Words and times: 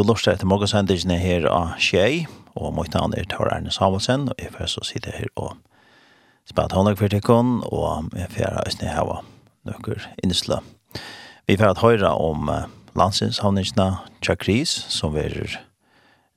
to 0.00 0.06
lortet 0.08 0.38
etter 0.38 0.48
morgensendelsene 0.48 1.18
her 1.20 1.44
av 1.50 1.74
Kjei, 1.76 2.22
og 2.56 2.70
mitt 2.72 2.94
navn 2.96 3.12
er 3.18 3.26
Tor 3.28 3.50
Erne 3.52 3.68
Samuelsen, 3.74 4.30
og 4.32 4.38
jeg 4.40 4.52
får 4.54 4.70
så 4.72 4.84
sitte 4.86 5.12
her 5.12 5.28
og 5.36 5.58
spiller 6.48 6.72
håndlag 6.72 6.96
for 6.96 7.12
tikkene, 7.12 7.60
og 7.68 8.08
jeg 8.16 8.30
fjerde 8.32 8.62
østene 8.64 8.94
her 8.94 9.04
og 9.04 9.26
nøkker 9.68 10.06
innesla. 10.24 10.62
Vi 11.44 11.58
får 11.60 11.74
høre 11.74 11.82
høyre 11.82 12.12
om 12.16 12.48
landsinshavningene 12.96 13.90
Tjakris, 14.24 14.72
som 14.88 15.18
er 15.20 15.36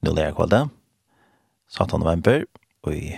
nå 0.03 0.11
lærer 0.11 0.35
kvalde, 0.35 0.65
17. 1.71 2.01
november, 2.03 2.43
og 2.83 2.97
i 2.97 3.13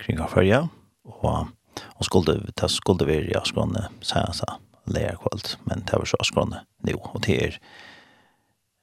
kring 0.00 0.24
av 0.24 0.32
førje, 0.32 0.62
og 1.04 1.52
Og 1.98 2.04
skulle 2.04 2.34
det 2.56 2.70
skulle 2.70 3.06
vi 3.06 3.30
ja 3.32 3.40
skrone 3.44 3.88
säga 4.02 4.32
så 4.32 4.44
lära 4.84 5.16
kvalt 5.16 5.58
men 5.64 5.84
det 5.86 5.96
var 5.96 6.04
så 6.04 6.16
skrone 6.22 6.60
nu 6.82 6.92
och 6.94 7.20
det 7.20 7.44
är 7.44 7.58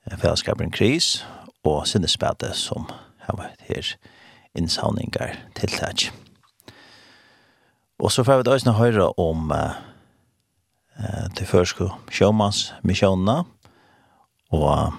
fellesskapen 0.08 0.71
kris 0.71 1.26
og 1.63 1.88
sinnesbæte 1.88 2.53
som 2.58 2.88
har 3.27 3.38
vært 3.38 3.67
her 3.67 3.94
innsavninger 4.58 5.35
til 5.55 5.70
tæt. 5.70 6.09
Og 7.99 8.12
så 8.12 8.23
får 8.23 8.38
vi 8.38 8.48
da 8.48 8.55
også 8.55 8.72
høre 8.72 9.12
om 9.20 9.52
uh, 9.52 9.75
til 11.35 11.45
første 11.48 11.91
sjåmans 12.12 12.73
misjonene 12.84 13.44
og 14.49 14.94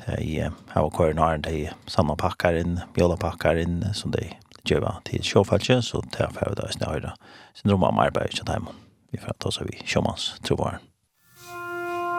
de 0.00 0.50
har 0.68 0.90
kvar 0.90 1.14
når 1.14 1.42
de 1.44 1.68
samme 1.86 2.16
pakker 2.16 2.56
inn, 2.60 2.78
bjølepakker 2.96 3.60
inn 3.60 3.82
som 3.94 4.12
de 4.12 4.32
gjør 4.68 5.00
til 5.08 5.24
sjåfallet, 5.24 5.84
så 5.84 6.02
det 6.16 6.30
får 6.36 6.52
vi 6.52 6.58
da 6.58 6.68
også 6.68 6.90
høre 6.90 7.14
syndrom 7.54 7.84
om 7.88 8.00
arbeid 8.02 8.36
til 8.36 8.48
dem. 8.48 8.68
Vi 9.12 9.20
får 9.20 9.36
ta 9.38 9.48
oss 9.48 9.60
av 9.60 9.70
sjåmanns, 9.84 10.34
tror 10.44 10.70
jeg. 10.70 10.86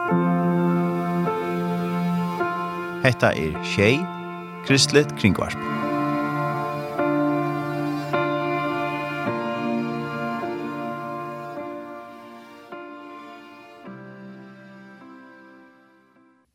Thank. 0.02 0.81
Hetta 3.02 3.32
er 3.34 3.64
Shay 3.64 3.96
Kristlet 4.62 5.10
Kringvarp. 5.18 5.58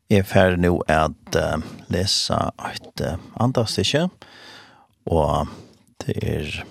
Jeg 0.08 0.24
fer 0.24 0.56
nå 0.56 0.72
at 0.88 1.36
uh, 1.36 1.60
lese 1.92 2.40
et 2.72 3.04
uh, 3.04 3.20
andastikke, 3.44 4.06
og 5.06 5.52
det 6.06 6.16
er 6.24 6.64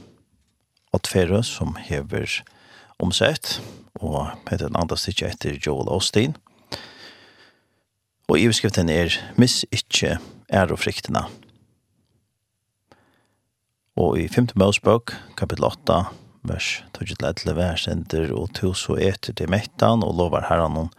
Otfere 0.96 1.42
som 1.44 1.76
hever 1.76 2.40
omsett, 2.98 3.58
og 4.00 4.32
heter 4.48 4.70
et 4.70 4.80
andastikke 4.80 5.28
etter 5.28 5.60
Joel 5.60 5.92
Osteen 5.92 6.38
og 8.26 8.40
iverskriften 8.42 8.88
er 8.90 9.14
«Miss 9.38 9.62
ikkje 9.70 10.16
ærofriktina». 10.50 11.26
Og 13.96 14.18
i 14.18 14.26
5. 14.28 14.50
Mosebok, 14.58 15.14
kapittel 15.38 15.64
8, 15.64 16.00
vers 16.50 16.70
12-11, 16.98 17.52
vers 17.56 17.86
ender 17.88 18.32
og 18.34 18.50
to 18.58 18.72
så 18.76 18.98
etter 19.00 19.36
til 19.38 19.50
mettan 19.50 20.02
og 20.04 20.16
lovar 20.18 20.48
herran 20.50 20.74
hon 20.76 20.90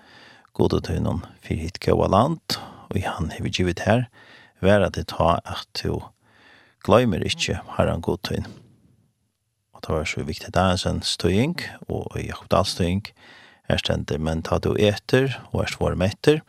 gode 0.58 0.80
tøynon 0.88 1.20
for 1.44 1.60
hit 1.60 1.82
gåa 1.84 2.08
land, 2.10 2.58
og 2.88 2.96
i 2.98 3.04
han 3.06 3.30
hever 3.36 3.54
givet 3.54 3.84
her, 3.86 4.08
vera 4.64 4.88
til 4.90 5.06
ta 5.12 5.36
at 5.44 5.68
to 5.78 6.00
gløymer 6.88 7.22
ikkje 7.28 7.60
herran 7.76 8.02
god 8.02 8.24
tøyn. 8.24 8.48
Og 9.76 9.84
det 9.84 9.94
var 9.94 10.08
så 10.10 10.24
viktig 10.26 10.56
det 10.56 10.64
er 10.64 10.88
en 10.90 11.04
støying, 11.04 11.60
og 11.92 12.08
i 12.18 12.30
Jakobdalstøying, 12.32 13.04
her 13.68 13.84
stender, 13.84 14.18
men 14.18 14.42
ta 14.48 14.58
du 14.64 14.72
etter, 14.80 15.36
og 15.52 15.68
er 15.68 15.76
svår 15.76 16.00
metter, 16.00 16.42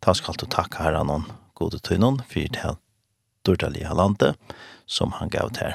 Ta 0.00 0.14
skal 0.14 0.38
du 0.38 0.46
takke 0.46 0.82
her 0.82 0.98
noen 1.02 1.26
gode 1.58 1.80
tøynen, 1.82 2.20
for 2.28 2.46
det 2.46 2.62
her 2.62 2.78
dårlige 3.46 3.94
landet 3.94 4.36
som 4.86 5.12
han 5.18 5.30
gav 5.32 5.50
til. 5.56 5.74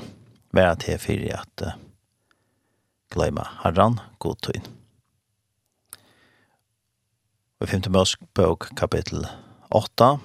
Vær 0.53 0.75
til 0.79 1.00
for 1.01 1.25
at 1.34 1.66
uh, 1.66 1.73
glemme 3.12 3.45
herren 3.63 4.00
god 4.19 4.39
tøyn. 4.45 4.67
Og 7.62 7.69
5. 7.69 7.89
Mosebok 7.95 8.69
kapittel 8.75 9.25
8 9.72 10.17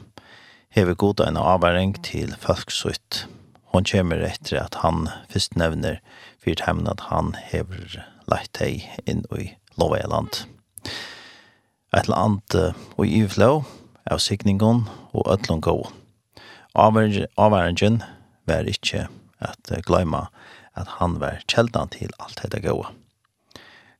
hever 0.74 0.94
goda 0.94 1.28
en 1.28 1.36
avværing 1.38 1.96
til 2.04 2.34
folksutt. 2.38 3.26
Hon 3.72 3.84
kommer 3.84 4.24
etter 4.26 4.58
at 4.60 4.80
han 4.82 5.08
først 5.30 5.56
nevner 5.56 6.00
fyrt 6.42 6.64
det 6.66 6.88
at 6.90 7.06
han 7.12 7.34
hever 7.50 8.00
lagt 8.28 8.58
deg 8.58 8.84
inn 9.06 9.24
i 9.38 9.52
lovet 9.78 10.08
land. 10.10 10.44
Et 11.94 12.04
eller 12.04 12.18
annet 12.18 12.56
og 12.98 13.06
i 13.06 13.22
flow 13.28 13.62
av 14.10 14.22
sikningen 14.22 14.84
og 15.12 15.32
ødlån 15.32 15.60
gå. 15.64 15.76
Avværingen 16.74 18.02
var 18.46 18.68
ikke 18.70 19.06
at 19.40 19.72
glemme 19.86 20.26
at 20.78 20.88
han 20.98 21.18
var 21.20 21.42
kjeldan 21.50 21.90
til 21.92 22.12
alt 22.22 22.40
dette 22.42 22.62
gå. 22.62 22.76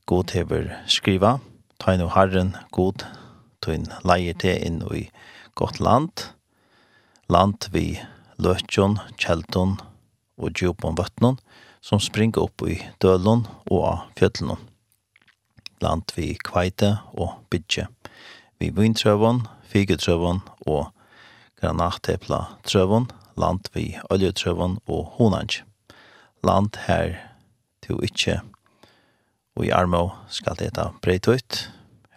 God 0.06 0.32
hever 0.32 0.70
skriva, 0.88 1.38
ta 1.78 1.94
inn 1.94 2.04
og 2.04 2.14
herren 2.14 2.54
god, 2.72 3.04
ta 3.60 3.74
inn 3.74 3.88
leier 4.06 4.36
til 4.38 4.56
inn 4.64 4.80
i 4.94 5.08
godt 5.58 5.80
land, 5.82 6.30
land 7.28 7.68
vi 7.74 7.98
løtjon, 8.38 8.98
kjeldon 9.18 9.76
og 10.38 10.54
djupon 10.54 10.96
vøtnon, 10.98 11.38
som 11.82 12.00
springer 12.02 12.46
opp 12.46 12.62
i 12.66 12.78
dølon 13.02 13.44
og 13.70 13.84
av 13.90 14.00
fjöllon. 14.18 14.62
Land 15.82 16.14
vi 16.16 16.32
kveite 16.42 16.96
og 17.14 17.38
bygge, 17.50 17.86
vi 18.58 18.70
vintrøvon, 18.74 19.44
figetrøvun 19.68 20.42
og 20.66 20.90
granattepla 21.60 22.44
trøvun, 22.64 23.10
land 23.36 23.70
vi 23.74 23.92
oljetrøvun 24.10 24.78
og 24.86 25.16
honanj. 25.18 25.62
Land 26.42 26.76
her 26.86 27.18
til 27.82 28.00
ikkje 28.04 28.40
og 29.58 29.66
i 29.66 29.72
armo 29.74 30.04
skal 30.30 30.60
eta 30.62 30.92
breit 31.02 31.26
ut, 31.26 31.64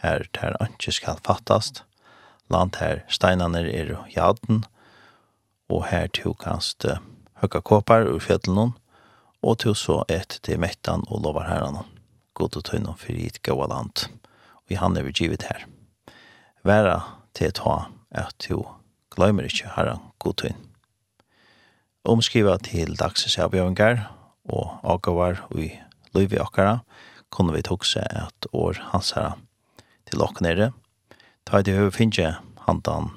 her 0.04 0.28
ter 0.38 0.54
anki 0.62 0.94
skal 0.94 1.18
fattast, 1.26 1.82
land 2.54 2.78
her 2.78 3.02
steinane 3.10 3.64
er 3.66 3.96
og 3.98 4.12
jaden, 4.14 4.62
og 5.72 5.88
her 5.90 6.06
til 6.14 6.36
kanst 6.38 6.86
høkka 7.42 7.64
kåpar 7.66 8.06
ur 8.06 8.22
fjettelen, 8.22 8.76
og 9.42 9.58
til 9.64 9.74
så 9.74 10.04
et 10.06 10.38
til 10.46 10.62
mettan 10.62 11.02
og 11.10 11.24
lovar 11.26 11.50
herran, 11.50 11.82
god 12.38 12.60
og 12.62 12.68
tøyne 12.70 12.94
fyrir 12.94 13.24
i 13.24 13.32
et 13.34 13.42
gaua 13.42 13.66
land, 13.72 14.06
og 14.62 14.76
i 14.76 14.78
han 14.78 14.98
er 14.98 15.08
vi 15.08 15.18
givet 15.24 15.48
her. 15.50 15.66
Væra 16.62 17.21
til 17.38 17.54
ta 17.56 17.78
at 18.12 18.36
du 18.48 18.64
glemmer 19.12 19.48
ikke 19.48 19.72
herren 19.76 20.02
godtun. 20.20 20.58
Omskriva 22.04 22.58
til 22.58 22.96
dagsens 22.98 23.38
avgjøringar 23.38 24.08
og 24.50 24.80
agavar 24.84 25.44
i 25.56 25.70
løyvi 26.16 26.40
okkara, 26.42 26.80
kunne 27.30 27.54
vi 27.54 27.62
tokse 27.62 28.02
at 28.02 28.48
år 28.54 28.80
hans 28.92 29.14
herra 29.16 29.38
til 30.10 30.24
okk 30.26 30.42
nere. 30.42 30.72
Ta 31.46 31.62
i 31.62 31.66
det 31.68 31.78
høy 31.78 31.92
finnje 31.94 32.34
handan 32.68 33.12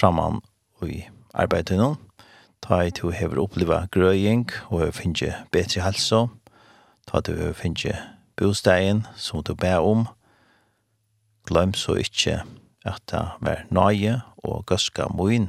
framman 0.00 0.40
i 0.84 1.04
arbeidet 1.34 1.78
nå. 1.78 1.94
Ta 2.64 2.80
i 2.84 2.92
to 2.94 3.10
hever 3.12 3.40
oppleva 3.40 3.84
grøying 3.92 4.48
og 4.72 4.94
finne 4.96 5.34
betre 5.52 5.84
helse. 5.84 6.26
Ta 7.08 7.20
i 7.20 7.26
to 7.26 7.36
hever 7.36 7.56
finnje 7.56 7.94
bostegen 8.36 9.04
som 9.16 9.42
du 9.42 9.54
ber 9.54 9.84
om 9.84 10.06
glem 11.48 11.74
så 11.76 11.98
ikkje 12.00 12.42
at 12.84 13.02
det 13.10 13.22
var 13.40 13.64
nøye 13.72 14.20
og 14.44 14.64
gøska 14.68 15.08
moin. 15.12 15.48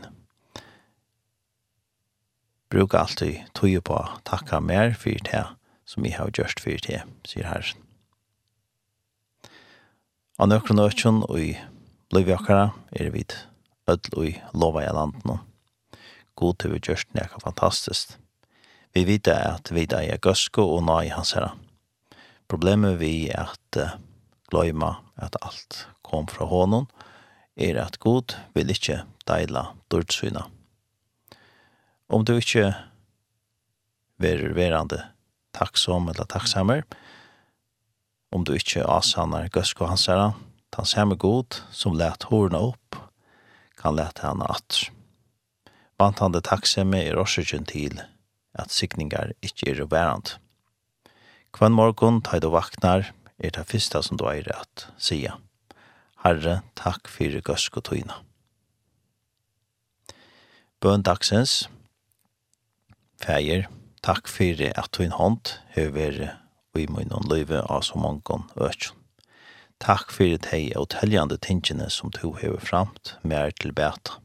Bruk 2.72 2.96
alltid 2.98 3.44
tøye 3.56 3.82
på 3.84 3.98
takka 4.28 4.60
mer 4.60 4.96
for 5.00 5.20
det 5.28 5.44
som 5.86 6.06
jeg 6.06 6.18
har 6.18 6.32
gjort 6.34 6.60
for 6.60 6.80
det, 6.88 7.04
sier 7.28 7.48
herren. 7.48 7.82
Og 10.42 10.50
nøkron 10.52 10.82
økjon 10.84 11.22
og 11.30 11.38
i 11.40 11.54
blivjakara 12.12 12.72
er 12.92 13.12
vi 13.14 13.24
ødel 13.88 14.18
og 14.18 14.26
i 14.28 14.34
lova 14.54 14.84
i 14.84 14.92
landen. 14.92 15.40
God 16.36 16.58
til 16.60 16.74
vi 16.74 16.82
gjørst 16.84 17.14
nekka 17.16 17.40
fantastisk. 17.44 18.18
Vi 18.96 19.06
vet 19.08 19.28
at 19.28 19.72
vi 19.72 19.86
er 19.92 20.18
gøsko 20.18 20.66
og 20.76 20.84
nøye 20.84 21.14
hans 21.16 21.36
herre. 21.38 21.54
Problemet 22.48 23.00
vi 23.00 23.30
er 23.30 23.54
at 23.54 24.00
gløyma 24.52 24.98
at 25.22 25.38
alt 25.42 25.86
kom 26.06 26.28
fra 26.32 26.48
honom, 26.50 26.88
er 27.56 27.80
at 27.80 28.00
god 28.04 28.36
vil 28.56 28.72
ikkje 28.72 29.02
deila 29.28 29.72
dårdsyna. 29.92 30.46
Om 32.12 32.26
du 32.28 32.36
ikkje 32.38 32.74
verer 34.22 34.54
verande 34.56 35.02
takksom 35.56 36.10
eller 36.12 36.28
takksamer, 36.30 36.84
om 38.36 38.44
du 38.44 38.54
ikkje 38.58 38.84
asanar 38.84 39.48
gøsko 39.54 39.88
hans 39.88 40.08
herra, 40.12 40.34
tan 40.76 40.88
samme 40.88 41.16
god 41.16 41.62
som 41.72 41.96
let 41.96 42.28
hårna 42.28 42.60
opp, 42.72 43.00
kan 43.80 43.96
let 43.96 44.20
henne 44.24 44.48
at. 44.52 44.86
Vantande 46.00 46.42
takksamme 46.44 47.00
er 47.00 47.20
årsøkjen 47.22 47.68
til 47.70 48.02
at 48.56 48.72
sikningar 48.72 49.32
ikkje 49.46 49.72
er 49.72 49.88
verand. 49.92 50.36
Kvann 51.56 51.76
morgon 51.76 52.20
tar 52.24 52.42
du 52.44 52.50
vaknar, 52.52 53.08
er 53.40 53.52
det 53.56 53.68
første 53.68 54.02
som 54.04 54.18
du 54.18 54.28
eier 54.30 54.52
at 54.56 54.88
sier. 54.98 55.38
Herre, 56.24 56.62
takk 56.80 57.10
for 57.12 57.42
gøsk 57.46 57.78
og 57.78 57.88
tøyna. 57.90 58.20
Bøn 60.82 61.06
dagsens, 61.06 61.70
Fægir, 63.24 63.70
takk 64.04 64.28
for 64.28 64.60
at 64.68 64.92
tøyn 64.94 65.16
hånd 65.16 65.56
og 66.76 66.82
i 66.82 66.86
munnen 66.92 67.30
løyve 67.32 67.64
av 67.72 67.86
så 67.88 67.98
mange 67.98 68.44
økjen. 68.60 68.94
Takk 69.80 70.12
for 70.12 70.32
at 70.32 70.52
og 70.78 70.90
teljande 70.94 71.38
tingene 71.38 71.90
som 71.90 72.12
to 72.12 72.34
høver 72.42 72.60
framt 72.64 73.16
mer 73.24 73.52
til 73.52 73.74
bæta. 73.76 74.20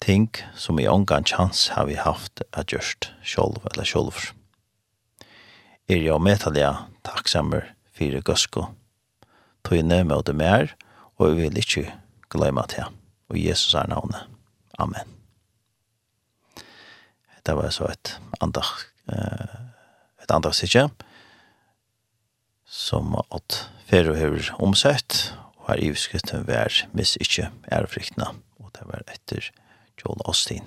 Ting 0.00 0.30
som 0.56 0.78
i 0.78 0.86
omgang 0.86 1.24
chans 1.24 1.68
har 1.68 1.86
vi 1.86 1.94
haft 1.94 2.42
at 2.52 2.72
gjørst 2.72 3.12
sjolv 3.22 3.62
eller 3.70 3.84
sjolver. 3.84 4.34
Er 5.88 6.02
jeg 6.02 6.20
medtallega 6.20 6.88
takksammer 7.04 7.73
fire 7.94 8.22
gøsko. 8.24 8.66
Tøyne 9.64 10.02
med 10.04 10.26
det 10.26 10.36
mer, 10.36 10.74
og 11.16 11.34
vi 11.34 11.46
vil 11.46 11.58
ikke 11.62 11.86
glemme 12.32 12.64
til. 12.68 12.90
Og 13.30 13.38
Jesus 13.40 13.74
er 13.74 13.88
navnet. 13.88 14.26
Amen. 14.78 15.10
Det 17.44 17.56
var 17.56 17.70
så 17.70 17.90
et 17.92 18.14
andag, 18.40 18.68
et 20.22 20.32
andag 20.32 20.54
sikkje, 20.56 20.88
som 22.64 23.14
at 23.20 23.58
Fero 23.84 24.14
har 24.16 24.48
omsett, 24.64 25.34
og 25.60 25.68
her 25.68 25.82
i 25.84 25.90
skriften 25.94 26.46
vær 26.48 26.72
miss 26.96 27.18
ikkje 27.20 27.50
ærefryktene, 27.72 28.30
og 28.60 28.72
det 28.74 28.86
var 28.88 29.04
etter 29.12 29.50
Joel 30.00 30.24
Austin. 30.24 30.64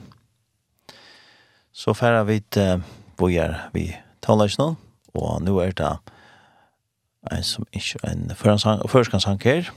Så 1.74 1.94
færa 1.98 2.24
vi 2.30 2.40
til 2.54 2.86
bojar 3.18 3.68
vi 3.74 3.90
taler 4.22 4.50
ikke 4.50 4.62
noen, 4.62 4.78
og 5.18 5.42
nå 5.42 5.58
er 5.66 5.74
det 5.78 5.92
en 7.32 7.44
som 7.44 7.68
ikke 7.74 8.00
en 8.08 8.32
førskansank 8.36 9.44
her, 9.44 9.72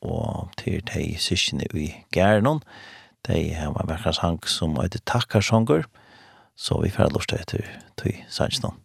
og 0.00 0.50
til 0.58 0.82
de 0.94 1.16
syskene 1.18 1.64
i 1.74 1.92
Gjernon, 2.14 2.62
de 3.26 3.54
har 3.54 3.68
en 3.68 3.88
verkansank 3.88 4.46
som 4.46 4.76
heter 4.80 5.00
Takkarsanger, 5.06 5.82
så 6.56 6.80
vi 6.82 6.90
får 6.90 7.12
lov 7.12 7.26
til 7.28 7.40
etter 7.40 7.64
til 7.98 8.14
Sanjsson. 8.28 8.76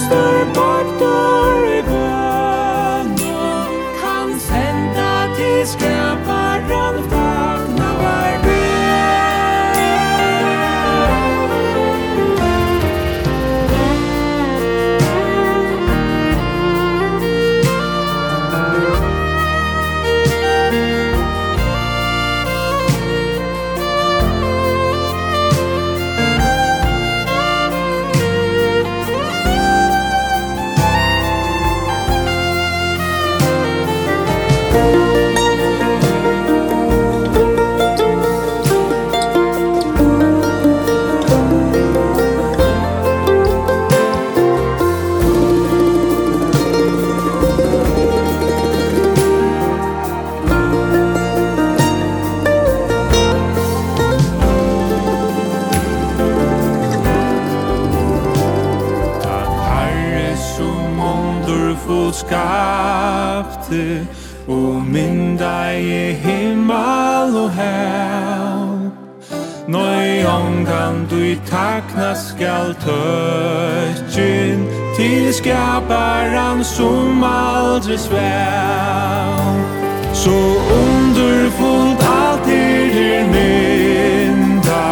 Kristur 0.00 0.46
maktar 0.56 1.39
skal 72.20 72.74
tøtjen 72.84 74.68
til 74.96 75.34
skaparen 75.34 76.64
som 76.64 77.24
aldri 77.24 77.96
svæv. 77.98 79.54
Så 80.12 80.36
underfullt 80.80 82.02
alt 82.02 82.48
er 82.48 82.84
her 82.96 83.24
mynda, 83.34 84.86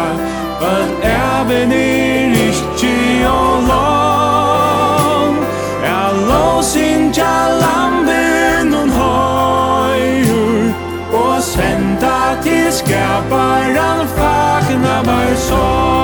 at 0.61 0.89
even 1.03 1.71
er 1.71 2.33
ikke 2.47 3.29
og 3.29 3.61
lang. 3.71 5.37
Jeg 5.83 6.09
lås 6.31 6.75
innja 6.75 7.35
lampen 7.61 8.73
og 8.73 8.89
høyur, 8.99 10.73
og 11.13 11.43
senda 11.43 12.17
til 12.43 12.71
skaparen 12.71 14.07
fagna 14.17 14.97
var 15.05 15.33
sånn. 15.35 15.98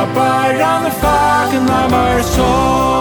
tappar 0.00 0.60
han 0.60 0.90
facken 0.90 1.70
av 1.70 1.90
vår 1.90 2.22
sång 2.22 3.00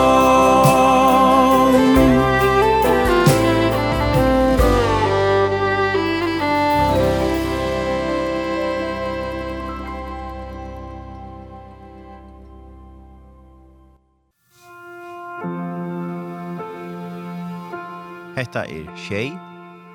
Hetta 18.36 18.64
er 18.66 18.88
Tjej, 18.96 19.34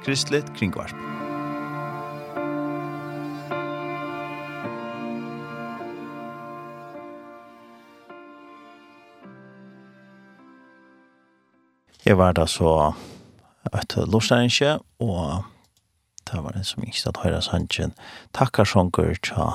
Kristlet 0.04 0.44
Kringvarp. 0.56 1.13
Jeg 12.04 12.18
var 12.18 12.34
da 12.36 12.44
så 12.46 12.92
et 13.72 13.94
lovstærinskje, 13.96 14.78
og 15.00 15.44
det 16.28 16.42
var 16.44 16.52
en 16.52 16.64
som 16.64 16.82
ikke 16.84 17.00
stod 17.00 17.22
høyre 17.22 17.40
sannsyn. 17.42 17.94
Takkar 18.36 18.68
sånger 18.68 19.16
tja, 19.24 19.46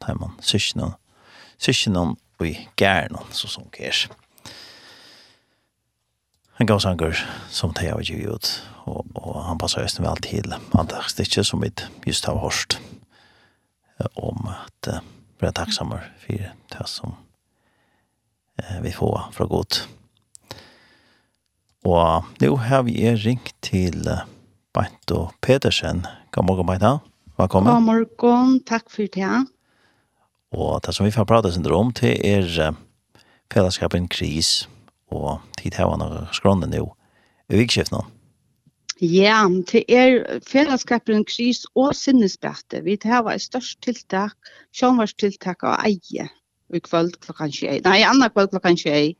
teimann, 0.00 0.38
syskjennom, 0.40 0.94
syskjennom 1.60 2.14
og 2.38 2.46
i 2.48 2.54
gærnon, 2.80 3.28
så 3.32 3.50
som 3.52 3.68
kjær. 3.74 4.06
En 6.58 6.66
gav 6.66 6.80
sanger 6.80 7.20
som 7.52 7.76
det 7.76 7.90
har 7.90 8.00
givet 8.00 8.32
ut, 8.32 8.48
og, 8.88 9.04
og 9.14 9.44
han 9.44 9.60
passer 9.60 9.84
just 9.84 10.00
vel 10.00 10.24
til 10.24 10.56
antakstikke 10.72 11.44
som 11.44 11.60
vi 11.60 11.70
just 12.06 12.24
har 12.26 12.40
hørt 12.40 12.80
om 14.16 14.48
at 14.48 14.90
uh, 14.94 15.04
vi 15.38 15.46
er 15.46 15.54
takksamme 15.54 16.00
for 16.24 16.50
det 16.72 16.88
som 16.88 17.14
uh, 18.62 18.82
vi 18.82 18.96
får 18.96 19.28
fra 19.36 19.44
godt. 19.44 19.84
Og 21.84 22.24
nå 22.40 22.56
har 22.56 22.82
vi 22.82 22.96
er 23.06 23.20
ringt 23.24 23.54
til 23.62 24.08
Beinto 24.74 25.28
Pedersen. 25.42 26.06
God 26.32 26.44
morgen, 26.44 26.66
Beinto. 26.66 26.98
Velkommen. 27.38 27.72
God 27.72 27.82
morgen, 27.82 28.60
takk 28.66 28.90
for 28.90 29.06
det. 29.14 29.46
Og 30.50 30.80
det 30.86 30.94
som 30.94 31.06
vi 31.06 31.14
får 31.14 31.24
prate 31.24 31.52
sin 31.52 31.66
om 31.66 31.92
til 31.92 32.16
er 32.24 32.74
fellesskapen 33.52 34.08
kris 34.08 34.68
og 35.10 35.40
tid 35.58 35.76
her 35.78 35.88
var 35.88 36.00
noe 36.00 36.26
skrånene 36.32 36.72
nå 36.72 36.88
i 37.48 37.60
vikskiftene. 37.60 38.02
Ja, 39.00 39.44
det 39.70 39.84
er 39.86 40.40
fellesskapen 40.42 41.24
kris 41.24 41.62
og 41.78 41.94
sinnesbete. 41.94 42.82
Vi 42.82 42.98
har 43.04 43.28
et 43.30 43.42
størst 43.42 43.78
tiltak, 43.86 44.34
sjånvarstiltak 44.74 45.62
av 45.62 45.78
eie 45.86 46.26
i 46.74 46.80
kvöld 46.80 47.20
klokkan 47.22 47.52
21. 47.52 47.84
Nei, 47.86 48.02
annan 48.02 48.30
kvöld 48.30 48.50
klokkan 48.50 48.76
21. 48.76 49.14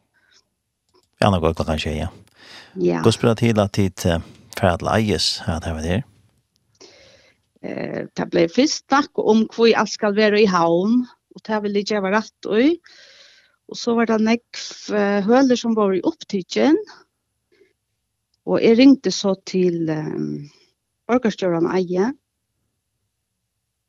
Annan 1.20 1.40
kvöld 1.40 1.56
klokkan 1.56 1.78
21, 1.78 1.96
ja. 1.96 2.08
Ja. 2.74 3.02
Gå 3.02 3.12
spela 3.12 3.34
till 3.34 3.58
att 3.58 3.72
tid 3.72 4.00
för 4.00 4.66
att 4.66 4.82
at 4.82 5.42
här 5.46 5.60
där 5.60 5.82
det. 5.82 6.02
Eh, 7.62 8.06
det 8.14 8.26
ble 8.30 8.48
først 8.48 8.86
snakk 8.86 9.18
om 9.18 9.48
hvor 9.50 9.66
jag 9.66 9.88
skal 9.88 10.14
være 10.16 10.42
i 10.42 10.46
havn 10.46 11.06
og 11.34 11.42
det 11.46 11.62
vill 11.62 11.84
jag 11.90 12.02
være 12.02 12.16
rett 12.16 12.46
och 12.46 12.78
Og 13.68 13.76
så 13.76 13.94
var 13.94 14.08
det 14.08 14.20
nekv 14.24 14.94
høler 15.26 15.58
som 15.60 15.74
var 15.76 15.92
i 15.92 16.00
opptidgen, 16.08 16.78
og 18.48 18.62
jeg 18.64 18.78
ringte 18.78 19.12
så 19.12 19.34
til 19.46 19.90
um, 19.92 20.48
orkestjöran 21.12 21.68
Eie. 21.76 22.12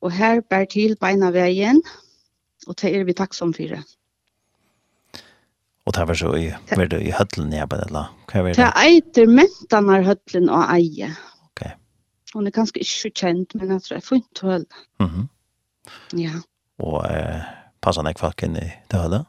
og 0.00 0.12
her 0.16 0.40
bær 0.40 0.64
til 0.64 0.94
beina 0.96 1.28
veien, 1.30 1.82
og 2.66 2.76
det 2.80 2.92
er 2.96 3.04
vi 3.04 3.12
takksom 3.12 3.52
for 3.52 3.68
det. 3.68 3.82
Og 5.90 5.96
det 5.96 6.04
var 6.06 6.14
så 6.14 6.28
i, 6.38 6.44
var 6.70 6.86
det 6.86 7.00
i 7.02 7.10
høtlen 7.10 7.50
jeg 7.50 7.66
bare, 7.66 7.88
eller 7.88 8.10
hva 8.30 8.42
var 8.46 8.54
det? 8.54 8.58
Det 8.60 8.66
eiter 8.78 9.26
mentan 9.26 9.88
av 9.90 10.04
høtlen 10.06 10.46
og 10.46 10.68
eie. 10.70 11.08
Ok. 11.48 11.64
Hun 12.36 12.46
er 12.46 12.54
ganske 12.54 12.78
ikke 12.84 13.10
kjent, 13.10 13.56
men 13.58 13.72
jeg 13.74 13.82
tror 13.82 13.96
jeg 13.96 14.04
får 14.06 14.20
ikke 14.20 14.46
høl. 14.46 14.66
Mm 15.02 15.08
-hmm. 15.08 15.24
Ja. 16.20 16.36
Og 16.78 17.10
eh, 17.10 17.42
passer 17.82 18.04
han 18.04 18.10
ikke 18.10 18.22
folk 18.22 18.42
inn 18.46 18.56
i 18.56 18.68
det 18.90 19.00
hølet? 19.00 19.26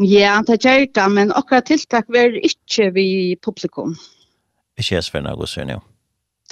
Ja, 0.00 0.40
det 0.46 0.64
gjør 0.64 0.86
det, 0.94 1.10
men 1.12 1.32
akkurat 1.32 1.66
tiltak 1.66 2.08
var 2.08 2.32
ikke 2.32 2.90
vi 2.94 3.36
publikum. 3.42 3.96
Ikke 4.78 4.94
jeg 4.94 5.04
sverner, 5.04 5.36
god 5.36 5.46
sørne, 5.46 5.72
jo. 5.72 5.80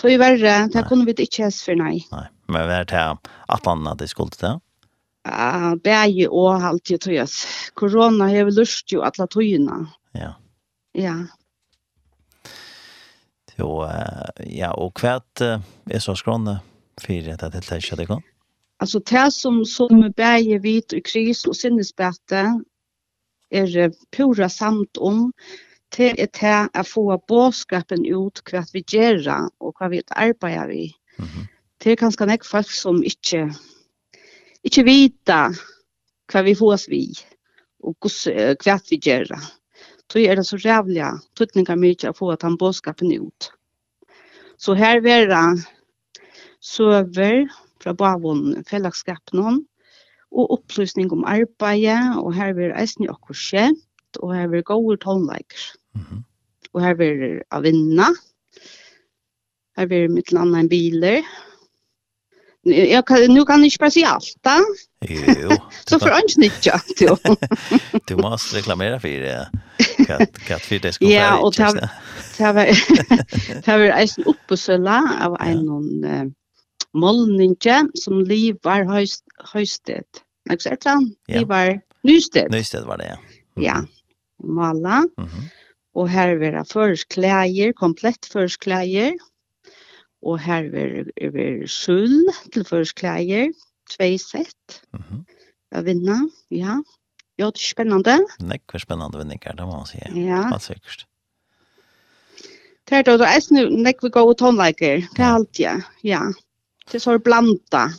Så 0.00 0.08
i 0.08 0.18
verre, 0.18 0.68
det 0.68 0.85
kunne 0.88 1.06
vi 1.06 1.14
ikke 1.16 1.42
jeg 1.42 1.52
sverner, 1.52 1.85
nei. 1.85 2.04
Nei, 2.12 2.28
men 2.49 2.68
hva 2.68 2.80
er 2.80 2.85
det 2.85 3.30
at 3.49 3.64
han 3.64 3.87
hadde 3.87 4.08
skuldt 4.08 4.40
det? 4.40 4.61
uh, 5.26 5.75
bægi 5.85 6.28
og 6.30 6.61
halt 6.62 6.90
jeg 6.90 7.00
tror 7.00 7.35
Korona 7.75 8.28
har 8.28 8.50
lust 8.50 8.92
jo 8.92 9.02
alle 9.02 9.26
tøyene. 9.26 9.87
Ja. 10.14 10.33
Ja. 10.95 11.16
Jo, 13.59 13.88
ja, 14.45 14.71
og 14.71 14.92
hvert 15.00 15.40
er 15.40 16.00
så 16.00 16.14
skrånne 16.14 16.59
fyrir 17.00 17.30
dette 17.33 17.50
tiltak, 17.50 17.85
ikke 17.85 17.97
det 17.97 18.06
kan? 18.06 18.25
Alltså 18.80 18.99
det 18.99 19.33
som 19.33 19.64
som 19.64 20.12
bäge 20.16 20.59
vit 20.59 20.92
i 20.92 21.00
kris 21.00 21.47
och 21.47 21.56
sinnesbäte 21.56 22.61
är 23.50 23.92
pura 24.16 24.49
samt 24.49 24.97
om 24.97 25.33
det 25.97 26.21
er 26.21 26.28
det 26.40 26.68
att 26.75 26.88
få 26.88 27.18
bådskapen 27.28 28.06
ut 28.06 28.45
kvart 28.45 28.75
vi 28.75 28.85
gjør 28.87 29.49
och 29.59 29.76
vad 29.80 29.90
vi 29.90 30.02
arbetar 30.11 30.68
vi. 30.68 30.95
Mm 31.18 31.28
-hmm. 31.28 31.47
Det 31.78 31.92
er 31.92 31.97
ganska 31.97 32.25
näck 32.26 32.45
folk 32.45 32.71
som 32.71 33.04
inte 33.04 33.54
ikke 34.66 34.87
vita 34.87 35.40
hva 36.32 36.42
vi 36.42 36.56
fås 36.58 36.88
vi 36.90 37.04
och 37.82 38.08
hva 38.64 38.78
vi 38.90 38.99
gjør. 38.99 39.30
Så 40.12 40.18
er 40.18 40.37
det 40.37 40.44
så 40.44 40.56
jävliga 40.56 41.18
tutningar 41.38 41.78
mye 41.78 42.11
å 42.11 42.14
få 42.14 42.30
at 42.32 42.42
han 42.42 42.58
bådskapen 42.58 43.12
ut. 43.12 43.50
Så 44.56 44.75
her 44.75 45.06
är 45.06 45.26
det 45.26 45.64
søver 46.61 47.49
fra 47.82 47.94
bavon 47.94 48.64
fellagskapnon 48.64 49.64
og 50.32 50.52
opplysning 50.58 51.12
om 51.12 51.25
arbeidet, 51.25 52.16
og 52.18 52.35
her 52.35 52.54
vil 52.56 52.75
eisen 52.76 53.06
jo 53.06 53.14
akkur 53.14 53.37
skjent, 53.38 54.18
og 54.20 54.35
her 54.35 54.49
vil 54.49 54.64
gode 54.64 54.96
tonleiker. 54.96 55.62
Mm 55.94 56.02
-hmm. 56.02 56.23
Og 56.73 56.82
her 56.82 56.94
vil 56.94 57.42
avinna, 57.50 58.08
her 59.76 59.87
vil 59.87 60.11
mitt 60.11 60.32
landa 60.32 60.58
en 60.58 60.68
biler, 60.68 61.23
jag 62.70 63.06
kan 63.06 63.35
nu 63.35 63.44
kan 63.44 63.64
inte 63.64 63.78
pressa 63.78 64.06
allt 64.06 64.40
va? 64.42 64.58
Jo. 65.08 65.50
så 65.88 65.99
för 65.99 66.11
ans 66.11 66.38
inte 66.38 66.80
jo. 67.00 67.16
du 68.06 68.16
måste 68.16 68.58
reklamera 68.58 69.00
för 69.00 69.08
det. 69.08 69.50
Kat 70.06 70.38
kat 70.38 70.62
för 70.62 70.78
det 70.78 70.92
skulle. 70.92 71.12
Ja, 71.12 71.38
och 71.38 71.54
det 71.56 71.62
har 71.62 71.75
det 72.35 73.66
har 73.66 73.78
en 73.78 74.08
uppsöla 74.25 75.18
av 75.23 75.37
en 75.40 75.58
någon 75.58 76.04
eh, 76.04 76.25
molninge 76.92 77.88
som 77.94 78.25
lever 78.25 78.85
höst 78.85 79.25
höstet. 79.52 80.06
Nästa 80.50 80.70
är 80.70 80.76
det 81.26 81.38
lever 81.38 81.80
nystet. 82.02 82.50
Nystet 82.50 82.85
var 82.85 82.99
det. 82.99 83.18
Ja. 83.54 83.62
Ja. 83.62 83.85
Mala. 84.44 84.99
Mhm. 85.16 85.28
Mm 85.28 85.49
och 85.96 86.08
här 86.08 86.28
är 86.28 86.52
det 86.52 86.64
förskläger, 86.64 87.73
komplett 87.73 88.26
förskläger 88.26 89.14
og 90.26 90.40
her 90.42 90.66
ver 90.73 91.06
det 91.33 91.71
skjul 91.71 92.26
til 92.52 92.66
først 92.66 92.99
klæger, 92.99 93.54
två 93.95 94.11
sett. 94.18 94.83
Mhm. 94.92 95.23
Mm 95.23 95.25
jag 95.76 95.83
vinner, 95.83 96.28
ja. 96.49 96.83
Ja, 97.37 97.47
det 97.47 97.61
er 97.61 97.68
spennende. 97.75 98.18
Nej, 98.38 98.61
det 98.66 98.75
är 98.75 98.78
spännande 98.78 99.18
vinningar, 99.18 99.52
det 99.52 99.66
må 99.66 99.76
man 99.76 99.87
si. 99.87 99.99
Ja. 100.14 100.50
Allt 100.52 100.62
sikkert. 100.62 101.06
Det 102.88 102.97
er 102.97 103.02
det, 103.02 103.18
det 103.21 103.28
er 103.28 103.42
sånn, 103.42 103.83
nek 103.83 104.02
vi 104.02 104.11
går 104.14 104.30
och 104.30 104.38
tonlägger, 104.38 105.06
det 105.16 105.23
är 105.23 105.33
alt, 105.35 105.59
ja. 105.59 105.80
Ja. 106.02 106.33
Det 106.87 106.95
er 106.95 107.02
så 107.02 107.18
blanda. 107.18 107.90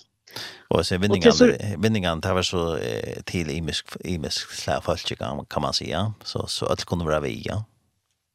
Og 0.69 0.85
så 0.85 0.97
vinningar, 0.97 1.31
vinningar, 1.77 2.15
det 2.15 2.33
var 2.33 2.41
så 2.41 2.79
til 3.25 3.49
imisk, 3.49 3.95
imisk 4.05 4.51
släfolk, 4.51 5.17
kan 5.49 5.61
man 5.61 5.73
si, 5.73 5.89
ja. 5.89 6.11
Så, 6.23 6.47
så 6.47 6.65
alt 6.65 6.85
kunne 6.85 7.05
være 7.05 7.21
vi, 7.21 7.41
ja. 7.45 7.61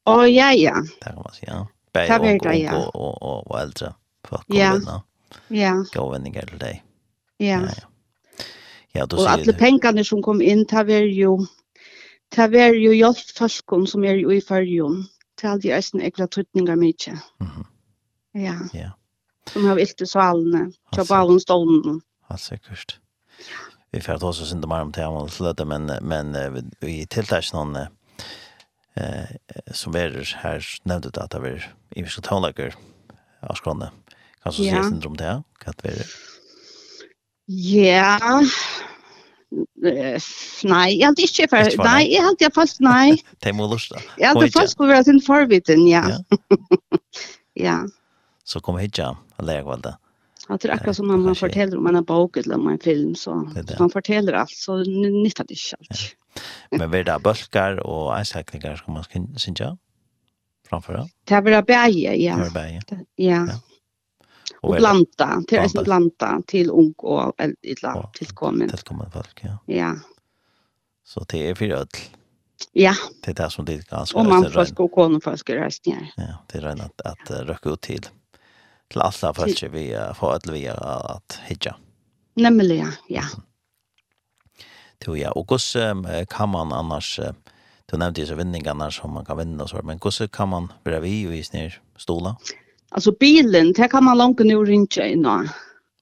Å, 0.07 0.23
ja, 0.29 0.53
ja. 0.53 0.77
Det 0.83 1.09
kan 1.09 1.23
man 1.25 1.35
si, 1.35 1.47
ja. 1.49 1.65
Bär 1.93 2.19
og 2.19 2.39
gå 2.41 2.79
og 2.79 2.97
och, 2.97 3.23
och, 3.23 3.51
och 3.51 3.61
äldre 3.61 3.95
för 4.25 4.37
att 4.37 4.47
komma 4.47 4.73
vinna. 4.73 5.03
Ja. 5.49 5.85
Gå 5.95 6.01
och 6.01 6.15
vinna 6.15 6.41
till 6.41 6.81
Ja. 7.37 7.47
Ja. 7.47 7.69
Ja, 8.93 9.07
du 9.07 9.17
ser 9.17 9.23
Och 9.23 9.31
alla 9.31 9.53
pengene 9.53 10.05
som 10.05 10.23
kom 10.23 10.43
inn, 10.43 10.67
tar 10.67 10.85
vi 10.85 10.99
jo 10.99 11.47
tar 12.29 12.49
vi 12.49 12.67
jo 12.67 12.93
hjälpt 12.93 13.39
forskon 13.39 13.87
som 13.87 14.05
er 14.05 14.15
jo 14.15 14.33
i 14.33 14.41
förjon. 14.41 15.05
Tal 15.41 15.61
de 15.61 15.73
östen 15.73 16.01
ekla 16.01 16.27
trutningar 16.27 16.77
mycket. 16.77 17.19
Mhm. 17.41 17.67
Ja. 18.33 18.55
Ja. 18.73 18.91
Som 19.53 19.65
har 19.65 19.75
vilt 19.75 20.01
i 20.01 20.07
salen, 20.07 20.73
på 20.97 21.05
ballen 21.05 21.41
Ja, 22.29 22.37
säkert. 22.37 22.99
Vi 23.91 24.01
får 24.01 24.19
ta 24.19 24.29
oss 24.29 24.41
og 24.41 24.47
synda 24.47 24.67
mer 24.67 24.81
om 24.81 24.93
det 24.93 25.01
här, 25.01 25.65
men 25.65 25.87
men 26.03 26.73
vi 26.81 27.07
tiltar 27.07 27.39
ikke 27.39 27.57
noen 27.57 27.89
eh, 28.97 29.33
som 29.73 29.97
er 29.97 30.19
her 30.43 30.67
nevnte 30.89 31.13
det 31.13 31.23
at 31.23 31.35
det 31.35 31.43
var 31.43 31.71
imenske 31.97 32.25
tånlager 32.27 32.77
av 33.43 33.59
skåne. 33.59 33.91
Kan 34.43 34.55
du 34.55 34.59
si 34.59 34.69
yeah. 34.69 34.85
syndrom 34.89 35.17
det? 35.19 35.35
Hva 35.63 35.75
er 35.85 36.03
det? 36.03 36.07
Ja, 37.53 38.41
nei, 39.83 40.87
jeg 40.97 41.05
hadde 41.05 41.25
ikke 41.27 41.49
for, 41.51 41.75
nei, 41.85 42.05
jeg 42.09 42.23
hadde 42.25 42.47
jeg 42.47 42.55
fast, 42.57 42.81
nei. 42.85 43.19
Det 43.45 43.53
må 43.57 43.67
lust 43.71 43.93
da. 43.93 44.01
Jeg 44.21 44.33
hadde 44.33 44.49
fast 44.55 44.77
skulle 44.77 44.95
være 44.95 45.09
sin 45.11 45.21
forvitten, 45.25 45.85
ja. 45.91 46.05
Ja. 47.59 47.83
Så 48.49 48.63
kom 48.65 48.79
hit 48.81 48.97
ja, 48.99 49.13
eller 49.41 49.61
jeg 49.61 49.67
valgte. 49.69 49.97
Ja, 50.47 50.57
det 50.57 50.71
er 50.71 50.75
akkurat 50.75 50.97
som 50.99 51.11
man 51.11 51.37
forteller 51.39 51.79
om 51.79 51.87
en 51.91 52.01
bok 52.07 52.39
eller 52.41 52.57
om 52.57 52.71
en 52.73 52.81
film, 52.83 53.13
så 53.19 53.37
man 53.45 53.93
forteller 53.93 54.41
alt, 54.41 54.55
så 54.57 54.81
nytter 54.87 55.47
det 55.49 55.59
ikke 55.59 55.79
alt. 55.81 55.93
Ja. 55.93 56.22
Men 56.73 56.93
vi 56.93 57.03
er 57.03 57.09
det 57.11 57.19
bølgar 57.25 57.81
og 57.85 58.13
eisekningar 58.17 58.79
skal 58.81 58.95
man 58.97 59.05
synes 59.05 59.43
synja 59.43 59.75
framfor 60.69 60.97
det? 60.97 61.05
Det 61.29 61.37
er 61.37 61.41
bare 61.41 61.63
bæge, 61.69 62.17
ja. 62.17 62.37
Det 62.39 62.47
er 62.47 62.57
bæge. 62.57 63.05
Ja. 63.19 63.43
Og, 64.63 64.71
og 64.71 64.77
blanda, 64.79 65.29
til 65.49 65.59
eisen 65.59 65.85
blanda 65.85 66.33
til 66.49 66.71
ung 66.71 66.95
og 66.99 67.35
illa 67.63 67.95
tilkommen. 68.17 68.71
Tilkommen 68.71 69.11
folk, 69.13 69.45
ja. 69.45 69.57
Ja. 69.69 69.93
Så 71.05 71.25
det 71.31 71.43
er 71.49 71.55
fyrir 71.59 71.83
ødel. 71.83 72.09
Ja. 72.79 72.95
Det 73.25 73.35
er 73.35 73.43
det 73.43 73.53
som 73.53 73.67
det 73.67 73.81
ganske 73.91 74.19
Og 74.19 74.27
mannfolk 74.27 74.81
og 74.81 74.91
konefolk 74.95 75.51
er 75.51 75.65
resten, 75.67 75.93
ja. 75.93 76.11
Ja, 76.19 76.35
det 76.53 76.63
er 76.63 76.69
røyne 76.69 76.89
at, 77.05 77.31
uh, 77.31 77.43
røkke 77.49 77.75
ut 77.75 77.83
til 77.83 78.05
til 78.93 79.01
alla 79.01 79.33
folk 79.33 79.63
vi 79.73 79.87
uh, 79.97 80.13
får 80.15 80.35
ødel 80.35 80.53
via 80.53 80.75
at 81.17 81.41
hitja. 81.49 81.73
Nemlig, 82.37 82.77
ja. 82.77 82.91
Ja. 83.11 83.25
Mm. 83.35 83.52
Jo, 85.07 85.17
jag. 85.17 85.37
Och 85.37 85.51
hur 85.51 86.25
kan 86.25 86.49
man 86.49 86.73
annars, 86.73 87.21
du 87.87 87.97
nämnde 87.97 88.21
ju 88.21 88.27
så 88.27 88.35
vinningarna 88.35 88.91
som 88.91 89.13
man 89.13 89.25
kan 89.25 89.39
vinna 89.39 89.63
och 89.63 89.71
så, 89.71 89.81
men 89.83 89.99
hur 90.03 90.27
kan 90.27 90.49
man 90.49 90.73
börja 90.85 91.01
vi 91.01 91.29
och 91.29 91.35
is 91.35 91.53
ner 91.53 91.81
stola? 91.97 92.37
Alltså 92.89 93.13
bilen, 93.21 93.73
det 93.73 93.89
kan 93.89 94.05
man 94.05 94.19
långt 94.19 94.39
nu 94.39 94.57
rinja 94.57 95.07
innan. 95.07 95.49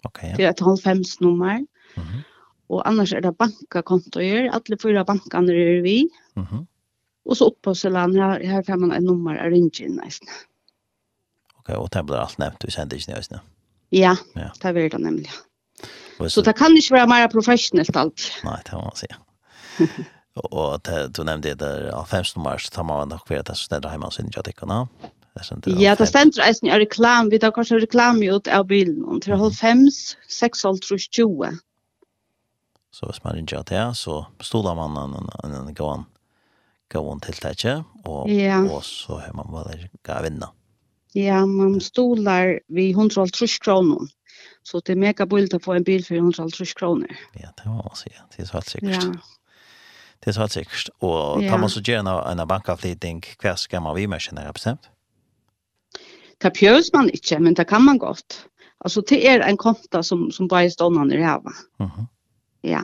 Okej. 0.03 0.19
Okay, 0.19 0.31
ja. 0.31 0.37
Det 0.37 0.45
är 0.45 0.51
ett 0.51 0.61
halvfemsnummer. 0.61 1.55
Mm 1.55 1.67
-hmm. 1.95 2.23
Och 2.67 2.89
annars 2.89 3.13
är 3.13 3.21
det 3.21 3.33
bankakontoer, 3.33 4.49
alla 4.49 4.77
fyra 4.83 5.05
bankarna 5.05 5.53
är 5.53 5.83
vi. 5.83 6.09
Mm 6.37 6.49
-hmm. 6.49 6.67
Och 7.25 7.37
så 7.37 7.47
upp 7.47 7.63
på 7.63 7.75
Selan, 7.75 8.17
här, 8.17 8.45
här 8.45 8.63
får 8.63 8.77
man 8.77 8.93
ett 8.93 9.03
nummer 9.03 9.37
av 9.37 9.51
rinja 9.51 9.89
nästan. 9.89 10.29
Okej, 11.55 11.77
okay, 11.77 11.77
och 11.77 11.89
det 11.91 12.03
blir 12.03 12.17
allt 12.17 12.39
nämnt, 12.39 12.61
du 12.61 12.71
sänder 12.71 12.97
inte 12.97 13.31
nu. 13.31 13.39
Ja, 13.89 14.17
ja, 14.35 14.53
det 14.63 14.73
blir 14.73 14.91
det 14.91 14.99
nämligen. 14.99 15.33
Så 16.29 16.43
det 16.43 16.57
kan 16.57 16.77
ikke 16.77 16.95
være 16.95 17.07
mer 17.07 17.29
professionellt 17.33 17.97
allt. 17.97 18.31
Nej, 18.45 18.63
det 18.65 18.73
må 18.73 18.83
man 18.83 18.97
säga. 18.97 19.17
och 20.35 20.81
det, 20.81 21.09
du 21.09 21.25
nämnde 21.25 21.49
det 21.49 21.55
där, 21.55 21.91
av 21.91 22.05
15 22.05 22.43
mars 22.43 22.71
tar 22.71 22.85
man 22.85 23.09
nog 23.09 23.33
att 23.33 23.47
det 23.47 23.55
som 23.55 23.91
hemma 23.91 24.11
sin 24.11 24.31
jatickorna. 24.37 24.89
Ja, 25.65 25.95
det 25.95 26.07
ständer 26.07 26.43
eisen 26.43 26.69
i 26.69 26.79
reklam, 26.79 27.29
vi 27.31 27.39
tar 27.39 27.51
kanske 27.51 27.79
reklam 27.79 28.23
ut 28.23 28.49
av 28.49 28.67
bilen, 28.67 29.05
och 29.05 29.23
till 29.23 29.33
halv 29.33 29.53
fem, 29.53 29.91
sex, 30.41 30.65
halv 30.65 30.77
trus, 30.77 31.09
tjoe. 31.11 31.59
Så 32.91 33.07
hvis 33.07 33.25
man 33.25 33.33
ringer 33.33 33.63
det, 33.67 33.95
så 33.95 34.27
stoler 34.41 34.75
man 34.75 34.97
en, 34.97 35.29
en, 35.45 35.55
en 35.55 35.75
gåan, 35.75 36.05
gåan 36.93 37.21
till 37.21 37.35
og, 37.45 38.23
och, 38.23 38.31
ja. 38.31 38.81
så 38.83 39.19
har 39.19 39.33
man 39.33 39.53
väl 39.53 39.89
gavinna. 40.03 40.49
Ja, 41.13 41.47
man 41.47 41.81
stolar 41.81 42.61
vid 42.69 42.91
150 42.91 43.47
kronor. 43.61 44.09
Så 44.71 44.79
det 44.87 44.93
er 44.95 45.01
mega 45.03 45.27
billigt 45.27 45.55
å 45.57 45.59
få 45.63 45.75
en 45.75 45.85
bil 45.85 46.05
for 46.07 46.15
150 46.15 46.75
kroner. 46.79 47.11
Ja, 47.35 47.49
det 47.57 47.67
må 47.67 47.81
man 47.83 47.97
säga. 47.97 48.23
Det 48.37 48.43
är 48.43 48.47
så 48.47 48.53
helt 48.53 48.69
säkert. 48.69 49.03
Ja. 49.03 49.15
Det 50.21 50.31
är 50.31 50.33
så 50.33 50.41
helt 50.41 50.53
sikkert. 50.53 50.89
Og 50.99 51.43
ja. 51.43 51.51
tar 51.51 51.59
man 51.59 51.71
så 51.71 51.81
gjør 51.81 52.07
en 52.31 52.47
bankavflytning, 52.49 53.25
hva 53.43 53.57
skal 53.57 53.83
man 53.83 53.97
vi 53.97 54.07
med 54.07 54.21
känner 54.23 54.53
bestemt? 54.53 54.91
Det 56.39 56.55
pjøs 56.55 56.93
man 56.93 57.11
ikke, 57.11 57.41
men 57.41 57.55
det 57.55 57.67
kan 57.69 57.83
man 57.85 57.99
godt. 57.99 58.47
Altså, 58.81 59.03
det 59.09 59.19
er 59.29 59.43
en 59.45 59.59
konta 59.61 60.03
som, 60.03 60.31
som 60.31 60.49
bare 60.49 60.71
stående 60.71 61.01
ståndande 61.01 61.19
i 61.19 61.23
hava. 61.23 61.53
Mm 61.81 61.91
-hmm. 61.91 62.07
Ja. 62.63 62.83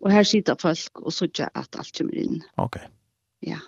Og 0.00 0.12
her 0.12 0.22
sitter 0.22 0.54
folk 0.60 1.00
og 1.00 1.12
så 1.12 1.28
at 1.54 1.76
alt 1.78 1.98
kommer 1.98 2.14
inn. 2.14 2.42
Ok. 2.56 2.76
Ja. 3.42 3.58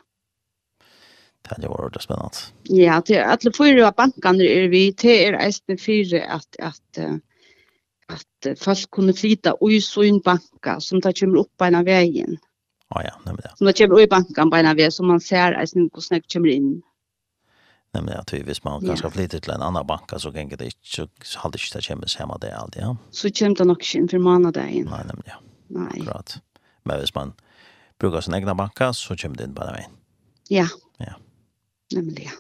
Det 1.49 1.55
hade 1.55 1.69
varit 1.69 2.03
spännande. 2.03 2.37
Ja, 2.63 3.03
det 3.07 3.17
är 3.17 3.25
alla 3.25 3.53
fyra 3.59 3.93
bankarna 3.97 4.45
är 4.45 4.69
vi 4.69 4.91
det 4.91 5.25
er 5.27 5.33
eisen 5.33 5.79
fyra 5.79 6.25
att 6.25 6.57
att 6.59 6.99
att 8.07 8.59
folk 8.59 8.91
kunde 8.91 9.13
flyta 9.13 9.57
i 9.71 9.81
sin 9.81 10.21
banka 10.21 10.81
som 10.81 11.01
tar 11.01 11.13
kommer 11.13 11.39
upp 11.39 11.57
på 11.57 11.65
en 11.65 11.75
av 11.75 11.85
vägen. 11.85 12.37
Ja 12.89 13.03
ja, 13.03 13.13
nämligen 13.25 13.51
det. 13.51 13.57
Som 13.57 13.67
tar 13.67 13.73
kommer 13.73 13.95
upp 13.95 14.07
i 14.07 14.07
bankan 14.07 14.51
på 14.51 14.57
en 14.57 14.67
av 14.67 14.77
vägen 14.77 14.93
som 14.93 15.07
man 15.07 15.21
ser 15.21 15.53
eisen 15.53 15.91
hur 15.95 16.01
snägt 16.01 16.33
kommer 16.33 16.49
in. 16.49 16.83
Nämligen 17.93 18.21
att 18.21 18.33
hvis 18.33 18.65
man 18.65 18.83
ja. 18.83 18.89
kanske 18.89 19.11
flyter 19.11 19.39
till 19.39 19.51
en 19.51 19.63
annan 19.63 19.87
banka 19.87 20.19
så 20.19 20.31
gänger 20.31 20.57
det 20.57 20.65
inte 20.65 20.75
så 21.23 21.39
har 21.39 21.51
det 21.51 21.59
inte 21.75 21.89
kommer 21.89 22.19
hemma 22.19 22.39
det 22.39 22.57
alltid. 22.57 22.83
ja. 22.83 22.97
Så 23.11 23.31
kommer 23.31 23.57
det 23.57 23.65
nog 23.65 23.85
inte 23.95 24.11
för 24.11 24.19
månaden. 24.19 24.65
Nej, 24.65 24.83
nämligen 24.85 25.23
ja. 25.25 25.35
Nej. 25.69 26.01
Akkurat. 26.01 26.39
Men 26.83 26.99
hvis 26.99 27.15
man 27.15 27.33
brukar 27.99 28.21
sin 28.21 28.35
egna 28.35 28.55
banka 28.55 28.93
så 28.93 29.17
kommer 29.17 29.37
det 29.37 29.45
in 29.45 29.55
på 29.55 29.65
den 29.65 29.73
vägen. 29.73 29.91
Ja. 30.49 30.67
Ja. 30.97 31.15
Nemlig, 31.95 32.29
ja. 32.29 32.37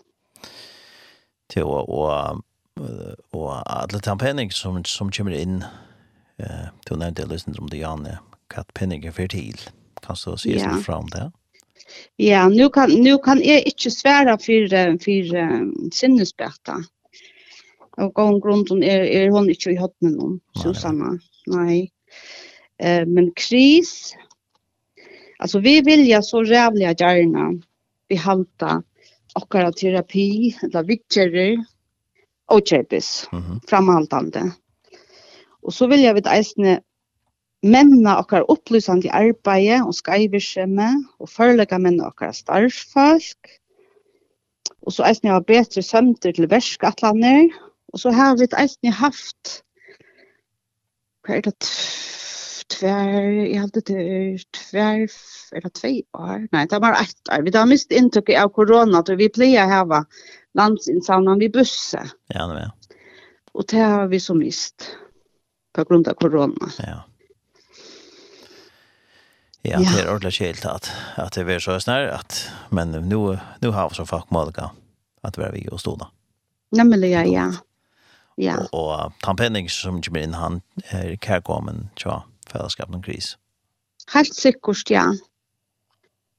Til 1.53 1.71
og, 1.71 2.43
og 3.33 3.49
alle 3.67 4.01
de 4.03 4.17
penning 4.19 4.53
som, 4.53 4.81
som 4.85 5.12
kommer 5.14 5.37
inn, 5.38 5.62
eh, 6.43 6.67
till 6.87 6.99
nevnte 6.99 7.29
listen 7.31 7.57
om 7.61 7.71
det, 7.71 7.83
Janne, 7.83 8.19
kat 8.51 8.71
penning 8.75 9.05
er 9.07 9.14
for 9.14 9.31
til. 9.31 9.61
Kan 10.03 10.19
så 10.19 10.37
se 10.37 10.57
ja. 10.57 10.75
fra 10.83 10.99
om? 10.99 11.31
Ja, 12.19 12.49
nu 12.49 12.69
kan, 12.69 12.90
nu 12.90 13.19
kan 13.19 13.43
jeg 13.45 13.62
ikke 13.67 13.90
svære 13.90 14.38
for, 14.40 14.75
for 15.05 15.38
um, 15.38 15.90
sinnesbeta. 15.93 16.81
Og 17.99 18.14
gång 18.14 18.40
grunden 18.43 18.83
er, 18.83 19.05
er 19.05 19.31
hun 19.31 19.49
ikke 19.51 19.73
i 19.73 19.79
høttene 19.79 20.17
noen, 20.17 20.40
Susanna. 20.59 21.14
Nei. 21.47 21.85
Eh, 22.83 23.07
men 23.07 23.31
kris, 23.38 24.14
Alltså 25.38 25.59
vi 25.59 25.81
vill 25.81 26.09
ju 26.09 26.23
så 26.23 26.43
rävliga 26.43 26.95
gärna 26.95 27.62
behalta 28.09 28.83
okkara 29.38 29.73
terapi, 29.75 30.55
eller 30.62 30.87
vikjerer, 30.88 31.62
og 32.53 32.62
kjøpes, 32.68 33.29
mm 33.33 33.38
-hmm. 33.38 33.61
framhaltande. 33.68 34.53
Og 35.62 35.73
så 35.73 35.87
vil 35.87 36.01
jeg 36.01 36.14
vidt 36.14 36.29
eisne 36.29 36.81
menna 37.62 38.18
okkar 38.20 38.44
opplysande 38.53 39.11
arbeid 39.11 39.87
og 39.87 39.94
skreivirskjemme 39.94 40.88
og 41.18 41.29
førelegga 41.29 41.79
menna 41.79 42.07
okkar 42.07 42.33
starfsfolk. 42.33 43.49
Og 44.85 44.92
så 44.92 45.07
eisne 45.09 45.33
har 45.33 45.40
betre 45.40 45.83
sømter 45.83 46.33
til 46.33 46.51
verskatlaner. 46.51 47.49
Og 47.92 48.01
så 48.01 48.11
har 48.11 48.37
vi 48.37 48.49
eisne 48.59 48.92
haft 48.92 49.64
hva 51.25 51.38
er 51.38 51.40
det 51.47 51.55
tvær, 52.72 53.29
jeg 53.44 53.61
hadde 53.61 53.83
det 53.88 53.96
er 54.00 54.44
tvær, 54.57 55.05
eller 55.57 55.72
tvei 55.77 55.94
år, 56.16 56.46
nei, 56.55 56.64
det 56.70 56.81
var 56.83 56.96
ett 56.98 57.33
år. 57.33 57.44
Vi 57.46 57.55
har 57.57 57.68
mist 57.70 57.92
inntrykk 57.92 58.35
av 58.40 58.53
korona, 58.57 59.03
og 59.03 59.20
vi 59.20 59.31
pleier 59.33 59.66
å 59.66 59.72
hava 59.72 60.05
landsinnsamlen 60.59 61.42
vi 61.42 61.50
busse. 61.53 62.03
Ja, 62.33 62.46
det 62.50 62.66
er. 62.66 63.00
Og 63.55 63.66
det 63.70 63.83
har 63.83 64.09
vi 64.11 64.20
så 64.22 64.35
mist, 64.38 64.88
på 65.74 65.85
grunn 65.88 66.07
av 66.11 66.16
korona. 66.20 66.70
Ja. 66.83 67.03
Ja, 69.64 69.79
det 69.81 70.03
er 70.03 70.11
ordentlig 70.12 70.35
kjelt 70.37 70.66
at, 70.68 70.90
at 71.16 71.38
det 71.38 71.48
er 71.48 71.62
så 71.62 71.79
snart, 71.81 72.11
at, 72.12 72.40
men 72.74 72.92
nu, 73.09 73.38
nu 73.62 73.70
har 73.72 73.88
vi 73.88 73.96
så 73.96 74.05
fakt 74.05 74.35
målga 74.35 74.74
at 75.24 75.38
vi 75.40 75.46
er 75.46 75.55
vi 75.55 75.62
og 75.72 75.81
stod 75.81 76.03
da. 76.03 76.11
Nemlig, 76.77 77.14
ja, 77.14 77.22
ja. 77.24 77.46
Ja. 78.37 78.59
Og, 78.74 78.90
og 78.90 79.12
Tom 79.22 79.38
som 79.68 80.03
kommer 80.03 80.20
in 80.20 80.35
han 80.35 80.61
är 80.90 81.16
kärkommen 81.16 81.88
tja. 81.96 82.11
Ja 82.11 82.34
fellesskapen 82.55 83.03
kris. 83.05 83.35
Helt 84.14 84.35
sikkert, 84.37 84.90
ja. 84.90 85.09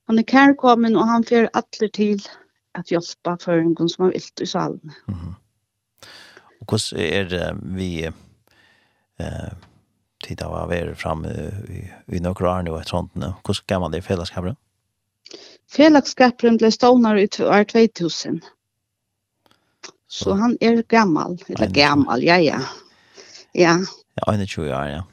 Han 0.08 0.21
er 0.21 0.28
kærkommen, 0.30 0.95
og 0.95 1.08
han 1.10 1.25
fer 1.25 1.49
atler 1.58 1.89
til 1.93 2.21
at 2.75 2.91
hjelpe 2.91 3.38
for 3.41 3.58
en 3.58 3.89
som 3.89 4.06
har 4.06 4.13
vilt 4.13 4.41
i 4.41 4.45
salen. 4.45 4.93
Mm 5.08 5.15
-hmm. 5.15 5.34
Og 6.62 6.65
hvordan 6.69 7.01
er 7.01 7.23
det 7.23 7.58
vi 7.62 8.06
eh, 9.19 9.54
tid 10.23 10.41
av 10.41 10.54
å 10.54 10.67
være 10.69 10.95
fremme 10.95 11.32
i, 11.69 11.82
i 12.15 12.19
noen 12.19 12.45
år 12.45 12.62
nå, 12.62 12.78
et 12.78 12.89
sånt 12.89 13.15
nå? 13.15 13.34
Hvordan 13.43 13.67
gammel 13.67 13.91
det 13.91 13.97
i 13.97 14.08
fellesskapen? 14.08 14.56
Ble 16.58 16.71
stående 16.71 17.21
i 17.21 17.30
år 17.41 17.63
2000. 17.63 18.41
Så, 20.08 20.23
Så 20.23 20.34
han 20.34 20.58
er 20.62 20.82
gammal, 20.82 21.38
eller 21.49 21.67
gammal, 21.67 22.23
ja, 22.23 22.38
ja. 22.38 22.60
Ja. 23.54 23.80
Ja, 24.15 24.34
21 24.34 24.71
år, 24.71 24.86
ja. 24.86 25.04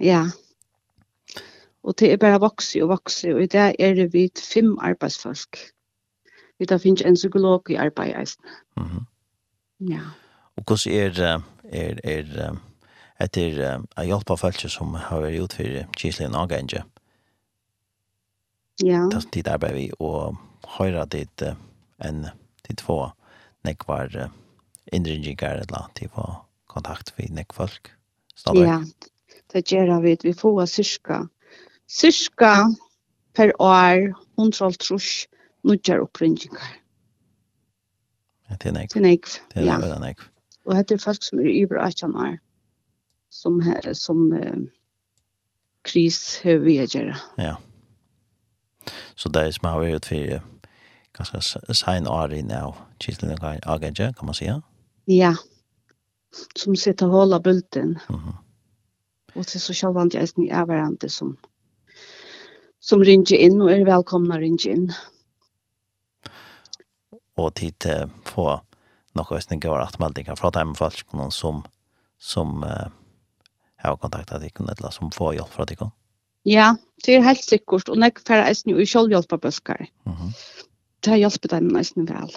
Ja. 0.00 0.30
Og 1.86 1.94
det 1.98 2.12
er 2.12 2.18
bare 2.18 2.40
vokse 2.42 2.82
og 2.82 2.90
vokse, 2.90 3.34
og 3.34 3.42
i 3.42 3.50
dag 3.50 3.74
er 3.78 3.94
det 3.94 4.12
vidt 4.12 4.40
fem 4.42 4.74
arbeidsfolk. 4.82 5.58
Vi 6.58 6.66
da 6.66 6.78
finnes 6.82 7.04
en 7.06 7.14
psykolog 7.14 7.70
i 7.70 7.74
arbeid, 7.74 8.14
altså. 8.14 8.38
Mm 8.76 8.84
-hmm. 8.84 9.04
Ja. 9.80 10.00
Og 10.56 10.64
hvordan 10.66 10.94
er, 10.94 11.40
er, 11.64 11.94
er, 12.04 12.56
etter 13.20 13.80
å 13.96 14.02
hjelpe 14.02 14.36
folk 14.36 14.60
som 14.68 14.94
har 14.94 15.20
vært 15.20 15.36
gjort 15.36 15.52
for 15.52 15.92
Kislein 15.96 16.34
og 16.34 16.48
Genge? 16.48 16.82
Ja. 18.82 19.06
Det 19.12 19.16
er 19.16 19.30
ditt 19.32 19.48
arbeid 19.48 19.74
vi, 19.74 19.90
og 19.98 20.36
høyre 20.78 21.04
dit 21.04 21.38
ditt 21.38 21.56
en, 22.04 22.26
de 22.68 22.74
två 22.74 23.10
nekvar 23.64 24.10
uh, 24.16 24.28
indringingar 24.92 25.62
eller 25.64 25.88
til 25.94 26.08
å 26.14 26.46
kontakt 26.66 27.12
med 27.18 27.30
nekfolk. 27.30 27.92
Ja, 28.54 28.82
det 29.52 29.72
gjør 29.72 30.00
vi. 30.00 30.16
Vi 30.22 30.32
får 30.32 30.66
cirka 30.66 31.28
cirka 31.88 32.68
per 33.34 33.52
år 33.60 34.14
130 34.38 35.28
nudjar 35.64 36.00
oppringingar. 36.00 36.72
Ja, 38.50 38.56
det 38.56 38.70
er 38.70 38.72
nek. 38.72 38.90
Det 38.92 38.96
er 38.96 39.06
nek, 39.06 39.28
ja. 39.56 39.78
Det 39.82 39.90
er 39.90 40.00
nek. 40.00 40.20
Og 40.66 40.76
det 40.76 40.96
er 40.96 41.02
folk 41.02 41.22
som 41.22 41.38
er 41.38 41.50
iver 41.50 41.78
18 41.78 42.14
år 42.14 42.36
som, 43.30 43.60
her, 43.60 43.92
som 43.94 44.32
eh, 44.32 44.66
kris 45.84 46.40
vi 46.44 46.78
gjøre. 46.78 47.16
Ja. 47.38 47.56
Så 49.16 49.28
det 49.28 49.42
er 49.42 49.50
som 49.50 49.68
har 49.70 49.82
vært 49.82 50.06
for 50.06 50.40
ganske 51.16 51.74
sein 51.74 52.06
år 52.06 52.34
i 52.36 52.42
nå, 52.44 52.74
kittelen 53.00 53.38
agentje, 53.62 54.12
kan 54.18 54.26
man 54.26 54.34
säga? 54.34 54.60
Ja, 55.06 55.34
som 56.56 56.76
sitter 56.76 57.06
og 57.06 57.12
holder 57.12 57.38
bulten. 57.38 57.98
Mm 58.08 58.16
-hmm. 58.16 58.36
Og 59.34 59.46
til 59.46 59.60
så 59.60 59.72
sjølvand 59.72 60.14
jeg 60.14 60.22
er 60.22 61.08
som 61.08 61.38
som 62.86 63.02
ringer 63.04 63.38
inn 63.42 63.58
og 63.62 63.72
er 63.72 63.86
velkomna 63.86 64.36
å 64.36 64.42
ringe 64.42 64.70
inn. 64.70 64.86
Og 67.36 67.52
tid 67.58 67.74
til 67.82 68.06
å 68.06 68.10
få 68.30 68.46
noen 69.16 69.38
østninger 69.38 69.72
og 69.72 69.82
atmeldinger 69.82 70.38
fra 70.38 70.52
dem 70.54 70.74
folk 70.78 71.16
som, 71.34 71.62
som 72.18 72.62
uh, 72.64 72.88
har 73.82 73.96
kontaktet 74.00 74.44
dere, 74.44 74.74
eller 74.76 74.94
som 74.94 75.10
får 75.12 75.38
hjelp 75.38 75.54
fra 75.54 75.66
dere? 75.68 75.90
Ja, 76.46 76.68
det 77.04 77.16
er 77.16 77.26
helt 77.26 77.42
sikkert. 77.44 77.90
Og 77.90 77.98
jeg 77.98 78.22
får 78.22 78.44
eisen 78.44 78.72
jo 78.72 78.86
selvhjelp 78.86 79.32
av 79.34 79.40
bøsker. 79.42 79.88
Mm 80.06 80.14
-hmm. 80.14 80.32
Det 81.00 81.10
har 81.10 81.18
hjulpet 81.18 81.50
dem 81.50 81.76
eisen 81.76 82.06
vel. 82.06 82.30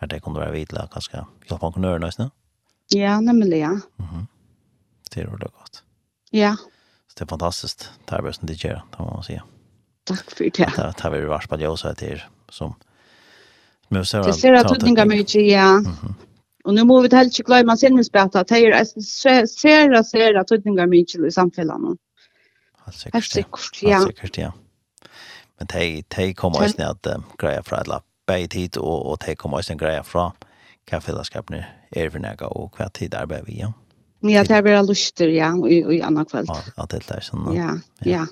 Er 0.00 0.06
det 0.06 0.22
kunne 0.22 0.40
være 0.40 0.52
videre, 0.52 0.88
kanskje 0.92 1.24
hjelp 1.48 1.62
av 1.62 1.72
kunne 1.72 1.88
gjøre 1.88 2.30
Ja, 2.94 3.20
nemlig, 3.20 3.58
ja. 3.58 3.70
Mm 3.70 4.06
-hmm. 4.06 4.26
Det 5.10 5.22
er 5.22 5.26
ordentlig 5.26 5.52
godt. 5.52 5.84
Ja. 6.32 6.56
Så 7.08 7.14
det 7.14 7.22
er 7.22 7.26
fantastisk. 7.26 7.78
Det 7.78 8.12
er 8.12 8.22
bare 8.22 8.32
som 8.32 8.46
de 8.46 8.54
gjør, 8.54 8.80
det 8.90 8.98
må 8.98 9.14
man 9.14 9.22
si. 9.22 9.32
Ja. 9.32 9.40
Takk 10.08 10.34
for 10.34 10.44
det. 10.44 10.68
Det 10.74 11.04
har 11.04 11.14
vi 11.14 11.22
vært 11.28 11.50
på 11.50 11.58
det 11.60 11.68
også 11.68 11.92
til 11.98 12.22
som 12.52 12.74
museer. 13.94 14.24
Det 14.26 14.34
ser 14.38 14.56
at 14.58 14.70
utninga 14.72 15.06
mye, 15.08 15.44
ja. 15.44 15.70
Og 16.66 16.74
nå 16.76 16.84
må 16.84 16.98
vi 17.04 17.10
heller 17.12 17.32
ikke 17.32 17.46
glemme 17.48 17.76
sinnesbeta. 17.80 18.42
Det 18.48 18.60
er 18.66 18.84
ser 19.48 19.94
og 19.96 20.04
ser 20.08 20.40
at 20.40 20.52
utninga 20.52 20.88
mye 20.90 21.28
i 21.28 21.32
samfunnet. 21.32 21.98
Helt 22.88 23.24
sikkert, 23.24 23.82
ja. 23.82 24.00
Helt 24.00 24.14
sikkert, 24.14 24.38
ja. 24.38 24.50
Men 25.58 25.70
de, 25.72 26.02
de 26.16 26.34
kommer 26.34 26.62
også 26.62 26.78
ned 26.78 26.88
at 26.88 27.16
um, 27.16 27.24
greia 27.38 27.64
fra 27.66 27.80
et 27.82 27.88
lapp 27.90 28.06
begge 28.28 28.52
tid, 28.54 28.76
og, 28.78 29.06
og 29.10 29.18
de 29.26 29.34
kommer 29.34 29.58
også 29.58 29.74
en 29.74 29.80
greia 29.80 30.04
fra 30.06 30.30
hva 30.88 31.00
fellesskapene 31.04 31.64
er 31.92 32.10
for 32.12 32.22
nega, 32.22 32.48
og 32.48 32.76
hva 32.76 32.88
tid 32.94 33.16
arbeider 33.16 33.48
vi, 33.48 33.58
ja. 33.64 33.72
Ja, 34.26 34.42
det 34.42 34.56
er 34.56 34.62
bare 34.66 34.82
luster, 34.82 35.30
ja, 35.30 35.52
og 35.54 35.68
i, 35.70 35.78
i 35.98 36.00
andre 36.02 36.24
kveld. 36.26 36.50
Ja, 36.50 36.86
det 36.90 37.02
er 37.14 37.22
sånn. 37.22 37.46
Ja, 37.54 37.74
ja. 38.02 38.10
ja. 38.10 38.24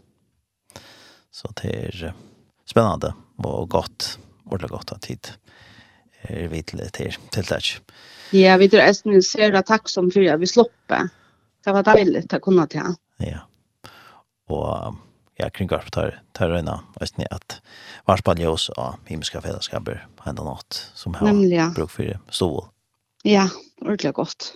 Så 1.37 1.51
det 1.61 1.72
er 1.77 2.14
spennende 2.68 3.12
og 3.44 3.68
godt, 3.68 4.14
ordentlig 4.46 4.70
godt 4.72 4.94
av 4.94 5.03
tid 5.05 5.35
er 6.27 6.49
vi 6.51 6.62
til, 6.64 6.81
til, 6.96 7.18
til 7.35 7.49
det. 7.51 7.61
Ja, 8.35 8.57
vi 8.59 8.70
tror 8.72 8.83
jeg 8.83 9.22
ser 9.22 9.53
det 9.55 9.66
takk 9.68 9.90
som 9.92 10.09
for 10.11 10.40
vi 10.40 10.49
slipper. 10.49 11.11
Det 11.62 11.75
var 11.75 11.85
deilig 11.87 12.25
å 12.33 12.40
kunne 12.42 12.64
til. 12.72 12.96
Ja, 13.22 13.44
og 14.49 14.96
ja, 15.37 15.51
kring 15.51 15.68
garp 15.68 15.90
tar, 15.92 16.20
tar 16.37 16.51
røyna, 16.55 16.79
veist 16.96 17.18
ni, 17.20 17.27
at 17.31 17.59
varspall 18.09 18.40
ljós 18.40 18.68
og 18.77 18.96
himmelska 19.11 19.42
fellesskaper 19.44 20.07
enda 20.27 20.46
något 20.46 20.79
som 20.96 21.14
har 21.18 21.29
Nemlig, 21.29 21.57
ja. 21.59 21.68
bruk 21.77 21.92
for 21.92 22.16
stål. 22.33 22.62
Ja, 23.27 23.49
ordentlig 23.83 24.14
godt. 24.16 24.55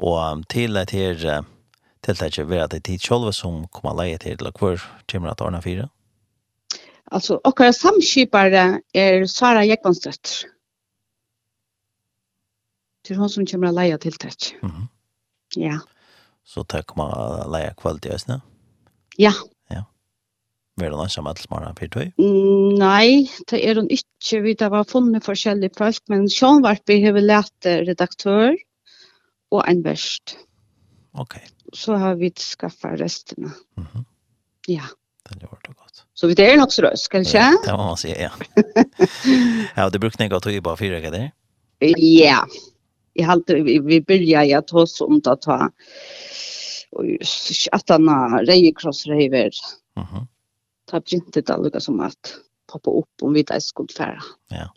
Og 0.00 0.46
til 0.48 0.80
et 0.80 0.94
her 0.96 1.44
tiltaket 2.06 2.48
være 2.48 2.64
at 2.64 2.74
det 2.74 2.80
er 2.80 2.88
tid 2.88 3.04
selv 3.04 3.32
som 3.36 3.64
kommer 3.74 3.96
leie 3.98 4.18
til, 4.18 4.36
eller 4.38 4.54
hvor 4.56 4.80
kommer 5.10 5.30
at 5.30 5.40
ordne 5.44 5.62
fire? 5.62 5.88
Altså, 7.10 7.40
okkara 7.44 7.72
samskipare 7.74 8.80
er 8.94 9.26
Sara 9.26 9.64
Jekvanstøtter. 9.66 10.46
er 13.10 13.18
hun 13.18 13.28
som 13.28 13.46
kommer 13.46 13.72
leie 13.72 13.98
tiltak. 13.98 14.52
Mm 14.62 14.70
-hmm. 14.70 14.86
Ja. 15.56 15.78
Så 16.44 16.62
det 16.62 16.86
kommer 16.86 17.48
leie 17.50 17.74
kvalitet 17.76 18.10
i 18.10 18.14
Østene? 18.14 18.40
Ja. 19.18 19.32
Ja. 19.70 19.82
Var 20.76 20.90
det 20.90 20.96
noen 20.96 21.08
som 21.08 21.26
alle 21.26 21.38
smarene 21.38 21.74
fyrt 21.78 21.94
høy? 21.94 22.12
Mm, 22.18 22.78
nei, 22.78 23.28
det 23.50 23.68
er 23.68 23.74
hun 23.74 23.90
ikke. 23.90 24.42
Vi 24.42 24.56
har 24.60 24.84
funnet 24.84 25.24
forskjellige 25.24 25.74
folk, 25.78 26.00
men 26.08 26.28
Sjønvarp 26.28 26.88
har 26.88 27.12
vi 27.12 27.20
lært 27.20 27.64
redaktør 27.64 28.54
og 29.50 29.64
en 29.68 29.84
verst. 29.84 30.36
Mm 30.36 30.49
okej. 31.12 31.42
Okay. 31.42 31.48
Så 31.72 31.94
har 31.94 32.14
vi 32.14 32.30
skaffa 32.30 32.96
resterna. 32.96 33.52
Mhm. 33.74 34.04
Ja. 34.66 34.82
Det 35.30 35.46
har 35.46 35.58
det 35.62 35.68
gott. 35.68 36.04
Så 36.14 36.26
vi 36.26 36.34
det 36.34 36.52
är 36.52 36.56
nog 36.56 36.72
så 36.72 36.82
röst, 36.82 37.08
ja, 37.12 37.58
Det 37.64 37.72
må 37.72 37.76
man 37.76 37.96
säger, 37.96 38.22
ja. 38.22 38.62
ja, 39.76 39.90
det 39.90 39.98
brukar 39.98 40.24
å 40.24 40.28
gå 40.28 40.40
till 40.40 40.62
bara 40.62 40.76
fyra 40.76 41.10
det? 41.10 41.30
Ja. 41.96 42.46
Jag 43.12 43.26
halte, 43.26 43.54
vi, 43.54 43.78
vi 43.78 44.00
börjar 44.00 44.42
jag 44.42 44.66
ta 44.66 44.78
oss 44.78 45.00
om 45.00 45.20
att 45.24 45.42
ta 45.42 45.70
att 47.72 47.88
han 47.88 48.08
har 48.08 48.44
rejekrossrejver. 48.44 49.50
Mhm. 49.96 50.26
Ta 50.90 51.00
printet 51.00 51.50
alluga 51.50 51.80
som 51.80 52.00
att 52.00 52.34
poppa 52.72 52.90
upp 52.90 53.22
om 53.22 53.32
vi 53.32 53.42
där 53.42 53.60
skulle 53.60 53.88
färra. 53.96 54.22
Ja. 54.48 54.74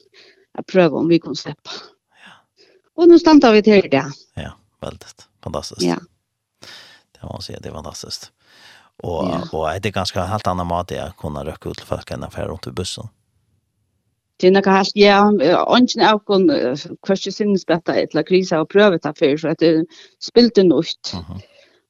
Jag 0.54 0.66
prövar 0.66 0.98
om 0.98 1.08
vi 1.08 1.20
kan 1.20 1.36
släppa. 1.36 1.72
Ja. 2.10 2.62
Och 2.96 3.08
nu 3.08 3.20
stannar 3.20 3.54
vi 3.54 3.64
till 3.64 3.90
det. 3.90 4.12
Ja, 4.34 4.58
väldigt 4.82 5.28
fantastiskt. 5.44 5.82
Ja 5.82 5.98
kan 7.28 7.36
man 7.36 7.42
säga. 7.42 7.60
Det 7.62 7.70
var 7.70 7.78
fantastiskt. 7.78 8.32
Och, 9.04 9.26
ja. 9.26 9.42
och 9.52 9.82
det 9.82 9.90
är 9.90 9.92
ganska 9.92 10.24
helt 10.24 10.48
annan 10.48 10.68
mat 10.68 10.92
att 10.92 11.18
kunna 11.18 11.46
röka 11.46 11.70
ut 11.70 11.78
till 11.78 11.88
folk 11.88 12.12
än 12.12 12.24
affär 12.24 12.48
runt 12.48 12.68
i 12.68 12.72
bussen. 12.72 13.08
Det 14.38 14.48
är 14.48 14.52
något 14.52 14.66
helt, 14.66 14.92
ja, 14.94 15.32
ånden 15.68 16.14
av 16.14 16.20
kon 16.20 16.52
kvörste 17.06 17.32
sinnes 17.32 17.66
detta 17.66 17.96
eller 17.96 18.24
krisa 18.24 18.62
och 18.62 18.70
pröva 18.70 18.98
det 18.98 19.14
för 19.18 19.38
så 19.38 19.48
att 19.48 19.60
det 19.60 19.86
spilt 20.20 20.58
en 20.58 20.72
ut. 20.72 21.12
Mm 21.14 21.26
-hmm. 21.26 21.42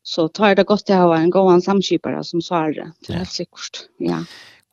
Så 0.03 0.27
tar 0.27 0.55
det 0.55 0.63
gott 0.63 0.89
att 0.89 0.95
ha 0.95 1.17
en 1.17 1.29
gåan 1.29 1.61
samskipare 1.61 2.23
som 2.23 2.41
svarar. 2.41 2.91
Det 3.07 3.13
är 3.13 3.17
helt 3.17 3.31
säkert. 3.31 3.87
Ja. 3.97 4.23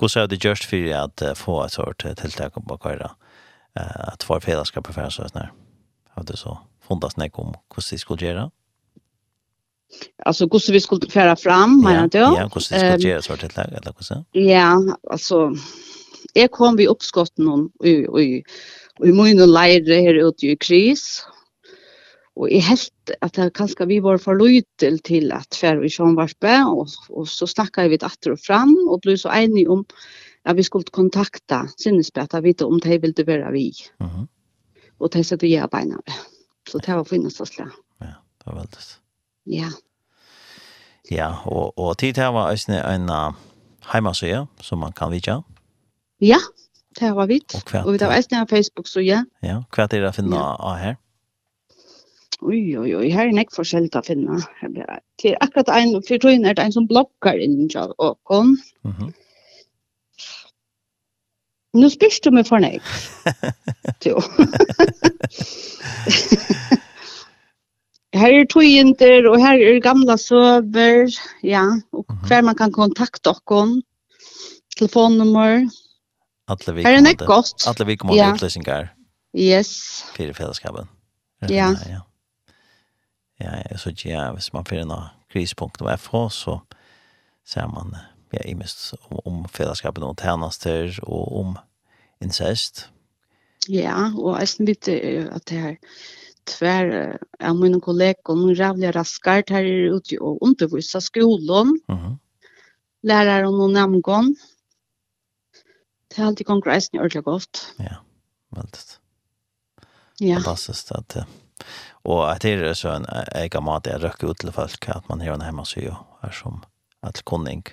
Hur 0.00 0.08
ser 0.08 0.26
det 0.26 0.44
just 0.44 0.64
för 0.64 0.94
att 0.94 1.38
få 1.38 1.64
ett 1.64 1.72
sort 1.72 2.04
tilltag 2.16 2.54
på 2.54 2.78
kvar 2.78 3.10
att 3.94 4.22
få 4.22 4.40
fällskap 4.40 4.86
för 4.94 5.10
så 5.10 5.22
här. 5.34 5.52
Har 6.10 6.24
du 6.24 6.36
så 6.36 6.58
fundas 6.88 7.16
näkom 7.16 7.46
hur 7.46 7.90
det 7.90 7.98
skulle 7.98 8.26
göra? 8.26 8.50
alltså 10.24 10.44
hur 10.44 10.72
vi 10.72 10.80
skulle 10.80 11.10
föra 11.10 11.36
fram 11.36 11.80
menar 11.80 12.08
du? 12.08 12.18
Ja, 12.18 12.50
hur 12.54 12.60
så 12.60 12.74
skulle 12.74 13.08
göra 13.08 13.22
så 13.22 13.32
ett 13.32 13.56
läge 13.56 13.78
eller 13.82 13.94
så. 14.00 14.24
Ja, 14.32 14.98
alltså 15.10 15.54
jag 16.32 16.50
kom 16.50 16.76
vi 16.76 16.86
uppskott 16.86 17.38
någon 17.38 17.70
oj 17.78 18.06
oj 18.08 18.44
i 19.04 19.12
mun 19.12 19.40
och 19.40 19.48
lägre 19.48 19.94
här 19.94 20.28
ute 20.28 20.46
i 20.46 20.56
kris. 20.56 21.26
Och 22.34 22.50
i 22.50 22.58
helt 22.58 22.92
att 23.20 23.32
det 23.32 23.50
kanske 23.54 23.86
vi 23.86 24.00
var 24.00 24.18
för 24.18 24.34
lojal 24.34 24.98
till 25.02 25.32
att 25.32 25.54
för 25.54 25.76
vi 25.76 25.90
som 25.90 26.14
var 26.14 26.28
spä 26.28 26.64
och 26.64 26.88
och 27.08 27.28
så 27.28 27.46
snackade 27.46 27.88
vi 27.88 27.98
att 28.02 28.26
och 28.26 28.40
fram 28.40 28.88
och 28.90 29.00
blev 29.00 29.16
så 29.16 29.28
eniga 29.32 29.70
om 29.70 29.84
att 30.42 30.56
vi 30.56 30.64
skulle 30.64 30.84
kontakta 30.84 31.68
sinnesbäta 31.76 32.40
vita 32.40 32.66
om 32.66 32.80
det 32.80 32.98
ville 32.98 33.24
vara 33.24 33.50
vi. 33.50 33.72
Mhm. 33.98 34.10
Mm 34.10 34.28
och 35.00 35.10
det 35.10 35.24
så 35.24 35.36
det 35.36 35.48
jag. 35.48 36.02
Så 36.70 36.78
det 36.78 36.96
var 36.96 37.04
finnas 37.04 37.36
så 37.36 37.46
slä. 37.46 37.70
Ja, 37.98 38.06
det 38.06 38.50
var 38.50 38.54
väldigt. 38.54 38.98
Ja. 39.46 39.68
Ja, 41.10 41.34
og, 41.46 41.78
og 41.78 41.98
tid 41.98 42.16
her 42.16 42.30
var 42.34 42.50
også 42.50 42.72
en 42.72 43.10
uh, 43.10 43.34
heimasøye 43.92 44.46
som 44.62 44.78
man 44.78 44.92
kan 44.92 45.10
vidtja. 45.10 45.40
Ja, 46.20 46.38
det 47.00 47.16
var 47.16 47.26
vi. 47.26 47.40
Og, 47.54 47.60
kvart, 47.66 47.86
og 47.86 47.92
vi 47.92 47.98
har 48.00 48.16
også 48.16 48.28
en 48.32 48.48
Facebook, 48.48 48.88
så 48.88 49.00
ja. 49.00 49.24
Ja, 49.42 49.62
hva 49.74 49.84
er 49.84 49.94
det 49.94 50.08
å 50.08 50.12
finne 50.14 50.36
ja. 50.36 50.56
av 50.58 50.76
her? 50.78 50.94
Oj, 52.40 52.78
oj, 52.78 52.94
oj, 52.96 53.08
her 53.12 53.28
er 53.28 53.32
nek 53.36 53.52
forskjellig 53.52 53.90
å 53.96 54.02
finne. 54.04 54.40
Det 55.20 55.32
er 55.32 55.42
akkurat 55.44 55.68
en, 55.76 56.02
for 56.06 56.22
tøyen 56.22 56.46
er 56.48 56.54
det 56.56 56.64
en 56.64 56.72
som 56.72 56.86
blogger 56.88 57.36
innen 57.36 57.68
Kjall 57.68 57.92
Åkon. 57.98 58.56
Mm 58.84 58.92
-hmm. 58.92 59.12
Nå 61.74 61.88
spørs 61.88 62.20
du 62.20 62.30
meg 62.30 62.46
for 62.46 62.58
nek. 62.58 62.82
Jo. 64.06 64.16
Her 68.16 68.40
er 68.40 68.46
tøyinter, 68.50 69.28
og 69.30 69.38
her 69.38 69.60
er 69.62 69.80
gamla 69.84 70.16
søver, 70.18 71.12
ja, 71.46 71.62
og 71.94 72.06
hver 72.26 72.42
man 72.42 72.56
kan 72.58 72.72
kontakta 72.74 73.30
okkon, 73.36 73.76
telefonnummer. 74.76 75.68
Atle 76.50 76.74
vi 76.74 76.86
Her 76.86 76.98
er 76.98 77.04
nekk 77.06 77.22
godt. 77.28 77.66
Atle 77.70 77.86
vi 77.86 77.96
kommer 78.00 78.18
ja. 78.18 78.32
utløsninger. 78.34 78.90
Yes. 79.38 80.02
Fyrir 80.16 80.34
fellesskapen. 80.34 80.90
Ja. 81.48 81.70
Ja, 81.70 82.00
ja 83.40 83.60
ja, 83.70 83.76
så 83.76 83.88
ikke, 83.88 84.08
ja, 84.08 84.30
hvis 84.32 84.52
man 84.52 84.66
fyrir 84.66 84.84
noe 84.88 85.10
kris.fh, 85.32 86.14
så 86.34 86.58
ser 87.46 87.68
man, 87.70 87.94
ja, 88.34 88.42
i 88.44 88.54
mest 88.54 88.94
om, 89.00 89.20
om 89.24 89.44
fellesskapen 89.48 90.04
og 90.04 90.18
tjenester, 90.20 90.98
og 91.02 91.36
om 91.40 91.54
incest. 92.20 92.88
Ja, 93.68 94.10
og 94.16 94.40
jeg 94.40 94.66
vet 94.66 94.88
at 94.88 95.48
det 95.48 95.60
her, 95.60 95.76
tvær 96.48 97.18
av 97.40 97.58
mine 97.58 97.80
kollegor, 97.82 98.38
noen 98.38 98.56
rævlig 98.58 98.94
raskart 98.96 99.52
her 99.52 99.66
er 99.66 99.96
ute 99.96 100.18
og 100.20 100.40
undervisa 100.44 101.00
skolen, 101.00 101.76
uh 101.88 101.96
-huh. 101.96 102.16
lærere 103.02 103.48
og 103.48 103.58
noen 103.58 103.72
namngån. 103.72 104.34
Det 106.10 106.18
er 106.18 106.26
alltid 106.26 106.46
kongressen 106.46 106.96
i 106.96 106.98
ordentlig 106.98 107.24
godt. 107.24 107.74
Ja, 107.78 107.96
veldig. 108.50 108.98
Ja. 110.20 110.36
Fantastisk 110.36 110.90
at 110.94 111.14
det. 111.14 111.24
Og 112.04 112.32
at 112.32 112.42
det 112.42 112.60
er 112.60 112.74
så 112.74 112.96
en 112.96 113.06
egen 113.34 113.64
mat 113.64 113.86
jeg 113.86 114.02
røkker 114.02 114.28
ut 114.28 114.38
til 114.40 114.52
folk, 114.52 114.88
at 114.88 115.08
man 115.08 115.20
har 115.20 115.34
en 115.34 115.42
hjemme 115.42 115.62
og 115.62 116.06
er 116.22 116.30
som 116.32 116.62
at 117.02 117.24
kunning 117.24 117.64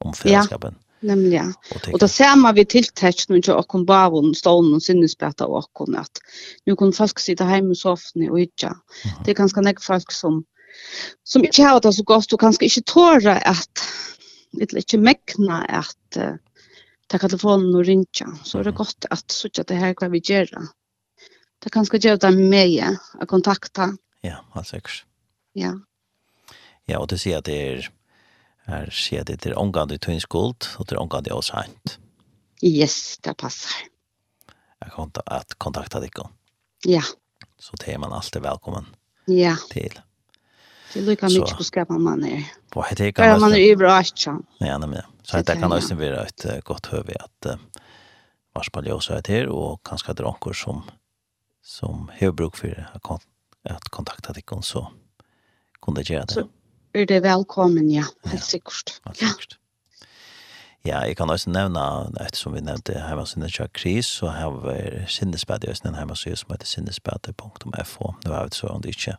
om 0.00 0.14
fellesskapen. 0.14 0.76
Ja 0.80 0.87
Nemlig, 1.06 1.36
ja. 1.36 1.46
Og, 1.74 1.88
og 1.94 2.00
det 2.02 2.08
ser 2.10 2.34
man 2.40 2.56
vi 2.56 2.64
tiltekst 2.66 3.30
når 3.30 3.42
ikke 3.42 3.56
åkken 3.60 3.84
bavon, 3.86 4.32
stålen 4.34 4.74
og 4.78 4.82
sinnesbeta 4.82 5.46
av 5.46 5.54
åkken, 5.60 5.94
at 6.00 6.22
nu 6.66 6.74
kan 6.78 6.94
folk 6.96 7.22
sitte 7.22 7.46
hjemme 7.46 7.76
i 7.76 7.78
soffene 7.78 8.30
og 8.32 8.40
ikke. 8.42 8.72
Det 9.22 9.32
er 9.32 9.38
ganske 9.38 9.62
nek 9.62 9.82
folk 9.84 10.10
som, 10.14 10.42
som 11.22 11.46
ikke 11.46 11.68
har 11.68 11.78
det 11.84 11.94
så 11.94 12.06
godt, 12.08 12.34
og 12.34 12.42
kanskje 12.42 12.66
ikke 12.66 12.86
tåre 12.90 13.36
at, 13.38 13.84
eller 14.58 14.82
ikke 14.82 15.00
mekna 15.02 15.62
at 15.82 16.18
uh, 16.18 16.34
ta 17.08 17.20
telefonen 17.22 17.76
og 17.78 17.86
rinja. 17.86 18.32
Så 18.44 18.60
er 18.60 18.68
det 18.68 18.78
godt 18.78 19.06
at 19.14 19.24
så 19.32 19.50
ikke 19.50 19.68
det 19.70 19.78
her 19.78 19.94
hva 19.98 20.10
vi 20.12 20.22
gjør. 20.24 20.50
Det 21.62 21.72
kan 21.74 21.86
skal 21.86 22.02
gjøre 22.02 22.22
det 22.26 22.34
med 22.38 22.98
å 23.18 23.26
kontakta. 23.30 23.92
Ja, 24.26 24.42
helt 24.54 24.70
sikkert. 24.70 25.04
Ja. 25.58 25.76
Ja, 26.88 26.98
og 26.98 27.08
det 27.10 27.20
sier 27.20 27.42
at 27.42 27.48
det 27.48 27.56
er 27.58 27.88
Her 28.68 28.90
sier 28.92 29.24
det 29.24 29.40
til 29.44 29.56
omgang 29.56 29.92
i 29.92 29.98
tøynskuld, 29.98 30.66
og 30.78 30.88
til 30.88 30.98
omgang 31.00 31.26
i 31.26 31.32
hent. 31.32 31.98
Yes, 32.64 33.18
det 33.24 33.36
passer. 33.40 33.86
Jeg 34.82 34.92
kan 34.94 35.10
ta 35.10 35.22
at 35.38 35.56
kontakta 35.58 36.00
deg 36.02 36.18
om. 36.20 36.34
Ja. 36.86 37.02
Så 37.58 37.78
det 37.80 37.94
er 37.94 37.98
man 37.98 38.12
alltid 38.12 38.42
velkommen 38.42 38.86
ja. 39.26 39.56
til. 39.70 39.96
Det 40.92 41.02
lukkar 41.04 41.32
mye 41.32 41.56
på 41.56 41.64
skapa 41.66 41.98
man 41.98 42.24
er. 42.24 42.44
På 42.72 42.84
hette 42.86 43.08
jeg 43.08 43.16
kan... 43.16 43.40
Man 43.40 43.56
er 43.56 43.64
i 43.64 43.74
bra, 43.76 43.98
ikke 44.00 44.36
Ja, 44.60 44.78
nemlig. 44.78 45.02
Så 45.22 45.40
det 45.40 45.54
jeg 45.54 45.62
kan 45.62 45.72
også 45.72 45.96
være 45.98 46.26
et 46.26 46.46
godt 46.64 46.92
høve 46.92 47.16
at 47.20 47.58
varspall 48.56 48.86
jeg 48.86 48.94
ljøs 48.94 49.10
er 49.10 49.24
til, 49.24 49.50
og 49.52 49.80
kanskje 49.84 50.14
det 50.14 50.24
er 50.24 50.30
noen 50.30 50.54
som, 50.56 50.84
som 51.62 52.08
har 52.20 52.32
bruk 52.32 52.56
for 52.56 52.72
at 52.74 53.90
kontakta 53.90 54.32
deg 54.32 54.48
så 54.62 54.86
kunne 55.80 56.00
det 56.00 56.10
gjøre 56.10 56.26
det. 56.26 56.34
Så 56.34 56.48
er 56.98 57.06
det 57.06 57.22
velkommen, 57.22 57.90
ja. 57.90 58.04
Helt 58.26 58.44
sikkert. 58.44 59.00
Ja, 59.04 59.10
helt 59.10 59.18
sikkert. 59.18 59.58
Ja, 60.86 61.00
jeg 61.04 61.16
kan 61.16 61.30
også 61.30 61.50
nevne, 61.50 61.80
ettersom 62.22 62.54
vi 62.54 62.62
nevnte 62.64 62.94
hjemmesiden 62.94 63.50
til 63.50 63.68
Kris, 63.74 64.06
så 64.06 64.30
har 64.32 64.54
vi 64.62 65.04
Sindespad 65.10 65.64
i 65.64 65.70
Østen, 65.70 65.90
en 65.90 65.98
hjemmeside 65.98 66.36
som 66.36 66.54
heter 66.54 66.66
sindespad.fo. 66.66 68.12
Nå 68.24 68.32
har 68.32 68.46
vi 68.46 68.56
så 68.56 68.70
om 68.72 68.82
det 68.82 68.94
ikke 68.94 69.16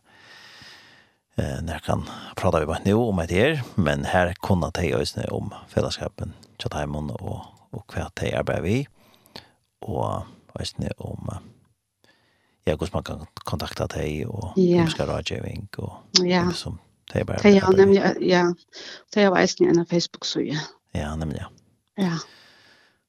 eh, 1.38 1.60
når 1.62 1.84
kan 1.84 2.02
prate 2.36 2.60
vi 2.60 2.66
bare 2.66 2.82
nå 2.86 2.96
om 3.08 3.20
et 3.20 3.30
her, 3.30 3.62
men 3.76 4.04
her 4.04 4.32
kunne 4.42 4.72
de 4.80 4.94
Østen 4.96 5.28
om 5.30 5.52
fellesskapen 5.68 6.34
til 6.58 6.74
Heimon 6.74 7.12
og, 7.20 7.46
og 7.72 7.84
hva 7.92 8.08
de 8.20 8.34
arbeider 8.34 8.66
vi, 8.66 8.86
og 9.82 10.26
Østen 10.60 10.88
om 10.98 11.28
ja, 12.66 12.74
hvordan 12.74 12.94
man 12.94 13.04
kan 13.04 13.26
kontakte 13.44 13.86
de 13.94 14.26
og 14.26 14.56
ja. 14.56 14.82
om 14.82 14.90
skal 14.90 15.10
og 15.78 16.26
ja. 16.26 16.50
som 16.52 16.80
Det 17.12 17.20
är 17.20 17.24
bara. 17.24 17.38
Det 17.42 17.58
är 17.58 17.76
nämligen 17.76 18.16
ja. 18.20 18.54
Det 19.14 19.22
är 19.22 19.40
visst 19.40 19.60
en 19.60 19.86
Facebook 19.86 20.24
sida. 20.24 20.60
Ja, 20.92 21.16
nämligen. 21.16 21.46
Ja. 21.94 22.18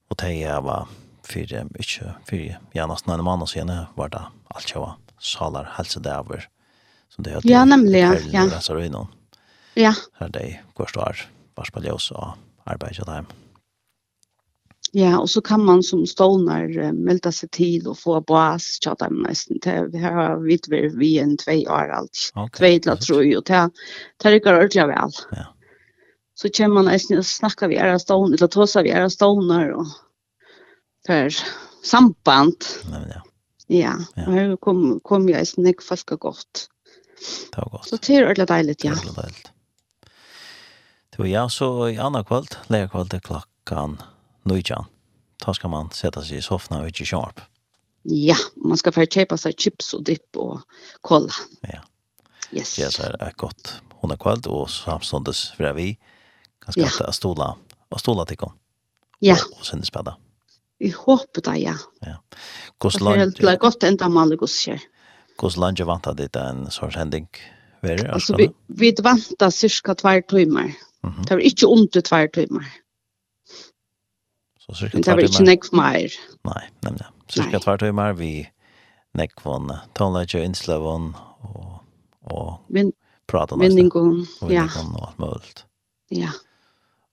Och 0.09 0.15
det 0.15 0.43
är 0.43 0.61
va 0.61 0.87
för 1.23 1.63
mycket 1.63 2.07
för 2.25 2.59
ja 2.71 2.87
nästan 2.87 3.19
en 3.19 3.25
månad 3.25 3.49
sen 3.49 3.71
var 3.95 4.09
det 4.09 4.23
allt 4.47 4.75
var 4.75 4.95
salar 5.19 5.71
hälsa 5.75 5.99
där 5.99 6.49
som 7.09 7.23
det 7.23 7.29
heter. 7.29 7.49
Ja, 7.49 7.65
nämligen. 7.65 8.17
Ja. 8.31 8.59
Så 8.59 8.73
det 8.73 8.85
är 8.85 8.89
någon. 8.89 9.07
Ja. 9.73 9.93
Här 10.13 10.29
det 10.29 10.59
går 10.73 10.85
står 10.85 11.17
vars 11.55 11.71
på 11.71 11.83
ljus 11.83 12.11
och 12.11 12.27
arbeta 12.63 13.03
där. 13.03 13.25
Ja, 14.91 15.19
og 15.19 15.29
så 15.29 15.41
kan 15.41 15.63
man 15.65 15.83
som 15.83 16.03
stolnar 16.05 16.67
melda 16.91 17.31
seg 17.31 17.51
til 17.55 17.85
og 17.87 17.95
få 18.01 18.17
bas 18.27 18.65
chatta 18.83 19.07
nästan 19.09 19.59
till 19.63 19.87
vi 19.93 20.01
har 20.03 20.35
vi 20.43 20.57
vært 20.67 20.97
vi 20.99 21.13
en 21.19 21.37
två 21.37 21.63
år 21.63 21.93
alt. 21.95 22.31
Okay. 22.35 22.59
Två 22.59 22.83
til 22.83 22.91
at 22.91 23.01
tro, 23.01 23.15
och 23.37 23.43
det 23.43 23.69
det 24.23 24.39
går 24.39 24.53
ordentligt 24.53 24.87
vel. 24.87 25.11
Ja. 25.31 25.45
Så 26.35 26.49
kommer 26.49 26.75
man 26.75 26.91
nesten 26.91 27.17
og 27.17 27.25
snakker 27.25 27.67
vi 27.67 27.77
er 27.77 27.97
stolnar 27.97 28.37
eller 28.37 28.47
tossa 28.47 28.81
vi 28.81 28.91
är 28.91 29.09
stolnar 29.09 29.69
och 29.69 29.87
för 31.07 31.29
samband. 31.83 32.65
Nej, 32.91 33.11
ja. 33.15 33.21
Ja, 33.67 33.95
ja. 34.15 34.27
og 34.27 34.33
her 34.33 34.55
kom, 34.55 34.99
kom 34.99 35.29
jeg 35.29 35.47
i 35.47 35.61
nek 35.61 35.81
falska 35.81 36.15
godt. 36.15 36.67
Det 37.51 37.57
var 37.57 37.69
godt. 37.69 37.87
Så 37.87 37.97
det 37.97 38.15
er 38.15 38.25
ordentlig 38.25 38.47
deilig, 38.47 38.75
ja. 38.83 38.91
Det 38.91 39.15
var 39.15 39.23
deilig. 39.23 39.51
Det 41.11 41.19
var 41.19 41.25
ja, 41.25 41.49
så 41.49 41.87
i 41.87 41.97
andre 41.97 42.23
kvöld, 42.23 42.57
leger 42.67 42.87
kvöld, 42.87 43.19
klokkan 43.19 44.01
nøytjan. 44.49 44.89
Da 45.41 45.53
skal 45.57 45.73
man 45.73 45.89
sette 45.95 46.23
seg 46.25 46.41
i 46.41 46.45
soffan 46.45 46.81
og 46.81 46.91
ikke 46.91 47.07
sharp. 47.09 47.41
Ja, 48.09 48.37
man 48.65 48.79
skal 48.81 48.95
få 48.95 49.05
kjøpe 49.05 49.37
seg 49.37 49.57
chips 49.61 49.93
og 49.97 50.05
dipp 50.09 50.37
og 50.41 50.61
kolla. 51.05 51.33
Ja. 51.69 51.83
Yes. 52.51 52.75
Det 52.75 52.89
er 52.99 53.15
et 53.21 53.37
godt. 53.39 53.77
Hun 54.01 54.11
er 54.11 54.19
kvalt, 54.19 54.49
og 54.49 54.67
samståndes 54.73 55.51
fra 55.57 55.71
vi. 55.77 55.93
Ganske 56.65 56.81
ja. 56.81 56.89
at 57.07 57.15
stola, 57.15 57.53
og 57.89 58.01
stola 58.01 58.25
til 58.27 58.41
kom. 58.41 58.57
Ja. 59.21 59.37
Og, 59.37 59.61
og 59.61 59.67
sende 59.67 59.87
spedda. 59.87 60.17
Vi 60.81 60.89
håper 60.95 61.45
det, 61.45 61.57
ja. 61.61 61.75
Ja. 62.05 62.17
Hvordan 62.81 63.05
land... 63.05 63.35
Det 63.37 63.49
er 63.49 63.61
godt 63.61 63.85
enda 63.85 64.09
med 64.09 64.23
alle 64.23 64.37
godskjer. 64.41 64.81
Hvordan 65.39 65.61
land 65.61 65.81
er 65.81 65.89
vant 65.89 66.09
av 66.09 66.17
ditt 66.17 66.37
en 66.37 66.65
sånn 66.73 66.93
hending? 66.97 67.29
Være, 67.85 68.07
altså, 68.13 68.35
vi, 68.37 68.49
vi 68.81 68.91
vant 69.01 69.45
av 69.45 69.53
cirka 69.53 69.93
tvær 69.97 70.21
timer. 70.29 70.73
Mm 71.01 71.13
-hmm. 71.13 71.23
Det 71.25 71.37
var 71.37 71.41
ikke 71.41 71.67
under 71.67 72.01
tvær 72.01 72.27
timer. 72.33 72.65
Så 74.71 74.75
cirka 74.75 74.97
Men 74.97 75.03
det 75.03 75.11
var 75.11 75.19
ikke 75.19 75.43
nekv 75.43 75.73
mer. 75.75 76.13
Nei, 76.47 76.63
nemlig. 76.85 77.07
Cirka 77.29 77.59
tvær 77.59 77.81
timer 77.81 78.13
vi 78.15 78.31
nekvån, 79.19 79.71
tonelage, 79.95 80.39
innsløvån 80.39 81.09
og, 81.43 81.81
og 82.31 82.53
Vin, 82.71 82.93
prate 83.27 83.57
om 83.57 83.59
Vindingon, 83.59 84.23
ja. 84.47 84.63
Vinningen 84.71 84.95
og 84.95 85.09
alt 85.09 85.19
mulig. 85.19 85.53
Ja. 86.15 86.31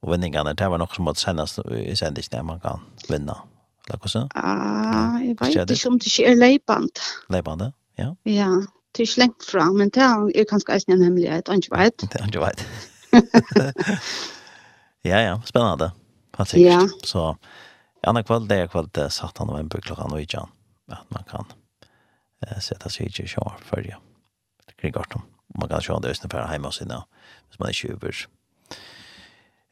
Og 0.03 0.13
vinningene, 0.13 0.55
det 0.55 0.71
var 0.71 0.79
nok 0.79 0.95
som 0.95 1.09
måtte 1.09 1.25
sendes 1.25 1.59
i 1.75 1.97
sendingen 1.99 2.47
man 2.47 2.63
kan 2.63 2.87
vinne. 3.11 3.35
Eller 3.89 3.99
hvordan? 3.99 4.29
Ah, 4.39 5.19
jeg 5.25 5.35
vet 5.41 5.71
ikke 5.71 5.89
om 5.89 5.99
det 5.99 6.07
ikke 6.13 6.31
er 6.31 6.35
leiband. 6.39 7.03
Leiband, 7.31 7.71
ja. 7.99 8.13
Ja, 8.27 8.51
det 8.95 9.03
er 9.03 9.09
ikke 9.09 9.25
lengt 9.25 9.51
fra, 9.51 9.71
men 9.73 9.91
det 9.91 10.03
er 10.05 10.47
kanskje 10.51 10.77
eisen 10.77 10.95
en 10.95 11.03
hemmelighet, 11.03 11.49
han 11.49 11.59
ikke 11.59 11.75
vet. 11.79 12.05
Det 12.13 12.21
er 12.21 12.27
ikke 12.27 12.45
veit. 12.47 12.67
ja, 15.11 15.19
ja, 15.21 15.41
spennende 15.45 15.91
helt 16.39 16.53
sikkert. 16.53 16.73
Ja. 16.73 17.07
Så 17.07 17.25
andra 18.07 18.23
kveld, 18.23 18.49
det 18.49 18.61
er 18.63 18.71
kveld, 18.73 18.93
det 18.97 19.11
satt 19.13 19.39
han 19.39 19.51
och 19.51 19.59
en 19.59 19.69
klockan 19.69 20.13
och 20.13 20.23
ikan. 20.23 20.49
At 20.89 21.11
man 21.11 21.25
kan 21.29 21.45
eh, 22.47 22.59
sette 22.61 22.91
seg 22.91 23.07
i 23.07 23.13
kyrkan 23.13 23.59
før, 23.61 23.85
ja. 23.85 23.99
kring 24.81 24.93
garten. 24.93 25.23
Man 25.55 25.69
kan 25.69 25.83
kjøre 25.83 26.01
det 26.01 26.17
ungefär 26.17 26.47
hemma 26.47 26.71
sig 26.73 26.87
nu. 26.87 27.03
Hvis 27.49 27.61
man 27.61 27.69
ikke 27.69 27.81
tjuver, 27.81 28.27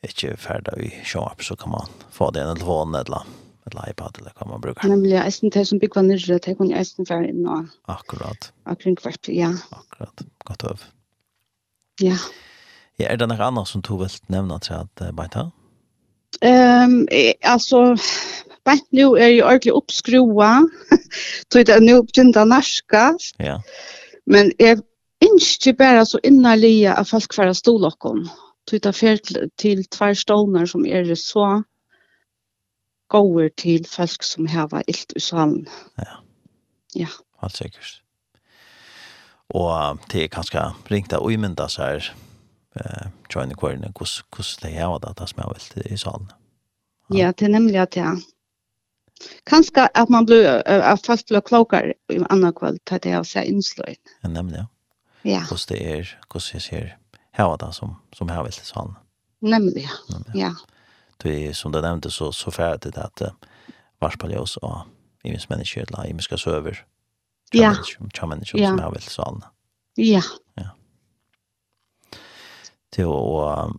ikke 0.03 0.37
ferdig 0.37 0.77
i 0.85 0.91
kyrkan 1.05 1.41
så 1.41 1.57
kan 1.57 1.71
man 1.71 1.89
få 2.11 2.31
det 2.31 2.41
i 2.41 2.49
en 2.51 2.57
telefon 2.57 2.95
eller 2.95 3.27
eller 3.67 3.91
iPad 3.91 4.19
eller 4.19 4.33
hva 4.39 4.47
man 4.47 4.61
bruker. 4.61 4.89
Nemlig, 4.89 5.17
jag 5.17 5.27
ästen 5.27 5.51
till 5.51 5.67
som 5.67 5.79
bygger 5.79 6.03
ner 6.03 6.39
det 6.39 6.55
kan 6.55 6.71
jag 6.71 6.81
ästen 6.81 7.07
för 7.07 7.23
in 7.23 7.47
och 7.47 7.65
akkurat. 7.85 8.53
Och 8.65 8.81
kring 8.81 8.97
ja. 9.27 9.55
Akkurat. 9.71 10.23
Godt 10.45 10.65
øv. 10.65 10.85
Ja. 12.01 12.17
Ja, 12.97 13.09
er 13.11 13.17
det 13.17 13.27
noe 13.29 13.45
annet 13.45 13.69
som 13.69 13.83
du 13.83 13.97
vill 13.99 14.11
nämna 14.27 14.59
till 14.59 14.75
att 14.75 15.15
bajta? 15.15 15.39
Ja. 15.39 15.66
Ehm 16.41 17.09
alltså 17.43 17.97
bänt 18.65 18.87
nu 18.91 19.03
är 19.03 19.29
ju 19.29 19.43
ordentligt 19.45 19.75
uppskruva. 19.75 20.69
Så 21.53 21.63
det 21.63 21.69
är 21.69 21.81
nu 21.81 22.03
begynner 22.03 22.45
narska. 22.45 23.19
Ja. 23.37 23.63
Men 24.27 24.53
jag 24.59 24.81
inte 25.21 25.73
bara 25.73 26.07
så 26.07 26.19
innerliga 26.23 26.95
att 26.95 27.09
folk 27.09 27.35
färra 27.35 27.55
stolocken. 27.55 28.29
Så 28.71 28.79
det 28.79 28.87
är 28.87 29.17
till, 29.17 29.51
till 29.57 29.85
två 29.85 30.15
stolar 30.15 30.67
som 30.67 30.87
är 30.87 31.15
så 31.15 31.63
gåer 33.09 33.49
till 33.49 33.87
folk 33.87 34.23
som 34.23 34.47
har 34.47 34.83
ilt 34.87 35.13
i 35.17 35.21
salen. 35.21 35.67
Ja. 35.97 36.23
Ja. 36.93 37.09
Helt 37.41 37.57
sikkert. 37.57 38.03
Og 39.49 39.99
det 40.13 40.25
er 40.25 40.33
kanskje 40.33 40.63
ringt 40.91 41.13
av 41.13 41.27
uimynda 41.27 41.69
så 41.69 41.83
her 41.83 42.09
eh 42.77 43.07
tjoina 43.29 43.55
kvarna 43.55 43.93
kus 43.93 44.25
kus 44.31 44.57
det 44.63 44.77
är 44.77 44.87
vad 44.87 45.17
det 45.17 45.27
som 45.27 45.43
jag 45.43 45.55
vill 45.55 45.93
i 45.93 45.99
salen. 45.99 46.33
Ja, 47.09 47.19
ja 47.19 47.33
det 47.37 47.49
nämligen 47.49 47.83
att 47.83 47.97
ja. 47.97 48.17
Kanske 49.45 49.87
att 49.95 50.09
man 50.09 50.25
blir 50.27 50.69
att 50.69 51.07
fast 51.07 51.27
blir 51.29 51.41
klokare 51.41 51.95
i 52.13 52.19
andra 52.29 52.53
kväll 52.53 52.79
tar 52.85 52.99
det 52.99 53.15
av 53.15 53.25
sig 53.25 53.47
inslöjd. 53.47 53.97
Ja, 54.21 54.29
nämligen. 54.29 54.67
Ja. 55.23 55.41
Kus 55.49 55.67
det 55.67 55.99
är 55.99 56.21
kus 56.31 56.53
jag 56.53 56.63
ser 56.63 56.99
här 57.33 57.45
vad 57.47 57.75
som 57.75 57.97
som 58.13 58.29
jag 58.29 58.45
vill 58.45 58.53
i 58.63 58.65
salen. 58.65 58.95
Nämligen. 59.41 59.91
Ja. 60.35 60.55
Det 61.17 61.47
är 61.47 61.53
som 61.53 61.73
du 61.73 61.81
nämnde 61.81 62.11
så 62.11 62.33
så 62.33 62.51
färdigt 62.51 62.99
att 62.99 63.23
varspaljas 63.99 64.57
och 64.57 64.79
i 65.23 65.29
människor, 65.49 65.83
i 65.83 65.87
människor, 65.97 66.07
i 66.07 66.13
människor, 66.13 66.39
i 66.39 66.53
människor, 66.53 66.77
i 67.53 67.59
Ja. 67.59 67.63
Ja. 67.63 67.69
människor, 67.69 68.25
i 68.25 68.27
människor, 68.27 68.61
i 68.61 68.71
människor, 68.71 69.43
Ja 69.95 70.23
til 72.97 73.13
å... 73.13 73.71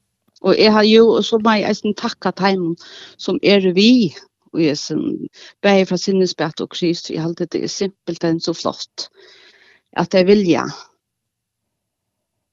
Og 0.45 0.53
jeg 0.53 0.71
har 0.71 0.85
jo, 0.85 1.17
så 1.25 1.39
må 1.41 1.55
jeg 1.57 1.71
eisen 1.71 1.95
takka 1.97 2.31
teimen 2.37 2.75
som 3.17 3.39
er 3.41 3.65
vi, 3.73 4.13
og 4.53 4.61
jeg 4.61 4.77
som 4.79 5.01
bare 5.65 5.87
fra 5.89 5.97
sinnesbett 5.99 6.61
og 6.63 6.69
kryst, 6.75 7.09
jeg 7.09 7.23
halte 7.23 7.49
det 7.49 7.63
er 7.65 7.73
simpelt 7.73 8.27
enn 8.27 8.39
så 8.43 8.53
flott, 8.55 9.07
at 9.97 10.13
jeg 10.13 10.29
vilja 10.29 10.67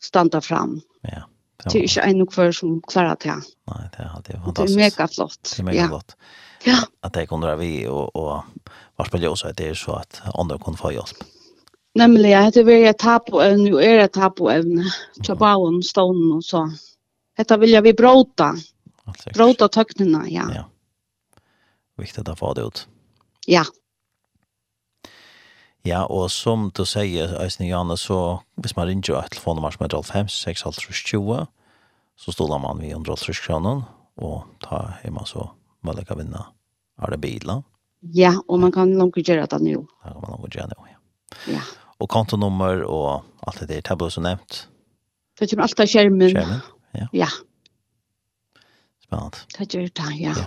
standa 0.05 0.40
fram. 0.44 0.79
Ja. 1.05 1.27
Det 1.64 1.79
er 1.79 1.87
ikke 1.87 2.09
en 2.11 2.27
kvar 2.29 2.50
som 2.53 2.81
klarer 2.90 3.20
det. 3.22 3.37
Nei, 3.70 3.85
det 3.94 4.03
er, 4.05 4.16
det 4.27 4.35
er 4.35 4.40
fantastisk. 4.42 4.74
Det 4.74 4.74
er 4.74 4.81
mega 4.83 5.07
flott. 5.09 5.44
Det 5.48 5.61
er 5.62 5.68
mega 5.68 5.87
flott. 5.92 6.16
Ja. 6.64 6.81
At 7.05 7.14
det 7.16 7.29
kunne 7.31 7.48
være 7.48 7.61
vi, 7.61 7.70
og, 7.88 8.16
og 8.16 8.72
varspillet 9.00 9.31
også, 9.31 9.53
det 9.57 9.70
er 9.70 9.79
så 9.79 10.00
at 10.00 10.20
andre 10.35 10.59
kunne 10.61 10.81
få 10.81 10.92
hjelp. 10.96 11.24
Nemlig, 11.94 12.33
jeg 12.33 12.48
heter 12.48 12.92
tapo-evne, 12.98 13.70
og 13.70 13.83
er 13.85 14.00
et 14.02 14.12
Tapo 14.12 14.48
Tapoevne, 14.48 14.85
Tjabaun, 15.22 15.83
Stånen 15.83 16.33
og 16.35 16.42
så. 16.42 16.64
Dette 17.38 17.59
vil 17.62 17.70
jeg 17.70 17.85
vi 17.87 17.92
bråta. 17.94 18.50
Bråta 19.35 19.68
tøknene, 19.68 20.24
ja. 20.33 20.48
ja. 20.50 20.64
Viktig 22.00 22.26
å 22.26 22.35
få 22.38 22.50
det 22.59 22.64
ut. 22.66 22.85
Ja. 23.46 23.62
Ja, 25.85 26.07
og 26.09 26.30
som 26.33 26.70
du 26.74 26.83
sier, 26.88 27.37
Øystein 27.44 27.68
Janne, 27.68 27.98
så 28.00 28.40
hvis 28.57 28.74
man 28.74 28.88
ringer 28.88 29.20
et 29.20 29.35
telefonnummer 29.37 29.70
som 29.70 29.85
er 29.85 29.98
5 30.02 30.33
6 30.33 30.64
20 30.90 31.44
så 32.16 32.33
stoler 32.33 32.59
man 32.59 32.80
vi 32.80 32.90
130 32.90 33.42
kroner, 33.44 33.85
og 34.16 34.42
ta 34.62 34.98
hjemme 35.02 35.26
så 35.26 35.48
mulig 35.85 36.07
å 36.11 36.18
vinne 36.18 36.42
av 36.98 37.11
det 37.11 37.20
bilen. 37.22 37.62
Ja, 38.14 38.35
og 38.48 38.61
man 38.61 38.72
kan 38.72 38.94
langt 38.98 39.16
gjøre 39.16 39.46
det 39.46 39.62
nå. 39.62 39.83
Ja, 40.04 40.14
man 40.14 40.24
kan 40.24 40.40
langt 40.40 40.54
gjøre 40.54 40.70
det 40.72 40.78
nå, 40.78 40.90
ja. 40.90 41.00
Ja 41.57 41.64
och 41.98 42.11
kontonummer 42.11 42.83
och 42.83 43.22
allt 43.40 43.61
det 43.61 43.66
där 43.66 43.80
tabell 43.80 44.11
som 44.11 44.22
nämnt. 44.22 44.68
Det 45.38 45.50
kommer 45.50 45.62
alltid 45.62 45.90
skjermen. 45.90 46.30
Skjermen, 46.30 46.61
ja. 46.92 47.09
Ja. 47.12 47.28
Spännande. 49.04 49.37
Det 49.59 49.74
gör 49.74 49.83
det, 49.83 50.14
ja. 50.14 50.35
ja. 50.37 50.46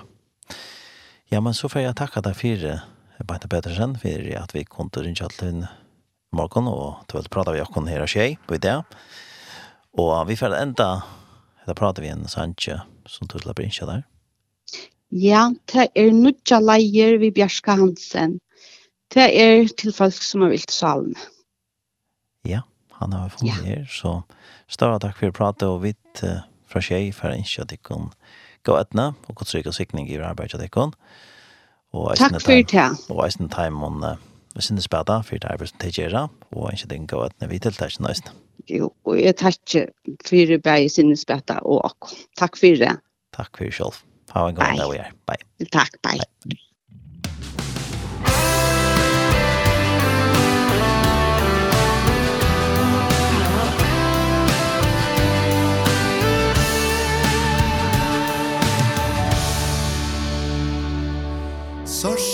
Ja, 1.29 1.41
men 1.41 1.53
så 1.53 1.69
får 1.69 1.81
jag 1.81 1.95
tacka 1.95 2.21
dig 2.21 2.33
för 2.33 2.79
Bajta 3.23 3.47
Pettersen 3.47 3.99
för 3.99 4.35
att 4.35 4.55
vi 4.55 4.65
kunde 4.65 5.03
rinja 5.03 5.29
till 5.29 5.67
morgen, 6.31 6.67
og 6.67 6.87
och 6.87 7.03
då 7.07 7.23
prate 7.29 7.51
vi 7.51 7.61
akkurat 7.61 7.89
her 7.89 8.01
og 8.01 8.09
skje 8.09 8.37
på 8.47 8.57
det. 8.57 8.83
Och 9.91 10.29
vi 10.29 10.35
får 10.37 10.55
ända 10.55 11.03
da 11.65 11.73
prater 11.73 12.01
vi 12.01 12.07
en 12.07 12.27
Sanche 12.27 12.81
som 13.05 13.27
tutla 13.27 13.53
brinja 13.53 13.85
där. 13.85 14.03
Ja, 15.09 15.53
det 15.73 15.87
er 15.95 16.11
nødja 16.11 16.59
leier 16.59 17.17
vi 17.17 17.31
Bjerska 17.31 17.75
Hansen. 17.79 18.39
Det 19.13 19.27
er 19.39 19.67
til 19.77 19.93
folk 19.95 20.13
som 20.23 20.41
har 20.41 20.49
vilt 20.51 20.71
salen 20.71 21.15
han 22.99 23.13
har 23.13 23.31
funnet 23.33 23.61
ja. 23.61 23.63
her, 23.65 23.87
så 23.91 24.21
større 24.71 24.99
takk 25.03 25.17
for 25.19 25.31
å 25.31 25.35
prate, 25.35 25.69
og 25.69 25.83
vi 25.85 25.93
uh, 26.25 26.45
fra 26.67 26.83
tjej, 26.83 27.11
for 27.15 27.31
å 27.31 27.37
ikke 27.37 27.65
at 27.65 27.73
jeg 27.75 27.83
kan 27.87 28.09
gå 28.67 28.77
etne, 28.79 29.11
og 29.27 29.39
godt 29.39 29.53
og 29.71 29.77
sikning 29.77 30.09
i 30.09 30.17
arbeidet 30.19 30.61
jeg 30.61 30.73
kan. 30.73 30.95
Takk 31.93 32.41
for 32.43 32.65
det. 32.73 32.89
Og 33.13 33.21
eisen 33.25 33.49
time 33.53 33.85
om 33.85 34.03
uh, 34.03 34.17
vi 34.57 34.65
synes 34.65 34.89
bedre, 34.91 35.21
for 35.23 35.37
det 35.37 35.49
er 35.49 35.61
som 35.61 35.69
som 35.69 35.79
tilgjører, 35.85 36.27
og 36.51 36.69
ikke 36.73 36.91
den 36.93 37.07
gå 37.07 37.23
etne 37.25 37.49
vi 37.51 37.61
til 37.61 37.71
det 37.77 37.81
er 37.85 37.93
ikke 37.93 38.03
Jo, 38.67 38.91
og 39.05 39.19
jeg 39.21 39.37
takker 39.39 39.91
for 40.27 40.49
det 40.49 40.61
bare 40.63 40.89
synes 40.89 41.25
bedre, 41.25 41.61
og 41.63 42.09
takk 42.37 42.57
for 42.57 42.81
det. 42.81 42.97
Takk 43.37 43.53
for 43.55 43.69
det 43.69 43.73
selv. 43.73 44.03
Ha 44.33 44.47
en 44.49 44.55
god 44.55 44.79
dag, 44.81 44.91
vi 44.91 44.97
er. 44.97 45.11
Bye. 45.29 45.69
Takk, 45.71 46.01
bye. 46.03 46.19
bye. 46.43 46.63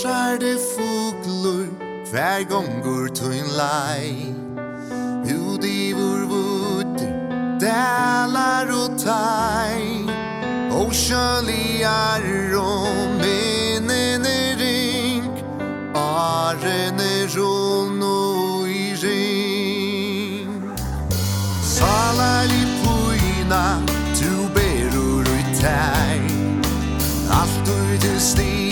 Forsar 0.04 0.36
det 0.36 0.58
fuglur 0.60 1.68
Hver 2.10 2.42
gongur 2.48 3.06
tøyn 3.16 3.46
lai 3.56 4.34
Hud 5.24 5.64
i 5.64 5.92
vår 5.96 6.26
vudd 6.28 6.98
Dælar 7.62 8.68
og 8.68 8.98
tai 9.00 10.04
Og 10.76 10.92
sjøliar 10.92 12.26
og 12.60 13.14
minnene 13.22 14.36
ring 14.60 15.30
Arene 15.96 17.14
ron 17.36 18.02
og 18.04 18.68
i 18.68 18.92
ring 19.06 20.68
Salar 21.62 22.52
i 22.52 22.64
puina 22.82 23.64
Tu 24.20 24.34
berur 24.52 25.32
ui 25.32 25.48
tai 25.62 26.20
Alt 27.40 27.72
ui 27.78 27.98
til 28.04 28.20
sti 28.20 28.63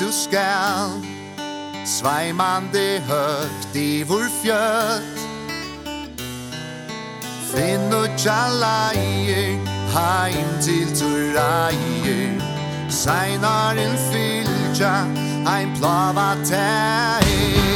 du 0.00 0.12
skal. 0.12 0.90
Sveimande 1.86 3.02
högt 3.08 3.76
i 3.76 4.04
vår 4.04 4.42
fjöt 4.42 5.18
Finn 7.52 7.94
och 7.94 8.18
tjalla 8.18 8.94
i 8.94 9.58
Heim 9.94 10.62
till 10.62 10.98
turra 10.98 11.70
i 11.70 12.40
Seinar 12.90 13.76
en 13.76 13.96
fylja 14.12 15.06
Ein 15.46 15.76
plava 15.80 16.36
teg 16.44 17.69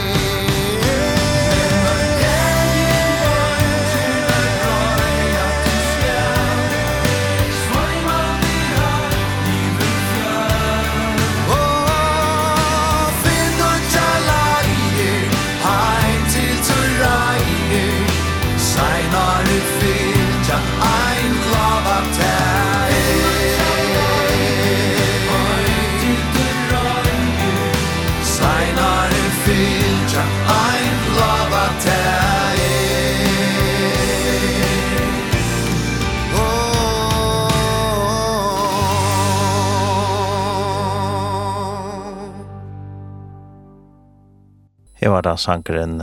Det 45.04 45.10
var 45.10 45.22
da 45.22 45.34
sankeren 45.36 45.98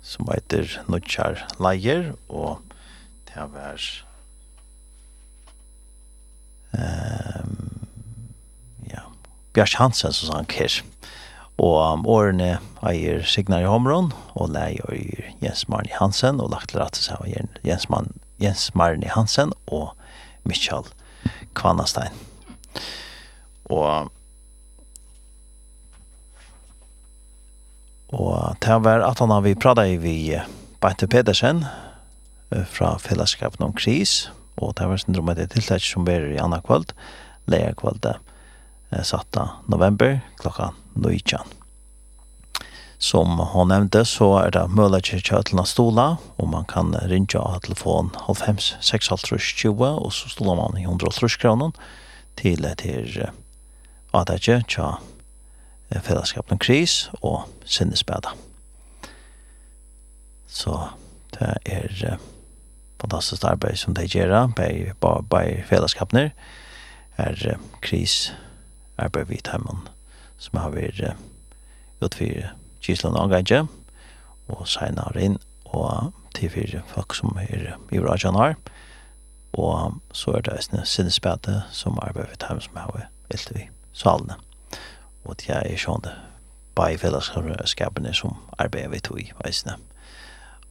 som 0.00 0.28
heter 0.32 0.70
Nutjar 0.88 1.42
Leier, 1.60 2.14
og 2.32 2.62
det 3.28 3.44
var 3.52 3.82
um, 6.72 7.52
ja, 8.88 9.04
Bjørs 9.52 9.76
Hansen 9.76 10.16
som 10.16 10.32
sang 10.32 10.48
her. 10.56 10.78
Og 11.60 12.08
årene 12.08 12.54
eier 12.88 13.20
Signar 13.28 13.66
i 13.66 13.68
Homron, 13.68 14.14
og 14.32 14.56
leier 14.56 15.28
Jens 15.44 15.68
Marni 15.68 15.92
Hansen, 16.00 16.40
og 16.40 16.48
lagt 16.56 16.72
til 16.72 16.80
rett 16.80 16.96
seg 16.96 17.20
av 17.20 17.28
Jens, 17.68 17.90
Man, 17.92 18.14
Jens 18.40 18.70
Marni 18.72 19.12
Hansen 19.12 19.52
og 19.66 19.92
Michael 20.48 20.88
Kvannastein. 21.52 22.16
Og 23.68 24.08
Og 28.08 28.56
det 28.64 28.78
var 28.84 29.04
at 29.04 29.18
han 29.20 29.30
har 29.30 29.44
vi 29.44 29.54
pratet 29.58 30.00
vi 30.00 30.38
Beinte 30.80 31.08
Pedersen 31.10 31.64
fra 32.72 32.94
fellesskapen 32.98 33.66
om 33.66 33.74
kris, 33.76 34.30
og 34.56 34.74
det 34.78 34.88
var 34.88 35.00
syndrom 35.00 35.28
et 35.34 35.50
tiltak 35.52 35.84
som 35.84 36.06
var 36.08 36.24
i 36.24 36.40
andre 36.40 36.62
kvöld, 36.64 36.94
leia 37.46 37.74
kvöld, 37.74 38.06
satta 39.02 39.50
november 39.66 40.20
klokka 40.40 40.72
19. 40.94 41.38
Som 42.98 43.38
hon 43.38 43.68
nevnte 43.68 44.02
så 44.08 44.32
er 44.40 44.50
det 44.56 44.64
mulig 44.74 45.04
til 45.06 45.20
kjøtlen 45.22 45.60
av 45.62 45.68
stola, 45.70 46.06
og 46.40 46.48
man 46.50 46.64
kan 46.66 46.96
ringe 47.06 47.38
av 47.38 47.60
telefon 47.62 48.10
95-6-20, 48.24 49.84
og 49.84 50.10
så 50.12 50.32
stoler 50.32 50.58
man 50.58 50.80
i 50.80 50.86
130 50.88 51.38
kroner 51.38 51.76
til 52.38 52.64
til 52.78 53.28
at 54.14 54.26
det 54.30 54.40
ikke 54.40 54.88
fellesskapen 55.90 56.52
om 56.52 56.58
kris 56.58 57.10
og 57.22 57.48
sinnesbæda. 57.64 58.34
Så 60.48 60.88
det 61.38 61.54
er 61.64 62.18
fantastisk 63.00 63.44
arbeid 63.44 63.76
som 63.76 63.94
de 63.94 64.08
gjør, 64.08 64.46
bei, 64.56 64.92
bei 65.30 65.62
fellesskapene, 65.68 66.30
er 67.16 67.58
kris 67.82 68.32
arbeid 68.98 69.28
vi 69.28 69.40
tar 69.44 69.62
som 70.38 70.58
har 70.58 70.70
vært 70.70 71.16
utfyr 72.00 72.54
Gisland 72.82 73.16
og 73.16 73.26
Angaidje, 73.26 73.66
og 74.48 74.68
senere 74.68 75.22
inn, 75.22 75.38
og 75.64 76.12
til 76.34 76.50
fire 76.50 76.82
folk 76.88 77.14
som 77.14 77.36
er 77.40 77.74
i 77.92 78.00
Rajan 78.00 78.38
har, 78.38 78.54
og 79.52 79.98
så 80.12 80.38
er 80.38 80.46
det 80.46 80.86
sinnesbæde 80.88 81.62
som 81.72 81.98
arbeid 82.02 82.30
vi 82.30 82.36
tar 82.40 82.60
som 82.60 82.76
har 82.76 82.94
vært 82.94 83.50
vi 83.54 83.68
salene 83.92 84.38
og 85.28 85.36
det 85.42 85.52
er 85.52 85.76
sånn 85.80 86.02
det 86.06 86.16
bare 86.78 86.94
i 86.94 86.98
fellesskapene 87.00 88.14
som 88.14 88.36
arbeider 88.58 88.92
vi 88.92 89.00
tog 89.02 89.20
i 89.20 89.30
veisene. 89.42 89.76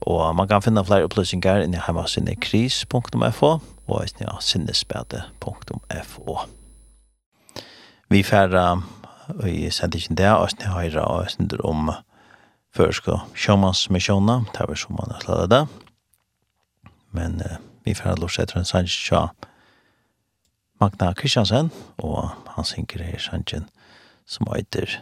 Og 0.08 0.36
man 0.36 0.48
kan 0.48 0.62
finne 0.62 0.86
flere 0.86 1.08
opplysninger 1.08 1.66
inni 1.66 1.80
hjemme 1.82 2.04
av 2.06 2.12
sinne 2.12 2.36
kris.fo 2.40 3.50
og 3.50 3.92
veisene 3.92 4.30
av 4.32 4.44
sinnespede.fo. 4.46 6.38
Vi 8.08 8.24
færre 8.24 8.66
i 9.44 9.70
sendingen 9.74 10.16
der, 10.16 10.38
og 10.38 10.48
veisene 10.48 10.72
høyre 10.72 11.04
og 11.04 11.26
veisene 11.26 11.60
om 11.68 11.92
først 12.78 13.10
og 13.12 13.26
sjåmannsmisjoner, 13.36 14.48
det 14.54 14.64
er 14.64 14.72
vel 14.72 14.80
som 14.80 14.96
man 14.96 15.12
har 15.12 15.26
slått 15.26 15.52
det. 15.52 15.64
Men 17.12 17.42
uh, 17.42 17.58
vi 17.84 17.98
færre 17.98 18.20
lort 18.22 18.38
seg 18.38 18.52
til 18.52 18.62
en 18.62 18.70
sannsja 18.70 19.28
Magna 20.80 21.10
Kristiansen, 21.18 21.72
og 21.98 22.30
han 22.54 22.68
synker 22.68 23.02
her 23.02 23.20
sannsjen 23.20 23.66
som 24.28 24.48
heter, 24.52 25.00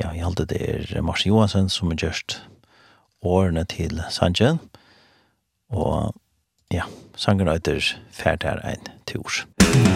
ja, 0.00 0.10
jeg 0.10 0.24
halte 0.24 0.48
det 0.50 0.62
er 0.64 1.02
Mars 1.04 1.26
Johansen 1.26 1.68
som 1.68 1.92
har 1.92 2.00
gjort 2.00 2.40
årene 3.24 3.64
til 3.68 4.02
Sanjen, 4.10 4.60
og 5.72 6.14
ja, 6.72 6.88
sangen 7.16 7.50
heter 7.52 7.94
Fertær 8.12 8.64
er 8.64 8.78
en 8.78 8.94
tur. 9.06 9.44
Musikk 9.60 9.93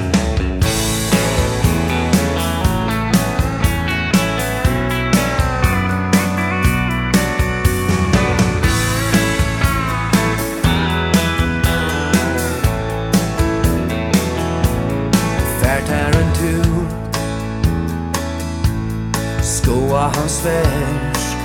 Ståa 19.69 20.11
hans 20.16 20.45
värsk 20.45 21.37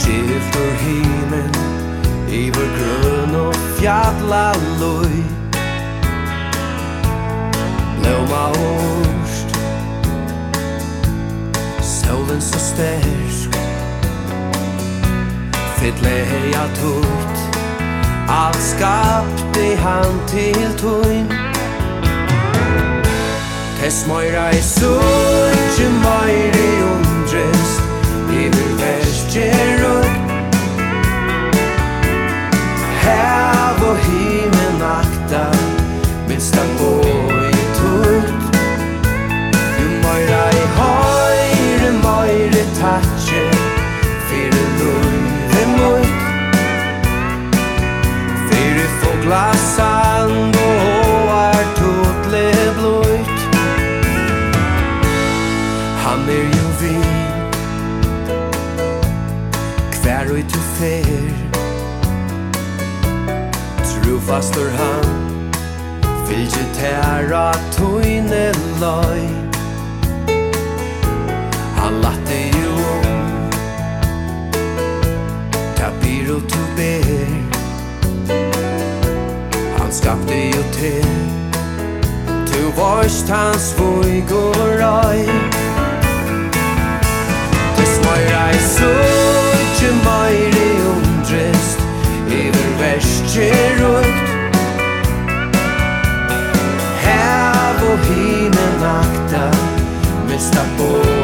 Gift 0.00 0.56
ur 0.56 0.72
himmel 0.72 1.50
Iver 2.30 2.68
grön 2.78 3.46
och 3.46 3.54
fjadla 3.54 4.54
loj 4.80 5.24
Blåma 8.00 8.50
orst 8.50 9.58
Solen 11.82 12.40
så 12.40 12.58
stersk 12.58 13.50
Fytle 15.76 16.08
heja 16.08 16.68
tutt 16.68 17.58
Allt 18.28 18.62
skapte 18.62 19.76
han 19.82 20.26
till 20.28 20.78
tunn 20.78 21.32
Es 23.88 24.02
moira 24.04 24.50
e 24.52 24.58
suqë 24.60 25.86
mojri 26.02 26.72
unë 26.84 27.22
gjest 27.30 27.78
I 28.36 28.42
vil 28.52 28.74
vërvesh 28.76 29.20
gjeru 29.32 29.94
Hevo 33.06 33.94
hime 34.02 34.66
nakta 34.82 35.46
Min 36.28 36.44
sta 36.48 36.66
boi 36.76 37.54
turt. 37.78 38.60
Ju 39.78 39.88
moira 40.04 40.44
e 40.52 40.68
hojre 40.76 41.90
mojre 42.02 42.66
tatje 42.82 43.46
Fyre 44.28 44.66
lunde 44.82 45.64
mut 45.78 46.12
Fyre 48.52 48.86
foglas 49.00 49.67
fer 60.78 61.04
Trofastur 63.88 64.70
han 64.70 65.06
Fylgje 66.28 66.64
tæra 66.76 67.52
tøyne 67.72 68.52
løy. 68.80 69.22
Han 71.78 71.94
latte 72.04 72.40
jo 72.52 72.74
Tapir 75.76 76.30
og 76.34 76.42
tu 76.52 76.60
ber. 76.76 77.32
Han 79.78 79.92
skapte 79.92 80.38
jo 80.52 80.62
til 80.76 81.10
Tu 82.52 82.60
vorst 82.76 83.28
hans 83.28 83.74
vujg 83.78 84.32
og 84.32 84.62
røy. 84.84 85.26
Tu 87.76 87.84
smøyra 87.96 88.46
i 88.50 88.62
sol 88.76 89.37
ikkje 89.78 89.90
meire 90.04 90.68
undrest 90.90 91.78
Iver 92.30 92.70
verskje 92.80 93.52
rukt 93.78 94.28
Hev 97.04 97.84
og 97.92 97.98
hine 98.08 98.66
akta 98.82 99.46
Mesta 100.28 100.64
bort 100.78 101.17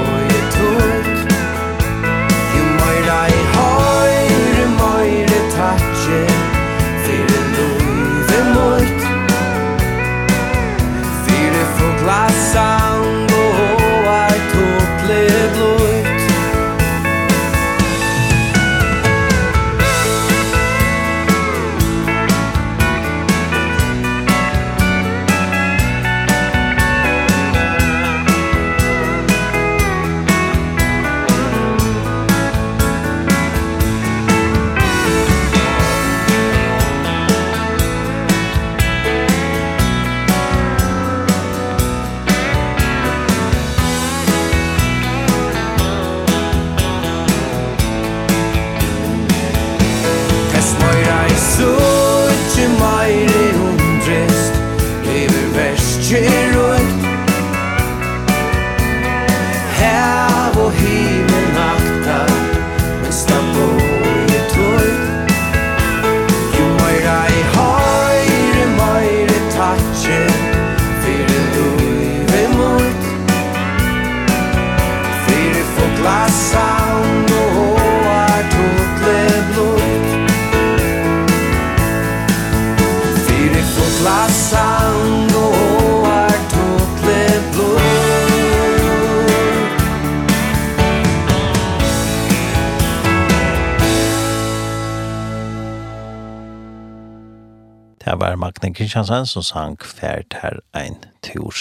Jan 98.75 98.89
Kristiansen 98.89 99.27
som 99.31 99.43
sang 99.47 99.75
fært 99.79 100.35
her 100.43 100.57
ein 100.75 100.97
tur. 101.23 101.55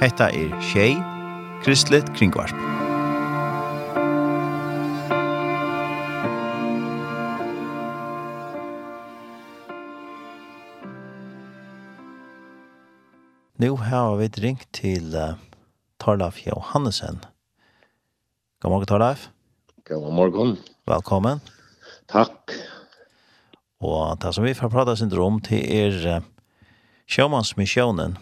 Hetta 0.00 0.30
er 0.32 0.54
Tjej, 0.64 0.96
Kristlet 1.60 2.08
Kringvarp. 2.16 2.56
Nu 13.60 13.76
har 13.76 14.16
vi 14.16 14.32
ringt 14.40 14.64
til 14.72 15.12
uh, 15.12 15.36
Torlaf 16.00 16.40
Johannesen. 16.46 17.20
God 18.60 18.70
morgen, 18.70 18.86
Torlaf. 18.86 19.28
God 19.84 20.12
morgen. 20.12 20.58
Velkommen. 20.88 21.44
Takk. 22.08 22.69
Og 23.80 24.18
det 24.20 24.34
som 24.36 24.44
vi 24.44 24.54
får 24.56 24.72
prata 24.72 24.94
sin 24.96 25.08
syndrom 25.08 25.40
til 25.44 25.64
er 25.64 25.96
uh, 26.04 26.24
sjåmannsmissionen 27.08 28.18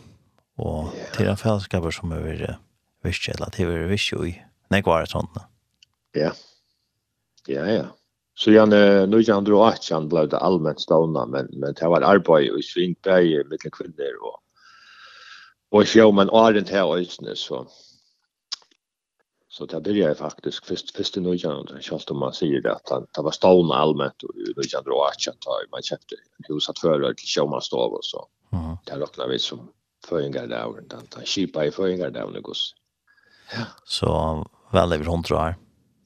og 0.59 0.93
til 1.17 1.31
en 1.31 1.39
fellesskaper 1.39 1.95
som 1.95 2.15
er 2.15 2.45
uh, 2.47 2.59
visst, 3.07 3.27
eller 3.33 3.51
til 3.55 3.73
er 3.75 3.89
visst 3.91 4.13
jo 4.13 4.23
i 4.27 4.37
nekvar 4.71 5.03
et 5.03 5.15
sånt. 5.15 5.41
Ja, 6.17 6.31
ja, 7.49 7.65
ja. 7.67 7.87
Så 8.39 8.53
igjen, 8.53 8.71
nå 9.11 9.19
ikke 9.19 9.35
andre 9.35 9.57
og 9.59 9.75
ikke 9.75 9.97
han 9.97 10.07
ble 10.13 10.23
det 10.31 10.39
allmenn 10.47 10.79
stående, 10.79 11.25
men, 11.27 11.49
men 11.59 11.75
det 11.75 11.89
var 11.91 12.07
arbeid 12.07 12.55
i 12.55 12.63
svingberg 12.63 13.49
mellom 13.51 13.75
kvinner 13.75 14.21
og, 14.23 14.37
og 15.75 15.89
sjåmann 15.91 16.31
og 16.31 16.45
er 16.45 16.61
den 16.61 16.71
her 16.71 16.87
øyne, 16.87 17.35
så... 17.35 17.65
Så 19.59 19.67
det 19.67 19.81
började 19.81 20.15
faktiskt 20.15 20.67
först 20.67 20.97
först 20.97 21.17
i 21.17 21.21
jag 21.21 21.83
Kjallt 21.83 22.11
om 22.11 22.19
man 22.19 22.33
säger 22.33 22.61
det 22.61 22.73
att 22.73 22.89
han, 22.91 23.07
det 23.15 23.23
var 23.23 23.31
stående 23.31 23.75
allmänt 23.75 24.23
och 24.23 24.37
i 24.37 24.53
Nordjylland 24.57 24.89
och 24.89 25.09
att 25.09 25.71
man 25.71 25.83
köpte 25.83 26.15
hus 26.49 26.69
att 26.69 26.79
förra 26.79 27.15
till 27.15 27.27
Tjåmanstav 27.27 27.93
och 27.93 28.05
så. 28.05 28.29
Mm. 28.53 28.77
Det 28.85 28.93
räknar 28.93 29.29
vi 29.29 29.39
som 29.39 29.71
föringar 30.09 30.47
där 30.47 30.65
och 30.65 30.77
den 30.83 31.03
Han 31.15 31.25
kipar 31.25 31.65
i 31.65 31.71
föringardagen 31.71 32.37
i 32.37 32.41
Guss. 32.41 32.75
Ja. 33.53 33.65
Så 33.85 34.47
väl 34.73 34.93
över 34.93 35.05
hundra 35.05 35.37
år. 35.37 35.55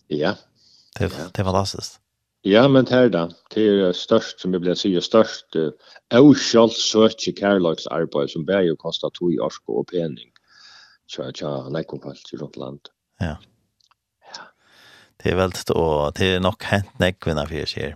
Ja. 0.07 0.35
Det, 0.99 1.05
ja. 1.05 1.11
det 1.33 1.41
är 1.43 1.45
fantastiskt. 1.45 2.01
Ja, 2.43 2.69
men 2.69 2.85
det 2.85 2.95
här 2.95 3.09
då. 3.09 3.31
Det 3.55 3.69
är 3.69 3.93
störst, 3.93 4.41
som 4.41 4.53
jag 4.53 4.61
vill 4.61 4.77
säga, 4.77 5.01
störst 5.01 5.57
uh, 5.57 5.71
avskjalt 6.15 6.73
sötje 6.73 7.33
kärlagsarbete 7.33 8.29
som 8.29 8.45
bär 8.45 8.61
ju 8.61 8.77
kostar 8.77 9.11
tog 9.11 9.35
i 9.35 9.39
orsk 9.39 9.63
och 9.67 9.89
penning. 9.89 10.31
Tja, 11.07 11.33
tja, 11.35 11.69
nej, 11.69 11.85
i 12.33 12.37
runt 12.37 12.57
landet. 12.57 12.87
Ja. 13.23 13.37
Det 15.23 15.31
er 15.31 15.37
veldig, 15.39 15.77
og 15.79 16.17
det 16.19 16.35
er 16.35 16.41
nok 16.43 16.65
hent 16.67 16.99
nekvinna 16.99 17.15
kvinnan 17.21 17.49
för 17.49 17.67
sig. 17.67 17.95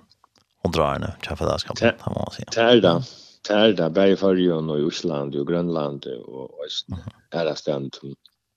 Hon 0.63 0.73
drar 0.73 0.99
nu 0.99 1.07
träffa 1.23 1.45
där 1.45 1.63
må 1.69 1.75
man 1.81 2.15
må 2.15 2.25
det 3.47 3.55
er 3.55 3.73
där. 3.73 3.91
bare 3.91 4.11
i 4.11 4.17
bär 4.17 4.53
og 4.53 4.81
i 4.81 4.83
Osland 4.83 5.35
Island 5.35 5.47
Grønland 5.47 6.07
og 6.07 6.51
Østen, 6.67 6.97
är 7.31 7.45
där 7.45 7.55
ständ. 7.55 7.95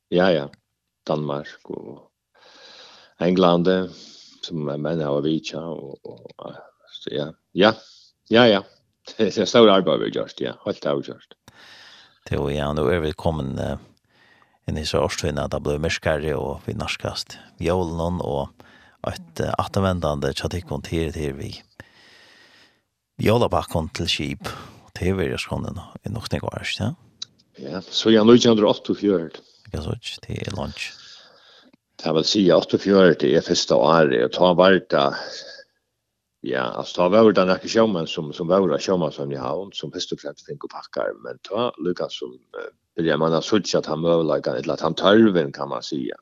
Ja 0.09 0.31
ja. 0.31 0.49
Danmark 1.07 1.69
og 1.69 2.11
England 3.19 3.67
som 4.41 4.65
män 4.81 5.01
har 5.01 5.21
vi 5.21 5.41
og, 5.53 6.05
och 6.05 6.53
så 6.91 7.09
ja. 7.11 7.33
Ja. 7.53 7.73
Ja 8.29 8.47
ja. 8.47 8.63
Det 9.17 9.37
er 9.37 9.45
stor 9.45 9.69
arbeid 9.69 9.99
vi 9.99 10.05
har 10.05 10.23
just 10.23 10.41
ja. 10.41 10.53
Helt 10.65 10.81
där 10.81 10.95
just. 10.95 11.33
Det 12.29 12.35
jo 12.35 12.49
ja, 12.49 12.73
då 12.73 12.87
er 12.91 12.99
vi 12.99 13.13
kommen 13.13 13.59
i 14.69 14.75
disse 14.77 14.99
årstvinna, 14.99 15.47
det 15.49 15.61
ble 15.65 15.77
myrskare 15.81 16.35
og 16.37 16.65
vi 16.67 16.75
norskast 16.77 17.37
jålen 17.63 18.21
og 18.21 18.49
et 19.07 19.41
atavendande 19.57 20.31
tjatikkon 20.35 20.83
til 20.85 21.13
til 21.15 21.35
vi 21.37 21.53
jålabakkon 23.23 23.89
til 23.95 24.07
kip 24.11 24.51
til 24.97 25.15
vi 25.19 25.29
er 25.31 25.41
skonden 25.41 25.79
i 26.05 26.11
nok 26.11 26.29
nek 26.31 26.43
år, 26.47 26.65
ja? 26.79 26.93
Ja, 27.59 27.81
så 27.83 28.11
jeg 28.13 28.23
nå 28.23 28.35
ikke 28.37 28.53
andre 28.53 28.71
84. 28.71 29.41
Ikke 29.67 29.83
så 29.83 29.95
ikke, 29.95 30.19
det 30.27 30.37
er 30.47 30.55
lunch. 30.55 30.91
Det 31.99 32.13
vil 32.15 32.27
si 32.27 32.45
84 32.47 33.33
er 33.35 33.43
første 33.43 33.75
året, 33.75 34.23
og 34.23 34.31
ta 34.35 34.53
var 34.55 34.77
det 34.79 35.07
Ja, 36.41 36.61
alltså 36.61 36.95
ta 36.95 37.09
var 37.09 37.31
det 37.31 37.45
några 37.45 37.59
sjömän 37.59 38.07
som 38.07 38.33
som 38.33 38.47
var 38.47 38.79
sjömän 38.79 39.11
som 39.11 39.31
i 39.31 39.35
havn 39.35 39.71
som 39.73 39.91
först 39.91 40.11
och 40.11 40.19
främst 40.19 40.45
tänker 40.45 40.67
packar 40.67 41.13
men 41.23 41.39
ta 41.41 41.73
Lucas 41.77 42.17
som 42.19 42.39
vill 42.95 43.05
jag 43.05 43.19
menar 43.19 43.41
så 43.41 43.77
att 43.77 43.85
han 43.85 44.01
var 44.01 44.35
lika 44.35 44.57
ett 44.57 44.65
lat 44.65 44.81
han 44.81 44.93
tölven 44.93 45.51
kan 45.51 45.69
man 45.69 45.83
säga. 45.83 46.15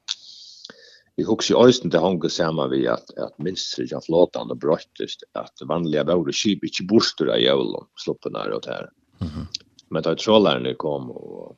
Vi 1.16 1.24
hooks 1.24 1.52
i 1.52 1.54
östen 1.54 1.90
där 1.90 2.00
hon 2.00 2.20
gesamma 2.20 2.68
vi 2.68 2.88
att 2.88 3.18
att 3.18 3.38
minst 3.38 3.78
jag 3.78 4.06
flotande 4.06 4.56
bröttest 4.56 5.24
att 5.34 5.62
vanliga 5.68 6.04
vore 6.04 6.34
skip 6.34 6.64
inte 6.64 6.84
borstor 6.84 7.36
i 7.36 7.48
jorden 7.48 7.88
sloppen 7.96 8.34
där 8.34 8.54
åt 8.54 8.66
här. 8.66 8.90
Mhm. 9.18 9.48
Men 9.90 10.04
då 10.04 10.16
trollaren 10.16 10.76
kom 10.76 11.12
och 11.12 11.58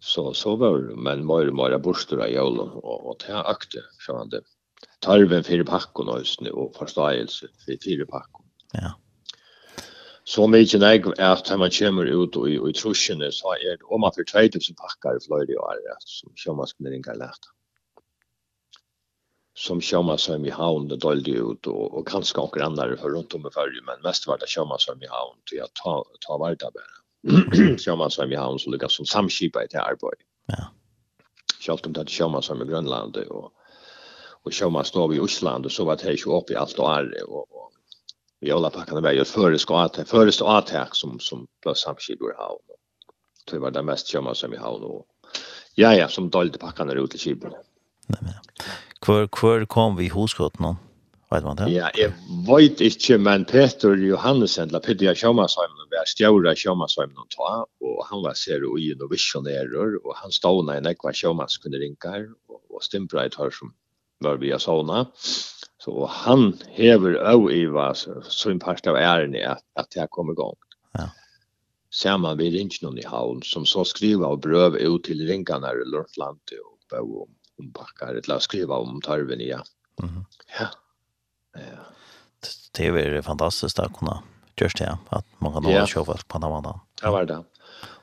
så 0.00 0.34
så 0.34 0.56
var 0.56 0.78
men 0.78 1.26
mer 1.26 1.44
det 1.44 1.52
bara 1.52 1.78
borstor 1.78 2.26
i 2.26 2.34
jorden 2.34 2.68
och 2.68 3.06
och 3.06 3.16
det 3.26 3.40
akte 3.40 3.78
så 4.06 4.16
han 4.16 4.28
det 4.28 4.40
tarven 5.00 5.44
för 5.44 5.64
packen 5.64 6.08
alltså 6.08 6.44
og 6.50 6.76
förståelse 6.76 7.46
för 7.64 7.76
för 7.82 8.04
packen. 8.04 8.44
Ja. 8.72 8.92
Så 10.24 10.46
mykje 10.46 10.78
nej 10.78 11.02
att 11.18 11.50
när 11.50 11.56
man 11.56 11.70
kommer 11.70 12.04
ut 12.04 12.36
og 12.36 12.48
i 12.48 12.54
i 12.56 12.72
trusjene, 12.72 13.32
så 13.32 13.52
er 13.60 13.76
det 13.76 13.84
om 13.92 14.00
man 14.00 14.12
för 14.14 14.24
2000 14.24 14.74
pakkar 14.74 15.18
flöjde 15.26 15.52
i 15.52 15.56
år 15.56 15.76
som 16.00 16.32
kör 16.36 16.54
man 16.54 16.66
skulle 16.66 16.90
ringa. 16.90 17.30
Som 19.54 19.80
kör 19.80 20.46
i 20.46 20.50
havn 20.50 20.88
det 20.88 20.96
dolde 20.96 21.30
ut 21.30 21.66
og, 21.66 21.94
og 21.94 22.06
kanskje 22.06 22.40
också 22.40 22.64
andre 22.64 22.96
for 22.96 23.10
rundt 23.10 23.34
om 23.34 23.46
i 23.46 23.50
färg 23.50 23.80
men 23.86 24.02
mest 24.02 24.26
var 24.26 24.38
det 24.38 24.46
kör 24.48 24.64
i 25.04 25.06
havn 25.06 25.40
til 25.46 25.58
jeg 25.58 25.68
ta 25.84 26.04
ta 26.26 26.38
varda 26.38 26.70
där 26.70 26.72
bara. 26.72 28.32
i 28.32 28.36
havn 28.36 28.58
så 28.58 28.70
lyckas 28.70 28.92
som 28.92 29.06
samskipa 29.06 29.64
i 29.64 29.66
det 29.66 29.80
arbeid. 29.80 30.20
Ja. 30.46 30.64
Självt 31.60 31.86
om 31.86 31.92
det 31.92 32.08
kör 32.08 32.28
man 32.28 32.62
i 32.62 32.64
Grönland 32.64 33.16
og 33.16 33.52
och 34.44 34.54
showmanstov 34.54 35.14
i 35.14 35.20
Osland 35.20 35.66
och 35.66 35.72
så 35.72 35.84
var 35.84 35.96
det 35.96 36.12
ikke 36.12 36.30
opp 36.30 36.50
i 36.50 36.54
allt 36.54 36.78
och 36.78 36.92
all 36.92 37.12
och 37.28 37.72
vi 38.40 38.50
alla 38.50 38.70
packade 38.70 39.00
med 39.00 39.14
just 39.14 39.34
före 39.34 39.58
skat 39.58 40.08
före 40.08 40.32
skat 40.32 40.88
som 40.92 41.20
som 41.20 41.46
plus 41.62 41.86
i 41.86 42.16
havn. 42.36 42.58
Det 43.50 43.58
var 43.58 43.70
det 43.70 43.82
mest 43.82 44.08
showman 44.08 44.34
som 44.34 44.50
vi 44.50 44.56
havn, 44.56 44.80
då. 44.80 45.04
Ja 45.74 45.94
ja, 45.94 46.08
som 46.08 46.30
dolde 46.30 46.58
packade 46.58 46.92
ut 46.92 47.14
i 47.14 47.18
skibben. 47.18 47.52
Nej 48.06 48.18
men. 48.22 48.32
Kvar 49.00 49.26
kvar 49.26 49.64
kom 49.64 49.96
vi 49.96 50.08
hoskott 50.08 50.58
någon. 50.58 50.76
Vet 51.30 51.44
man 51.44 51.56
det? 51.56 51.70
Ja, 51.70 51.88
jeg 51.96 52.12
vet 52.46 52.80
inte, 52.80 53.18
men 53.18 53.44
Peter 53.44 53.96
Johannesen, 53.96 54.68
la 54.68 54.80
Peter 54.80 55.14
Sjömansheimen, 55.14 55.88
var 55.90 56.06
stjåra 56.06 56.54
Sjömansheimen 56.54 57.16
och 57.18 57.30
ta, 57.30 57.66
och 57.80 58.06
han 58.10 58.22
var 58.22 58.34
ser 58.34 58.64
og 58.64 58.78
i 58.80 58.92
en 58.92 59.08
visionerer, 59.10 60.06
och 60.06 60.16
han 60.16 60.32
stod 60.32 60.66
när 60.66 60.76
en 60.76 60.86
ekva 60.86 61.12
Sjömans 61.12 61.58
kunde 61.58 61.78
og 61.78 62.10
här, 62.10 62.28
och, 62.48 62.60
och 62.70 62.84
stämpra 62.84 63.28
som 63.50 63.74
var 64.24 64.36
vi 64.36 64.58
såna. 64.58 65.06
Så 65.78 66.06
han 66.06 66.58
hever 66.68 67.14
av 67.14 67.52
i 67.52 67.66
vas 67.66 68.08
så 68.28 68.50
en 68.50 68.58
part 68.58 68.86
av 68.86 68.96
ären 68.96 69.34
är 69.34 69.48
at 69.48 69.62
att 69.74 69.96
jag 69.96 70.10
kommer 70.10 70.32
igång. 70.32 70.56
Ja. 70.92 71.10
Samma 71.90 72.34
vid 72.34 72.72
noen 72.82 72.98
i 72.98 73.06
havn 73.06 73.42
som 73.42 73.66
så 73.66 73.84
skriva 73.84 74.26
och 74.26 74.38
bröv 74.38 74.76
ut 74.76 75.04
till 75.04 75.26
ringarna 75.26 75.72
i 75.72 75.84
Lundland 75.84 76.40
och 76.64 76.98
på 76.98 77.28
om 77.58 77.70
backar 77.70 78.14
ett 78.14 78.28
la 78.28 78.40
skriva 78.40 78.74
om 78.76 79.00
tarven 79.00 79.40
ja. 79.40 79.62
Mhm. 80.02 80.24
Ja. 80.58 80.68
Ja. 81.54 81.60
Det 82.76 82.86
är 82.86 83.22
fantastiskt 83.22 83.78
att 83.78 83.98
kunna 83.98 84.22
gjøre 84.56 84.70
det, 84.78 84.98
att 85.08 85.26
man 85.38 85.52
kan 85.52 85.64
ha 85.64 85.86
köpa 85.86 86.16
på 86.28 86.38
den 86.38 86.52
här 86.52 86.80
Det 87.02 87.10
var 87.10 87.24
det. 87.24 87.44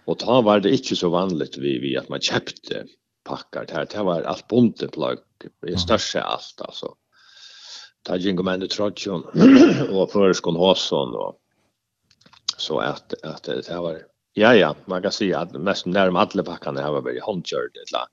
Och 0.06 0.20
ta 0.20 0.42
var 0.42 0.60
det 0.60 0.72
inte 0.72 0.96
så 0.96 1.10
vanligt 1.10 1.58
vi, 1.58 1.80
vi 1.80 1.98
att 1.98 2.10
man 2.10 2.22
köpte 2.22 2.86
pakkar 3.32 3.66
det 3.68 3.74
här. 3.74 3.88
Det 3.92 4.04
var 4.04 4.22
allt 4.22 4.48
bonte 4.48 4.88
plagg. 4.88 5.18
Det 5.62 5.78
största 5.80 6.22
allt 6.22 6.62
alltså. 6.62 6.96
Ta 8.04 8.16
jingo 8.16 8.44
men 8.44 8.60
det 8.60 8.68
trotjon 8.68 9.24
och 9.92 10.12
förskon 10.12 10.56
Hasson 10.56 11.16
och 11.16 11.38
så 12.58 12.80
att 12.80 13.14
att 13.24 13.44
det 13.44 13.80
var 13.80 14.02
ja 14.34 14.56
ja 14.56 14.76
man 14.86 15.02
kan 15.02 15.12
säga 15.12 15.40
att 15.40 15.54
nästan 15.54 15.94
närmare 15.94 16.28
alla 16.34 16.44
packarna 16.44 16.84
har 16.84 17.02
varit 17.02 17.24
handgjord 17.24 17.74
eller 17.84 18.06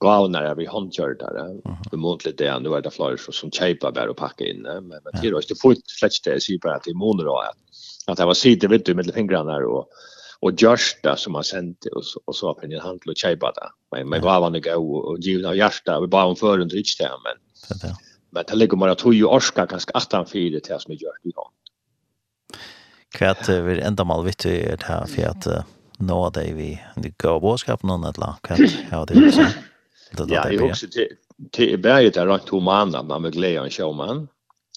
gavnar 0.00 0.42
har 0.44 0.54
varit 0.54 0.70
handgjordare. 0.70 1.60
Förmodligen 1.90 2.36
det 2.36 2.58
nu 2.58 2.74
är 2.74 2.82
det 2.82 2.90
flyger 2.90 3.16
som, 3.16 3.32
som 3.32 3.50
chipar 3.50 3.92
bara 3.92 4.10
och 4.10 4.16
packa 4.16 4.44
in 4.44 4.62
men 4.62 4.88
men 4.88 5.00
det 5.12 5.18
är 5.18 5.32
ju 5.32 5.36
inte 5.36 5.54
fullt 5.54 5.90
fläkt 6.00 6.24
det 6.24 6.30
är 6.30 6.50
ju 6.50 6.58
bara 6.58 6.76
att 6.76 6.88
i 6.88 6.94
månader 6.94 7.30
att 7.48 7.56
att 8.06 8.18
det 8.18 8.24
var 8.24 8.34
sitter 8.34 8.68
vet 8.68 8.86
du 8.86 8.94
med 8.94 9.14
fingrarna 9.14 9.56
och 9.56 9.88
och 10.40 10.52
Gjørsta 10.52 11.16
som 11.16 11.34
har 11.34 11.42
sänt 11.42 11.86
och 11.94 12.04
så 12.04 12.20
och 12.24 12.36
så 12.36 12.46
har 12.46 12.64
en 12.64 12.80
handel 12.80 13.10
och 13.10 13.16
chejba 13.16 13.52
det. 13.52 13.68
Men 13.92 14.08
men 14.08 14.22
vad 14.22 14.40
var 14.40 14.50
det 14.50 14.74
og 14.74 15.04
och 15.04 15.18
givna 15.18 15.54
hjärta 15.54 16.00
vi 16.00 16.06
bara 16.06 16.24
om 16.24 16.36
förrund 16.36 16.72
rich 16.72 16.96
där 16.98 17.10
men. 17.24 17.36
Men 18.30 18.44
det 18.48 18.54
ligger 18.54 18.76
bare 18.76 18.94
tog 18.94 19.14
ju 19.14 19.24
orska 19.24 19.66
ganska 19.66 19.92
attan 19.92 20.26
för 20.26 20.38
det 20.38 20.68
här 20.68 20.78
som 20.78 20.92
er 20.92 20.96
gjort 20.96 21.24
i 21.24 21.30
dag. 21.30 21.50
Kvärt 23.14 23.48
vi 23.48 23.80
ända 23.80 24.04
mal 24.04 24.24
vitt 24.24 24.38
det 24.38 24.82
här 24.82 25.06
för 25.06 25.26
att 25.26 25.46
nå 25.98 26.30
dig 26.30 26.52
vi 26.52 26.82
det 26.96 27.18
går 27.18 27.40
boskap 27.40 27.82
någon 27.82 28.04
att 28.04 28.18
la 28.18 28.38
kan 28.42 28.56
ja 28.90 29.04
det 29.04 29.14
vi 29.14 29.32
så. 29.32 29.42
Ja, 30.28 30.52
jag 30.52 30.62
också 30.62 30.86
till 30.88 31.08
till 31.52 31.78
berget 31.78 32.14
där 32.14 32.26
rakt 32.26 32.52
måneder, 32.52 33.02
man 33.02 33.22
med 33.22 33.32
glädje 33.32 33.60
en 33.60 33.70
showman 33.70 34.28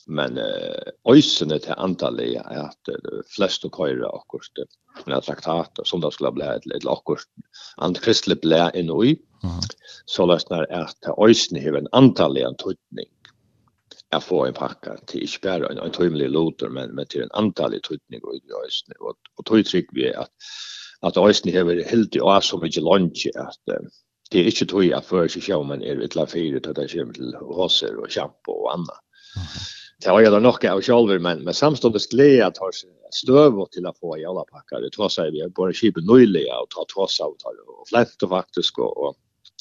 men 0.10 0.38
eh 0.38 1.12
öjsen 1.12 1.50
till 1.50 1.74
antalet 1.78 2.36
är 2.46 2.58
att 2.58 2.90
flest 3.36 3.66
och 3.66 3.76
köra 3.78 4.10
och 4.10 4.26
med 4.56 4.68
men 5.06 5.22
traktat 5.22 5.80
som 5.84 6.02
då 6.02 6.12
skulle 6.12 6.32
bli 6.32 6.46
ett 6.46 6.66
litet 6.66 6.86
och 6.86 7.04
kost 7.04 7.30
antikristligt 7.78 8.42
blä 8.42 8.72
i. 8.76 8.84
Nu 8.84 9.16
så 10.06 10.26
lösnar 10.26 10.64
att 10.72 11.20
öjsen 11.28 11.64
har 11.64 11.78
en 11.78 11.88
antalet 11.92 12.44
en 12.44 12.56
tutning 12.56 13.08
jag 14.12 14.24
får 14.24 14.48
en 14.48 14.54
packa 14.54 14.98
till 15.08 15.28
spärr 15.30 15.72
en 15.72 15.78
en 15.78 15.92
tumlig 15.92 16.30
loter 16.30 16.70
men 16.70 16.96
med 16.96 17.10
till 17.10 17.22
en 17.22 17.32
antalet 17.32 17.84
tutning 17.84 18.20
och 18.24 18.34
öjsen 18.34 18.94
och 19.00 19.16
och 19.36 19.46
tog 19.46 19.66
trick 19.66 19.90
vi 19.92 20.14
att 20.14 20.32
att 21.02 21.18
öjsen 21.18 21.54
har 21.54 21.90
helt 21.92 22.16
i 22.16 22.22
år 22.22 22.42
som 22.42 22.62
mycket 22.62 22.84
lunch 22.84 23.28
att 23.36 23.80
det 24.32 24.40
är 24.40 24.46
inte 24.46 24.66
tog 24.66 24.84
jag 24.84 25.06
för 25.06 25.28
sig 25.28 25.42
själv 25.42 25.66
men 25.66 25.84
är 25.84 26.02
ett 26.02 26.16
la 26.16 26.28
fyra 26.28 26.60
till 26.60 26.74
det 26.74 26.88
kommer 26.88 27.14
till 27.14 27.36
hoser 27.36 27.96
och 27.96 28.12
shampoo 28.12 28.54
och 28.54 28.74
annat 28.74 29.00
Det 30.04 30.10
har 30.10 30.22
jag 30.22 30.34
då 30.34 30.40
nog 30.40 30.66
av 30.66 30.82
själva 30.82 31.20
men 31.20 31.44
men 31.44 31.54
samståndes 31.54 32.08
glädje 32.08 32.46
att 32.46 32.58
ha 32.58 32.72
stöv 33.12 33.66
till 33.66 33.86
att 33.86 34.00
få 34.00 34.18
jävla 34.18 34.44
packar. 34.44 34.82
Det 34.82 34.90
tror 34.90 35.10
sig 35.10 35.32
vi 35.32 35.42
har 35.42 35.50
både 35.50 35.74
skip 35.74 35.96
nöjliga 35.98 36.60
och 36.60 36.70
ta 36.70 36.86
tross 36.94 37.20
av 37.20 37.36
och 37.80 37.88
flätt 37.88 38.24
och 38.24 38.30
faktiskt 38.30 38.78
och 38.78 39.16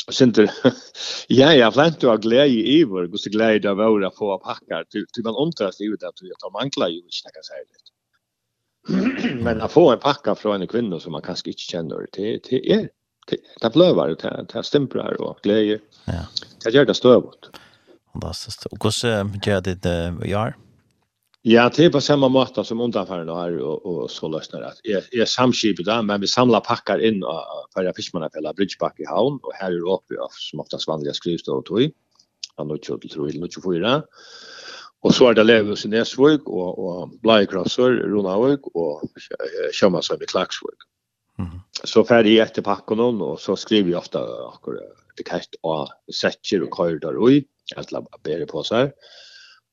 och 0.06 0.14
synter 0.14 0.50
ja 1.28 1.54
ja 1.54 1.72
flätt 1.72 2.04
och 2.04 2.22
glädje 2.22 2.66
i 2.66 2.84
vår 2.84 3.06
går 3.06 3.16
så 3.16 3.30
glädje 3.30 3.70
av 3.70 3.76
våra 3.76 4.10
få 4.10 4.38
packar 4.38 4.84
till 4.84 5.24
man 5.24 5.36
ontras 5.36 5.80
ut 5.80 6.02
att 6.02 6.18
vi 6.22 6.30
tar 6.38 6.50
mankla 6.50 6.88
ju 6.88 6.96
inte 6.96 7.30
kan 7.34 7.42
säga 7.42 7.64
det. 7.68 7.88
Men 9.44 9.60
att 9.60 9.72
få 9.72 9.90
en 9.90 9.98
packa 9.98 10.34
från 10.34 10.62
en 10.62 10.68
kvinna 10.68 11.00
som 11.00 11.12
man 11.12 11.22
kanske 11.22 11.50
inte 11.50 11.60
känner 11.60 12.06
till 12.12 12.40
till 12.42 12.72
er. 12.72 12.88
Det 13.60 13.72
blövar, 13.72 14.16
det 14.52 14.62
stämplar 14.62 15.20
och 15.20 15.38
glädje. 15.42 15.78
Ja. 16.04 16.26
Det 16.64 16.70
gör 16.70 16.84
det 16.84 16.94
stövigt. 16.94 17.50
Fantastiskt. 18.22 18.66
Och 18.66 18.84
hur 18.84 19.48
gör 19.48 19.60
det 19.60 19.74
det 19.82 20.28
gör? 20.28 20.56
Ja, 21.42 21.70
det 21.76 21.84
är 21.84 21.90
på 21.90 22.00
samma 22.00 22.28
måte 22.28 22.64
som 22.64 22.80
undanfärden 22.80 23.28
har 23.28 23.58
och, 23.58 23.86
och 23.86 24.10
så 24.10 24.28
lösnar 24.28 24.60
det. 24.60 24.72
Jag, 24.82 25.02
jag 25.10 25.28
samskipar 25.28 25.84
det, 25.84 26.02
men 26.02 26.20
vi 26.20 26.26
samlar 26.26 26.60
packar 26.60 26.98
in 26.98 27.22
för 27.74 27.84
att 27.84 27.96
fiskmannafälla 27.96 28.52
Bridgeback 28.52 29.00
i 29.00 29.04
havn 29.04 29.38
och 29.42 29.52
här 29.54 29.72
är 29.72 29.94
uppe 29.94 30.14
av 30.20 30.28
som 30.30 30.60
oftast 30.60 30.88
vanliga 30.88 31.12
skrivstå 31.14 31.52
och 31.52 31.64
tog. 31.64 31.90
Han 32.56 32.66
har 32.66 32.76
inte 32.76 32.98
till 32.98 33.10
tror 33.10 33.34
jag, 33.34 33.64
fyra. 33.64 34.02
Och 35.00 35.14
så 35.14 35.28
är 35.28 35.34
det 35.34 35.44
Levus 35.44 35.84
i 35.84 35.88
Nesvøk 35.88 36.48
och, 36.48 36.78
och 36.78 37.10
Blajkrasser, 37.22 37.90
Ronavøk 37.90 38.66
och 38.74 39.02
Kjømmasøm 39.72 40.22
i 40.22 40.26
Klaksvøk. 40.26 40.78
Mm. 41.38 41.60
Så 41.84 42.04
färdig 42.04 42.34
jag 42.34 42.54
till 42.54 42.62
packen 42.62 43.00
och 43.00 43.40
så 43.40 43.56
skriver 43.56 43.90
jag 43.90 43.98
ofta 43.98 44.20
akkurat 44.54 44.82
det 45.16 45.22
kast 45.22 45.54
och 45.60 45.88
sätter 46.20 46.62
och 46.62 46.76
kör 46.76 46.98
där 46.98 47.30
i 47.30 47.44
alla 47.76 48.06
bättre 48.22 48.46
på 48.46 48.62
så 48.62 48.74
här. 48.74 48.92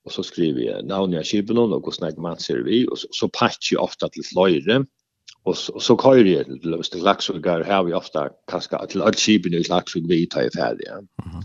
Och 0.05 0.11
så 0.11 0.23
skriver 0.23 0.61
jag 0.61 0.85
namn 0.85 1.13
jag 1.13 1.25
skipen 1.25 1.57
och 1.57 1.81
går 1.81 1.91
snack 1.91 2.17
man 2.17 2.39
ser 2.39 2.57
vi 2.57 2.87
och 2.87 2.99
så, 2.99 3.07
så 3.11 3.29
patch 3.29 3.71
jag 3.71 3.83
ofta 3.83 4.09
till 4.09 4.23
flöjre. 4.23 4.85
Och 5.43 5.57
så, 5.57 5.79
så 5.79 5.97
kör 5.97 6.15
jag 6.15 6.45
till 6.45 6.69
löst 6.69 6.91
till 6.91 7.03
lax 7.03 7.29
och 7.29 7.45
här 7.45 7.83
vi 7.83 7.93
ofta 7.93 8.29
kaska 8.51 8.85
till 8.85 9.01
att 9.01 9.19
skipen 9.19 9.53
i 9.53 9.63
lax 9.63 9.95
vi 9.95 10.27
tar 10.27 10.49
färdiga. 10.57 10.93
Mm. 10.93 11.43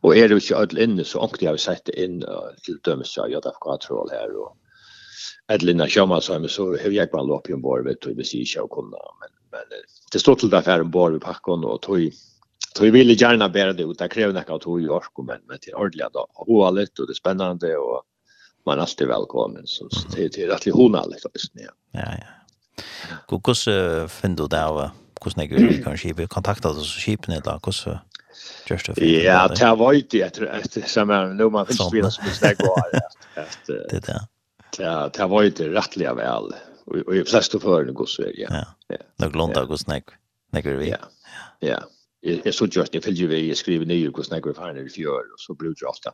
Och 0.00 0.16
är 0.16 0.28
det 0.28 0.50
ju 0.50 0.56
öll 0.56 0.78
inne 0.78 1.04
så 1.04 1.20
ankte 1.20 1.44
jag 1.44 1.60
sett 1.60 1.88
in 1.88 2.24
till 2.64 2.78
dömes 2.82 3.12
så 3.12 3.26
jag 3.30 3.42
där 3.42 3.52
kvar 3.60 3.76
troll 3.76 4.08
här 4.10 4.36
och 4.36 4.56
Edlina 5.48 5.88
Sjöman 5.88 6.20
men 6.28 6.48
så 6.48 6.76
hur 6.76 6.90
jag 6.90 7.10
bara 7.10 7.22
lopp 7.22 7.48
i 7.48 7.52
en 7.52 7.60
borg 7.60 7.84
vet 7.84 8.00
du 8.00 8.14
precis 8.14 8.56
jag 8.56 8.70
kunna, 8.70 8.98
men 9.20 9.35
men 9.56 9.78
det 10.12 10.18
står 10.18 10.34
till 10.34 10.50
därför 10.50 10.80
en 10.80 10.90
bar 10.90 11.16
i 11.16 11.18
packen 11.18 11.64
och 11.64 11.82
tog 11.82 12.12
tog 12.74 12.90
ville 12.90 13.12
gärna 13.12 13.48
bära 13.48 13.72
det 13.72 13.82
ut. 13.82 13.98
Det 13.98 14.08
kräver 14.08 14.32
näka 14.32 14.54
att 14.54 14.62
tog 14.62 14.82
i 14.82 14.88
ork 14.88 15.12
men 15.26 15.40
men 15.48 15.58
till 15.58 15.74
ordliga 15.74 16.08
då. 16.12 16.26
Hoa 16.34 16.70
lite 16.70 17.02
och 17.02 17.08
det 17.08 17.12
är 17.12 17.14
spännande 17.14 17.76
och 17.76 18.02
man 18.66 18.78
är 18.78 18.82
alltid 18.82 19.08
välkommen 19.08 19.62
så 19.66 19.88
det 20.16 20.28
det 20.28 20.42
är 20.42 20.50
att 20.50 20.64
hona 20.64 21.04
lite 21.04 21.28
ja. 21.52 21.70
Ja 21.90 22.00
ja. 22.00 22.82
Kokos 23.26 23.64
finner 24.08 24.36
du 24.36 24.48
där 24.48 24.90
hvordan 25.22 25.50
jeg 25.50 25.68
vi 25.68 25.82
kan 25.82 26.16
vi 26.16 26.26
kontakta 26.26 26.68
oss 26.68 26.92
så 26.92 27.00
skipen 27.00 27.34
eller 27.34 27.58
hvordan 27.58 27.98
gjørs 28.66 28.82
det? 28.82 29.24
Ja, 29.24 29.48
det 29.48 29.64
har 29.64 29.76
vært 29.80 30.10
det, 30.12 30.20
jeg 30.20 30.32
tror, 30.32 30.48
etter 30.52 30.86
som 30.86 31.10
är 31.10 31.34
nu 31.34 31.48
man 31.50 31.66
finnes 31.66 31.88
spiller 31.88 32.10
som 32.10 32.26
ikke 32.26 32.48
det 32.48 32.58
går. 32.58 32.82
Det 33.66 33.96
er 33.96 34.00
det. 34.00 34.20
Det 34.78 35.20
har 35.20 35.28
vært 35.28 35.56
det 35.56 35.70
rättliga 35.72 36.14
väl. 36.14 36.52
Och 36.86 37.16
i 37.16 37.24
flesta 37.24 37.56
av 37.56 37.60
förhållande 37.60 37.92
går 37.92 38.06
så 38.06 38.22
är 38.22 38.32
ja. 38.36 38.66
Ja, 38.88 38.96
nog 39.16 39.36
långt 39.36 39.56
av 39.56 39.66
går 39.66 39.76
snäck. 39.76 40.04
Näck 40.52 40.66
vi. 40.66 40.90
Ja, 40.90 40.96
ja. 41.60 41.80
Jag 42.20 42.54
så 42.54 42.66
just 42.66 42.92
det, 42.92 43.06
jag 43.06 43.28
vi, 43.28 43.48
jag 43.48 43.56
skriver 43.56 43.86
ner 43.86 44.08
går 44.08 44.22
snäck 44.22 44.46
och 44.46 44.56
fan 44.56 44.76
är 44.76 44.82
det 44.82 44.88
fjör 44.88 45.18
och 45.18 45.40
så 45.40 45.54
blir 45.54 45.74
det 45.80 45.86
ofta. 45.86 46.12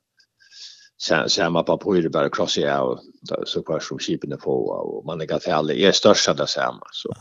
Samma 1.28 1.62
på 1.62 1.78
på 1.78 2.02
bara 2.12 2.30
krossa 2.30 2.60
jag 2.60 2.90
och 2.90 3.00
så 3.48 3.62
kvar 3.62 3.80
som 3.80 3.98
skipen 3.98 4.38
på 4.38 4.66
och 4.66 5.04
man 5.06 5.20
är 5.20 5.24
ganska 5.24 5.54
alla 5.54 5.72
är 5.72 5.92
största 5.92 6.34
där 6.34 6.46
samma 6.46 6.86
så. 6.92 7.14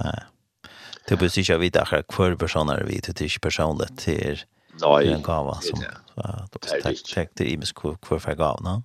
Det 1.08 1.16
blir 1.16 1.30
sig 1.30 1.46
jag 1.48 1.60
vet 1.60 1.76
att 1.76 2.08
kvar 2.08 2.36
personer 2.36 2.84
vi 2.84 3.02
till 3.02 3.14
till 3.14 3.30
personligt 3.42 3.98
till 3.98 4.40
Nej, 4.82 5.14
en 5.14 5.22
gåva 5.22 5.62
som 5.62 5.80
så 5.80 6.48
då 6.52 6.60
tack 6.60 7.04
tack 7.14 7.30
det 7.34 7.52
i 7.52 7.58
mig 7.58 7.68
kvar 8.02 8.20
för 8.20 8.36
gåvan. 8.36 8.84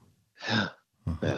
Ja. 0.49 0.57
Ja. 1.23 1.29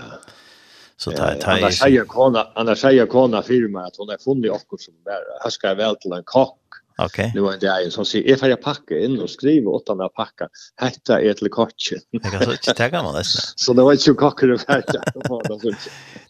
Så 0.99 1.11
ta 1.11 1.35
ta 1.35 1.51
Anna 1.51 1.71
säger 1.71 2.05
kona 2.05 2.47
Anna 2.55 2.77
säger 2.77 3.07
kona 3.07 3.43
firma 3.43 3.87
att 3.87 3.97
hon 3.97 4.09
har 4.09 4.19
funnit 4.19 4.51
också 4.51 4.77
som 4.79 4.95
där 5.05 5.13
Här 5.13 5.43
haskar 5.43 5.75
väl 5.75 5.97
till 5.97 6.13
en 6.13 6.25
kock. 6.25 6.59
Okej. 6.99 7.33
Nu 7.35 7.49
är 7.49 7.59
det 7.59 7.85
en 7.85 7.91
som 7.91 8.05
säger 8.05 8.35
ifall 8.35 8.51
jag 8.51 8.63
packar 8.63 8.97
in 8.97 9.21
och 9.21 9.31
skriver 9.31 9.69
åt 9.69 9.89
honom 9.89 10.07
att 10.07 10.15
packa. 10.15 10.49
Hetta 10.77 11.21
är 11.21 11.33
till 11.33 11.51
kocken. 11.51 11.99
Jag 12.11 12.23
kan 12.33 12.43
så 12.43 12.53
inte 12.53 12.75
ta 12.75 12.91
kan 12.91 13.05
man 13.05 13.15
nästan. 13.15 13.43
Så 13.57 13.73
det 13.73 13.83
var 13.83 14.09
ju 14.09 14.15
kocken 14.15 14.49
det 14.49 14.65
här. 14.69 14.85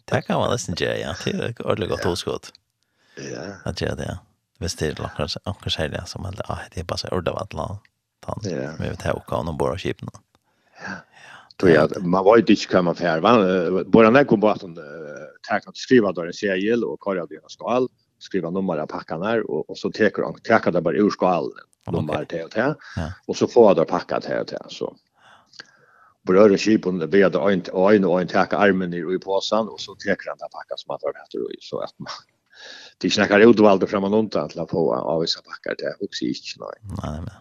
Det 0.05 0.21
kan 0.21 0.39
man 0.39 0.51
nästan 0.51 0.75
göra 0.77 0.97
ja. 0.97 1.15
Det 1.25 1.31
är 1.31 1.61
ordentligt 1.65 1.89
gott 1.89 2.05
oskott. 2.05 2.51
Ja. 3.33 3.41
Att 3.63 3.81
göra 3.81 3.95
det. 3.95 4.19
Visst 4.59 4.79
det 4.79 4.99
låter 4.99 5.27
också 5.43 5.69
säga 5.69 6.05
som 6.05 6.25
att 6.25 6.37
det 6.71 6.79
är 6.79 6.83
bara 6.83 6.97
så 6.97 7.07
ordentligt 7.07 7.39
att 7.39 7.49
ta. 7.49 8.39
Ja. 8.43 8.71
Men 8.79 8.89
vi 8.89 8.95
tar 8.95 9.17
också 9.17 9.43
någon 9.43 9.57
bara 9.57 9.77
skipna. 9.77 10.11
Ja. 10.85 10.89
Ja. 10.89 11.38
Tror 11.59 11.71
jag 11.71 12.05
man 12.05 12.25
var 12.25 12.37
ju 12.37 12.43
ditch 12.43 12.67
kan 12.67 12.85
man 12.85 12.95
för 12.95 13.19
va 13.19 13.83
bara 13.83 14.09
när 14.09 14.23
kom 14.23 14.39
bara 14.39 14.57
tack 15.49 15.67
att 15.67 15.77
skriva 15.77 16.11
då 16.11 16.21
en 16.21 16.33
seriel 16.33 16.83
och 16.83 16.99
karja 16.99 17.25
det 17.25 17.39
skal 17.47 17.87
skriva 18.19 18.49
nummer 18.49 18.77
av 18.77 18.87
packarna 18.87 19.33
och, 19.33 19.69
och 19.69 19.77
så 19.77 19.91
tar 19.91 20.23
han 20.23 20.61
tar 20.61 20.71
det 20.71 20.81
bara 20.81 20.95
ur 20.95 21.09
skal 21.09 21.51
nummer 21.91 22.25
till 22.25 22.43
och 22.43 22.51
till 22.51 22.73
och 23.27 23.37
så 23.37 23.47
får 23.47 23.75
det 23.75 23.85
packat 23.85 24.25
här 24.25 24.43
till 24.43 24.57
så. 24.67 24.95
Berör 26.27 26.57
skipen 26.57 26.99
det 26.99 27.07
blir 27.07 27.29
det 27.29 27.53
inte 27.53 27.71
en 27.71 28.05
och 28.05 28.21
en 28.21 28.27
teker 28.27 28.57
armen 28.57 28.93
i 28.93 29.19
påsen 29.19 29.67
och 29.67 29.79
så 29.79 29.95
tar 29.95 30.09
han 30.27 30.37
det 30.37 30.49
packat 30.51 30.79
som 30.79 30.95
att 30.95 31.01
det 31.01 31.37
är 31.37 31.55
så 31.59 31.79
att 31.79 31.99
man 31.99 32.11
det 32.97 33.09
snackar 33.09 33.39
utvalde 33.39 33.87
fram 33.87 34.03
och 34.03 34.19
undan 34.19 34.49
till 34.49 34.59
att 34.59 34.69
få 34.69 34.93
av 34.95 35.21
vissa 35.21 35.41
packar 35.41 35.75
det 35.77 36.05
också 36.05 36.25
inte 36.25 36.37
nej 36.59 36.97
nej 37.03 37.21
men 37.21 37.35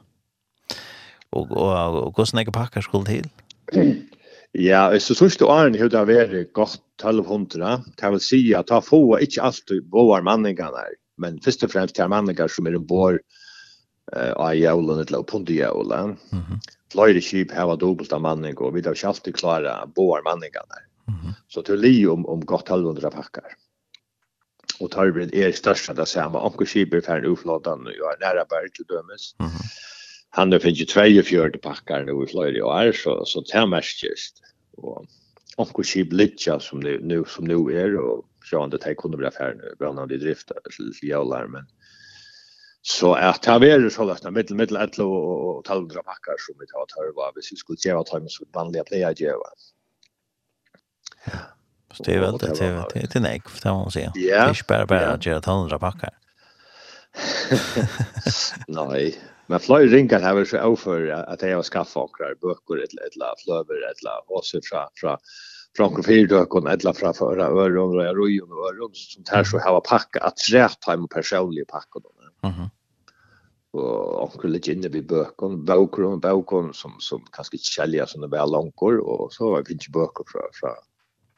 och 1.30 1.50
och 1.50 2.06
och 2.06 2.14
kostnader 2.14 2.52
packar 2.52 2.80
skulle 2.80 3.04
till 3.04 3.28
Ja, 4.56 4.88
så 4.96 5.12
sørste 5.12 5.44
åren 5.44 5.76
har 5.76 5.90
det 5.92 6.04
vært 6.08 6.52
godt 6.56 6.80
1200. 7.02 7.82
Det 8.00 8.12
vil 8.14 8.22
si 8.24 8.40
at 8.56 8.70
det 8.70 8.80
få 8.86 9.02
ikke 9.20 9.44
alltid 9.44 9.84
våre 9.92 10.22
manningene 10.24 10.72
her, 10.72 10.96
men 11.20 11.36
først 11.44 11.66
og 11.66 11.74
fremst 11.74 11.98
det 11.98 12.06
er 12.06 12.12
manninger 12.12 12.48
som 12.48 12.66
er 12.66 12.78
ombord 12.78 13.20
uh, 13.20 14.32
av 14.32 14.56
jævlen 14.56 15.04
eller 15.04 15.26
punkt 15.28 15.52
i 15.52 15.60
jævlen. 15.60 16.16
Mm 16.32 16.42
-hmm. 16.42 16.60
Fløyre 16.92 17.20
kjip 17.20 17.52
har 17.52 17.76
dobbelt 17.76 18.12
av 18.12 18.20
manning, 18.20 18.58
og 18.58 18.74
vi 18.74 18.80
har 18.80 18.94
ikke 18.94 19.08
alltid 19.08 19.34
klare 19.34 19.90
våre 19.96 20.22
manningene 20.22 20.74
her. 20.74 20.86
Mm 21.08 21.14
-hmm. 21.14 21.34
Så 21.48 21.62
til 21.62 21.78
li 21.78 22.06
om, 22.06 22.26
om 22.26 22.46
godt 22.46 22.70
1200 22.70 23.10
pakker. 23.10 23.44
Og 24.80 24.90
tarvren 24.90 25.30
er 25.34 25.52
størst 25.52 25.90
av 25.90 25.96
det 25.96 26.08
samme. 26.08 26.38
Anker 26.38 26.64
kjip 26.64 26.94
er 26.94 27.00
ferdig 27.00 27.30
uflåtene 27.30 27.90
og 28.02 28.12
er 28.12 28.20
nære 28.20 28.46
bare 28.48 28.68
til 28.76 28.84
dømes. 28.88 29.34
Mm 29.40 29.46
-hmm 29.46 29.88
han 30.38 30.52
har 30.52 30.58
finnit 30.58 30.90
24 30.90 31.58
packar 31.62 32.04
nu 32.04 32.22
i 32.22 32.26
flera 32.30 32.66
år 32.66 32.92
så 32.92 33.24
så 33.24 33.40
det 33.52 33.66
mest 33.68 34.02
just 34.02 34.42
Og 34.78 35.06
onkel 35.58 35.84
Chip 35.84 36.12
Litcha 36.12 36.60
som 36.60 36.82
det 36.82 37.00
nu 37.02 37.24
som 37.26 37.44
nu 37.44 37.58
er, 37.70 37.96
og 37.98 38.24
så 38.44 38.60
han 38.60 38.70
det 38.70 38.96
kunde 38.98 39.16
bli 39.18 39.26
affär 39.26 39.54
nu 39.54 39.74
bland 39.78 40.12
i 40.12 40.18
drift 40.18 40.52
till 40.76 41.08
jollar 41.08 41.46
men 41.46 41.66
så 42.82 43.14
att 43.14 43.42
det 43.42 43.50
har 43.50 43.64
är 43.64 43.90
så 43.90 44.04
lätt 44.04 44.32
mitt 44.32 44.50
mitt 44.50 44.72
ett 44.72 44.98
och 44.98 45.64
taldra 45.64 46.02
packar 46.02 46.36
som 46.38 46.54
vi 46.60 46.66
tar 46.66 46.86
tar 46.86 47.32
hvis 47.34 47.52
vi 47.52 47.56
skulle 47.56 47.78
ge 47.84 47.92
att 47.92 48.08
ha 48.08 48.20
med 48.20 48.30
så 48.30 48.44
vanliga 48.52 48.84
player 48.84 49.14
ge 49.16 49.32
va. 49.32 49.50
Ja. 51.26 51.38
Det 52.04 52.14
är 52.14 52.20
väl 52.20 52.38
det 52.38 52.46
det 52.46 52.84
det 52.94 53.16
är 53.16 53.20
nej 53.20 53.42
för 53.46 53.62
det 53.62 53.74
man 53.74 53.90
säger. 53.90 54.12
Det 54.14 54.30
är 54.30 54.68
bara 54.68 54.86
bara 54.86 55.12
att 55.12 55.26
göra 55.26 55.40
tandra 55.40 55.78
packar. 55.78 56.14
Nej. 58.68 59.18
Men 59.50 59.60
flöj 59.60 59.86
rinkar 59.86 60.20
här 60.20 60.44
så 60.44 60.56
över 60.56 61.32
att 61.32 61.42
jag 61.42 61.56
har 61.56 61.62
skaffa 61.62 62.00
åkrar 62.00 62.34
böcker 62.34 62.74
eller 62.74 63.06
ett 63.06 63.16
la 63.16 63.34
flöver 63.44 63.90
ett 63.90 64.02
la 64.02 64.24
och 64.28 64.44
så 64.44 64.60
fra 64.70 64.88
fra 65.00 65.18
från 65.76 66.02
fyrdökon 66.02 66.66
ett 66.66 66.84
la 66.84 66.92
fra 66.92 67.12
förra 67.12 67.44
öron 67.46 67.98
och 67.98 68.16
rojon 68.16 68.52
och 68.52 68.68
öron 68.68 68.90
som 68.94 69.24
tar 69.24 69.44
så 69.44 69.58
har 69.58 69.80
packa 69.80 70.20
att 70.20 70.38
rätt 70.52 70.84
hem 70.86 71.08
personliga 71.08 71.64
packa 71.64 71.98
då. 72.04 72.12
Mhm. 72.48 72.68
Och 73.70 74.22
onkel 74.24 74.50
ligger 74.50 74.72
inne 74.72 74.88
vid 74.88 75.06
bökon, 75.06 75.64
böcker 75.64 76.04
och 76.04 76.20
bökon 76.20 76.74
som 76.74 76.92
som 76.98 77.24
kanske 77.32 77.58
kälja 77.58 78.06
som 78.06 78.20
det 78.20 78.28
väl 78.28 78.50
långkor 78.50 78.98
och 78.98 79.32
så 79.32 79.54
har 79.54 79.64
vi 79.66 79.72
inte 79.72 79.90
böcker 79.90 80.24
fra 80.32 80.40
fra 80.60 80.74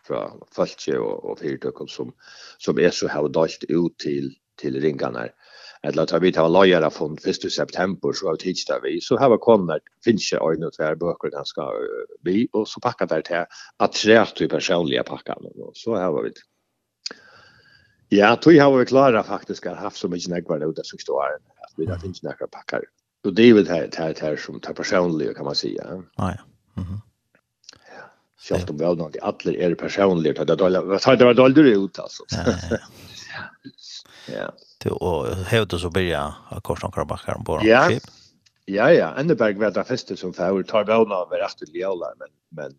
fra 0.07 0.31
falske 0.57 0.99
och 0.99 1.25
och 1.25 1.39
fyrdökon 1.39 1.89
som 1.89 2.13
som 2.59 2.79
är 2.79 2.91
så 2.91 3.09
här 3.09 3.29
dalt 3.29 3.65
ut 3.69 3.99
till 3.99 4.35
till 4.57 4.81
ringarna 4.81 5.29
eller 5.83 6.07
tar 6.07 6.21
vi 6.21 6.33
ta 6.33 6.49
lojala 6.49 6.91
från 6.91 7.17
1 7.25 7.53
september 7.53 8.13
så 8.13 8.27
har 8.27 8.33
vi 8.33 8.39
tidsdag 8.39 8.81
vi 8.83 9.01
så 9.01 9.19
har 9.19 9.31
vi 9.31 9.37
kommit 9.39 9.83
finns 10.05 10.33
ju 10.33 10.37
en 10.37 10.65
och 10.65 10.73
tvär 10.73 10.95
böcker 10.95 11.31
den 11.31 11.45
ska 11.45 11.73
vi 12.23 12.49
och 12.53 12.69
så 12.69 12.81
packar 12.81 13.07
där 13.07 13.23
till 13.23 13.45
att 13.77 13.93
tre 13.93 14.27
typ 14.27 14.51
personliga 14.51 15.03
packar 15.03 15.37
och 15.37 15.73
så 15.75 15.97
har 15.97 16.23
vi 16.23 16.33
Ja, 18.13 18.37
tog 18.37 18.57
har 18.57 18.79
vi 18.79 18.87
klara 18.87 19.23
faktiskt 19.23 19.65
har 19.65 19.75
haft 19.75 19.97
så 19.97 20.09
mycket 20.09 20.31
nägvar 20.31 20.71
ut 20.71 20.81
så 20.83 20.97
står 20.99 21.23
det 21.23 21.37
att 21.37 21.73
vi 21.77 21.87
där 21.87 21.99
finns 21.99 22.23
några 22.23 22.47
packar. 22.47 22.83
Och 23.25 23.35
det 23.35 23.43
är 23.43 23.55
väl 23.55 23.69
här 23.69 23.91
här 23.97 24.15
här 24.21 24.37
som 24.37 24.61
tar 24.61 24.73
personliga 24.73 25.35
kan 25.35 25.45
man 25.45 25.55
säga. 25.55 25.85
Ja, 25.89 26.03
ja. 26.17 26.83
Mhm. 26.83 27.01
Självt 28.49 28.71
om 28.71 28.77
väl 28.77 28.97
någon 28.97 29.13
alla 29.23 29.53
är 29.53 29.75
personliga 29.75 30.45
det 30.45 30.57
det 31.17 31.25
var 31.25 31.35
dåligt 31.35 31.59
ut 31.59 31.99
alltså. 31.99 32.25
Ja. 32.31 32.79
Ja 34.35 34.53
till 34.81 34.91
och 34.91 35.27
hevde 35.37 35.79
så 35.79 35.91
börja 35.91 36.35
Korsan 36.63 36.93
backar 37.09 37.35
på 37.35 37.61
ja. 37.63 37.89
skip. 37.89 38.03
Ja 38.65 38.93
ja, 38.93 39.15
Enneberg 39.17 39.55
var 39.55 39.71
det 39.71 39.85
första 39.85 40.17
som 40.17 40.33
får 40.33 40.63
tar 40.63 40.85
gåna 40.85 41.15
över 41.15 41.45
efter 41.47 41.67
Leola 41.67 42.07
men 42.19 42.29
men 42.51 42.77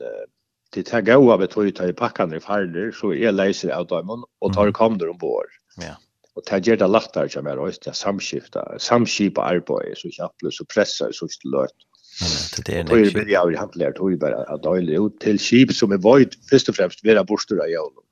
det 0.73 0.83
tar 0.83 1.01
gå 1.01 1.33
av 1.33 1.43
ett 1.43 1.57
ruta 1.57 1.87
i 1.89 1.93
packan 1.93 2.33
i 2.33 2.39
faller 2.39 2.91
så 2.91 3.13
är 3.13 3.31
leiser 3.31 3.69
av 3.69 3.87
dem 3.87 4.25
och 4.39 4.53
tar 4.53 4.71
kom 4.71 4.97
där 4.97 5.09
ombord. 5.09 5.47
Ja. 5.77 5.95
Och 6.33 6.43
gjør 6.67 6.77
det 6.77 6.87
lättare 6.87 7.29
som 7.29 7.47
er 7.47 7.65
just 7.65 7.83
det 7.83 7.93
samskifta, 7.93 8.79
samskipa 8.79 9.41
arbeid, 9.41 9.97
så 9.97 10.09
jag 10.11 10.53
så 10.53 10.65
pressar 10.65 11.11
så 11.11 11.27
stillt. 11.27 11.75
Ja, 12.21 12.63
det 12.65 12.79
är 12.79 12.83
det. 12.83 12.91
Och 12.91 12.97
det 12.97 13.33
är 13.35 13.49
ju 13.49 13.57
handlar 13.57 13.91
det 13.91 14.11
ju 14.11 14.17
bara 14.17 14.43
att 14.43 14.65
ut 14.89 15.19
till 15.19 15.39
skip 15.39 15.73
som 15.73 15.91
är 15.91 15.97
void 15.97 16.33
först 16.49 16.69
och 16.69 16.75
främst 16.75 17.05
vera 17.05 17.23
bostur 17.23 17.59
av 17.59 17.69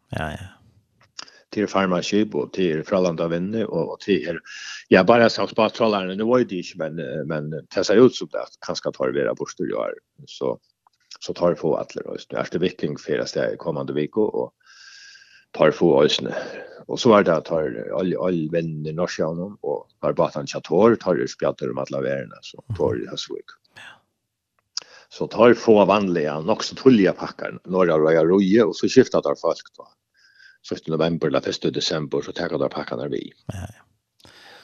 Ja 0.10 0.32
ja 0.32 0.59
till 1.50 1.68
farmaskip 1.68 2.36
och 2.36 2.54
till 2.54 2.84
Frölunda 2.84 3.28
vänner 3.28 3.66
och 3.66 4.00
till 4.00 4.40
ja 4.88 5.04
bara 5.04 5.30
som 5.30 5.48
bara 5.56 5.70
trollarna 5.70 6.14
nu 6.14 6.24
var 6.24 6.38
ju 6.38 6.46
det 6.46 6.64
men 6.76 6.96
men 7.28 7.68
testa 7.68 7.94
ut 7.94 8.16
så 8.16 8.26
at 8.26 8.50
kanske 8.66 8.92
tar 8.92 9.10
vera 9.10 9.30
det 9.30 9.36
bort 9.36 9.54
du 9.58 9.70
gör 9.70 9.94
så 10.28 10.60
så 11.20 11.34
tar 11.34 11.56
få 11.56 11.76
alla 11.76 11.86
då 12.06 12.14
just 12.14 12.34
efter 12.34 12.60
viking 12.60 12.98
för 12.98 13.18
det 13.34 13.58
kommande 13.58 13.94
vecka 13.94 14.20
och 14.20 14.54
tar 15.52 15.72
få 15.72 16.04
ösne 16.04 16.36
och 16.88 17.00
så 17.00 17.10
var 17.10 17.24
det 17.24 17.42
tar 17.42 17.92
all 18.00 18.18
all 18.18 18.50
vänner 18.52 18.94
norska 18.94 19.28
och 19.28 19.88
tar 20.02 20.14
batan 20.14 20.48
chator 20.48 20.96
tar 20.96 21.28
spjatter 21.28 21.72
om 21.72 21.78
alla 21.78 22.02
värna 22.02 22.36
så 22.42 22.64
tar 22.78 22.96
det 22.96 23.18
så 23.18 23.38
så 25.10 25.28
tar 25.28 25.54
få 25.54 25.86
vanliga 25.86 26.38
också 26.38 26.76
tulliga 26.76 27.14
packar 27.14 27.60
några 27.66 27.98
röja 27.98 28.26
roje 28.26 28.64
och 28.64 28.76
så 28.76 28.88
skiftar 28.88 29.22
där 29.22 29.36
folk 29.42 29.78
då 29.78 29.88
1. 30.72 30.88
november 30.88 31.28
eller 31.28 31.50
1. 31.50 31.74
december 31.74 32.22
så 32.22 32.32
tar 32.32 32.50
de 32.50 32.70
pakkarna 32.70 33.08
vi. 33.08 33.32
Ja, 33.46 33.54
ja. 33.54 33.84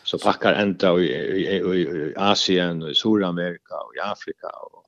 Så 0.04 0.18
packar 0.18 0.54
ända 0.54 1.00
i, 1.00 1.06
i, 1.06 1.58
i, 1.58 1.82
i 1.82 2.14
Asien 2.18 2.84
och 2.84 2.89
i 2.89 2.96
Sydamerika 2.96 3.76
och 3.76 3.96
i 3.96 4.00
Afrika 4.00 4.48
och 4.48 4.84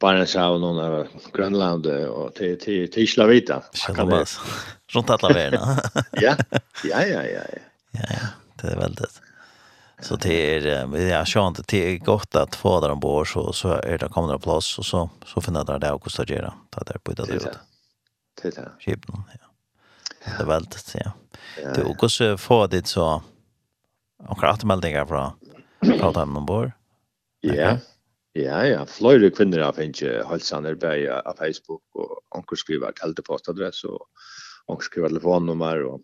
Barentshav 0.00 0.54
och 0.54 0.60
någon 0.60 0.78
av 0.78 1.06
Grönland 1.32 1.86
och 1.86 2.34
till, 2.34 2.60
till, 2.60 2.90
till 2.90 3.08
Slavita. 3.08 3.62
Islavita. 3.72 4.26
Runt 4.92 5.10
alla 5.10 5.34
vägarna. 5.34 5.78
ja, 6.12 6.36
ja, 6.84 7.02
ja, 7.02 7.22
ja. 7.22 7.22
Ja, 7.24 7.40
ja, 7.92 8.00
ja, 8.10 8.28
det 8.62 8.68
är 8.68 8.76
väldigt. 8.76 9.20
Så 10.00 10.16
det 10.16 10.56
är 10.56 10.96
jag 10.96 11.26
kör 11.26 11.48
inte 11.48 11.76
är 11.76 11.98
gott 11.98 12.36
att 12.36 12.54
få 12.54 12.80
där 12.80 12.90
ombord 12.90 13.32
så 13.32 13.52
så 13.52 13.72
är 13.72 13.98
det 13.98 14.08
kommer 14.08 14.32
det 14.32 14.38
plats 14.38 14.78
och 14.78 14.86
så 14.86 15.10
så 15.26 15.40
finner 15.40 15.64
där 15.64 15.78
det 15.78 15.92
också 15.92 16.22
att 16.22 16.30
göra. 16.30 16.54
Ta 16.70 16.80
där 16.80 16.98
på 16.98 17.12
det 17.12 17.26
där. 17.26 17.52
Det 18.42 18.48
är 18.48 18.62
det. 18.62 18.70
Skipen, 18.80 19.14
ja. 19.40 19.53
Det 20.24 20.42
är 20.42 20.46
väldigt, 20.46 20.94
ja. 20.94 21.12
Du, 21.74 21.82
och 21.82 21.96
hur 22.00 22.36
får 22.36 22.68
ditt 22.68 22.86
så 22.86 23.22
och 24.28 24.44
återmeldingar 24.44 25.06
från 25.06 25.30
från 25.98 26.12
dem 26.12 26.36
ombord? 26.36 26.70
Ja, 27.40 27.78
ja, 28.32 28.66
ja. 28.66 28.86
Flöjde 28.86 29.30
kvinner 29.30 29.58
har 29.58 29.72
finnet 29.72 30.02
ju 30.02 30.24
hälsaner 30.24 30.84
av 31.24 31.36
Facebook 31.36 31.82
och 31.94 32.36
onkel 32.36 32.58
skriver 32.58 32.92
teltepostadress 32.92 33.84
och 33.84 34.06
onkel 34.66 34.84
skriver 34.84 35.08
telefonnummer 35.08 35.84
och 35.84 36.00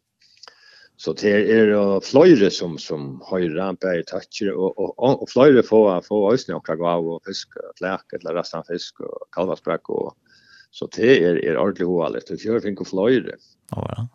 Så 1.01 1.15
det 1.17 1.31
er 1.49 1.71
fløyre 2.05 2.51
som, 2.53 2.75
som 2.77 3.23
høyre, 3.25 3.71
bare 3.81 4.03
tøtjer, 4.05 4.53
og, 4.53 4.75
og, 4.77 4.91
og, 4.99 5.23
og 5.25 5.31
fløyre 5.33 5.63
får, 5.65 6.03
får 6.05 6.27
øsne 6.35 6.59
og 6.59 6.67
gav 6.69 7.07
og 7.15 7.23
fisk, 7.25 7.57
flæk, 7.79 8.19
eller 8.19 8.37
resten 8.37 8.61
av 8.61 8.69
fisk, 8.69 9.01
og 9.01 9.23
kalvasprekk, 9.33 9.89
og, 9.97 10.11
Så 10.71 10.87
det 10.97 11.13
er, 11.23 11.39
er 11.45 11.59
ordentlig 11.59 11.87
hoalet. 11.87 12.29
Det 12.29 12.39
gjør 12.41 12.59
gör 12.59 12.67
finko 12.69 12.85
flöjre. 12.85 13.37
Ja. 13.77 14.07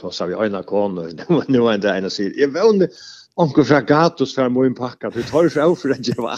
Då 0.00 0.10
sa 0.10 0.26
vi 0.26 0.34
ena 0.34 0.62
kon 0.62 0.98
och 0.98 1.08
nu 1.48 1.66
er 1.68 1.78
det 1.78 1.98
ena 1.98 2.10
sidan. 2.10 2.32
Jag 2.36 2.48
var 2.48 2.88
Onkel 3.36 3.64
fra 3.64 3.80
Gatos 3.80 4.34
fra 4.34 4.48
Moin 4.48 4.74
pakka, 4.74 5.10
du 5.10 5.22
tar 5.22 5.48
fra 5.48 5.74
for 5.76 5.92
en 5.92 6.02
jeva. 6.02 6.36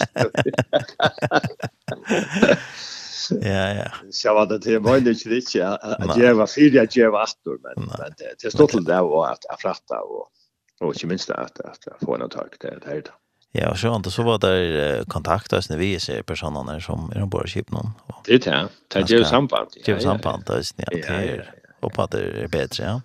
Ja, 3.31 3.75
ja. 3.75 3.91
Så 4.11 4.35
var 4.35 4.47
det 4.47 4.59
det 4.59 4.79
var 4.79 4.97
inte 4.97 5.11
riktigt 5.11 5.63
att 5.63 6.17
jeva 6.17 6.47
fyra 6.47 6.87
jeva 6.91 7.23
attor, 7.23 7.59
men 7.63 7.89
det 8.19 8.35
det 8.43 8.51
stod 8.51 8.69
till 8.69 8.85
det 8.85 9.03
var 9.03 9.29
att 9.29 9.61
fratta 9.61 10.01
och 10.01 10.29
och 10.81 10.95
inte 10.95 11.07
minst 11.07 11.31
att 11.31 11.61
att 11.61 11.79
få 12.01 12.15
en 12.15 12.29
tag 12.29 12.49
där 12.61 12.81
det. 12.85 13.11
Ja, 13.59 13.71
och 13.71 13.79
sånt 13.79 14.13
så 14.13 14.23
var 14.23 14.39
det 14.39 15.05
kontaktas 15.09 15.71
när 15.71 15.77
vi 15.77 16.01
ser 16.01 16.23
personerna 16.23 16.81
som 16.81 17.13
är 17.15 17.19
de 17.19 17.29
bara 17.29 17.47
skip 17.47 17.71
någon. 17.71 17.91
Det 18.25 18.35
är 18.35 18.39
det. 18.39 18.69
Det 18.89 18.99
är 18.99 19.19
ju 19.19 19.25
samband. 19.25 19.69
Det 19.85 19.93
är 19.93 19.99
samband 19.99 20.45
där 20.47 20.63
ja, 20.77 20.87
det. 20.93 21.47
Och 21.81 21.93
på 21.93 22.07
det 22.07 22.19
är 22.19 22.49
bättre, 22.49 22.85
ja. 22.85 23.01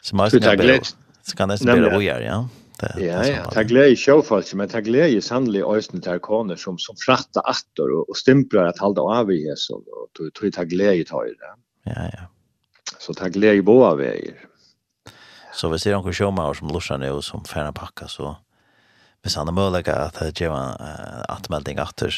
Så 0.00 0.16
man 0.16 0.30
ska 0.30 0.56
bli 0.56 0.80
så 1.22 1.36
kan 1.36 1.48
det 1.48 1.60
bli 1.60 1.80
vad 1.80 2.02
gör, 2.02 2.20
ja. 2.20 2.48
Ja, 2.96 3.26
ja. 3.26 3.50
Ta 3.50 3.62
glädje 3.62 3.90
i 3.90 3.96
showfallet, 3.96 4.54
men 4.54 4.68
ta 4.68 4.80
glädje 4.80 5.18
i 5.18 5.20
sannlig 5.20 5.62
östen 5.62 6.20
koner 6.20 6.56
som, 6.56 6.78
som 6.78 6.96
fratta 7.06 7.40
attor 7.40 7.90
och, 7.90 8.08
och 8.08 8.16
stämplar 8.16 8.64
att 8.64 8.78
halda 8.78 9.02
av 9.02 9.32
i 9.32 9.48
Jesus. 9.48 9.70
Och 9.70 10.08
tog, 10.12 10.34
tog 10.34 10.52
ta 10.52 10.64
glädje 10.64 11.04
tar 11.04 11.26
i 11.26 11.34
det. 11.34 11.90
Ja, 11.90 12.10
ja. 12.12 12.22
Så 12.98 13.14
ta 13.14 13.28
glädje 13.28 13.58
i 13.58 13.62
båda 13.62 13.94
väger. 13.94 14.34
Så 15.52 15.68
vi 15.68 15.78
ser 15.78 15.94
omkring 15.94 16.12
showmauer 16.12 16.54
som 16.54 16.68
lursar 16.68 16.98
nu 16.98 17.10
och 17.10 17.24
som 17.24 17.44
färna 17.44 17.72
packa 17.72 18.08
så 18.08 18.36
hvis 19.22 19.36
han 19.38 19.50
er 19.50 19.56
mulig 19.56 19.84
at 19.90 20.18
det 20.20 20.38
gjør 20.38 20.54
en 20.54 20.80
uh, 20.80 21.22
atmelding 21.32 21.80
atter 21.82 22.14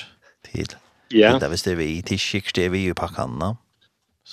til. 0.46 0.76
Ja. 1.10 1.34
Det 1.38 1.46
er 1.46 1.52
hvis 1.52 1.66
det 1.66 1.74
er 1.74 1.80
vi, 1.80 1.90
til 2.06 2.20
skikker 2.20 2.56
det 2.56 2.68
er 2.68 2.72
vi 2.74 2.86
i 2.88 2.96
pakkene. 2.96 3.54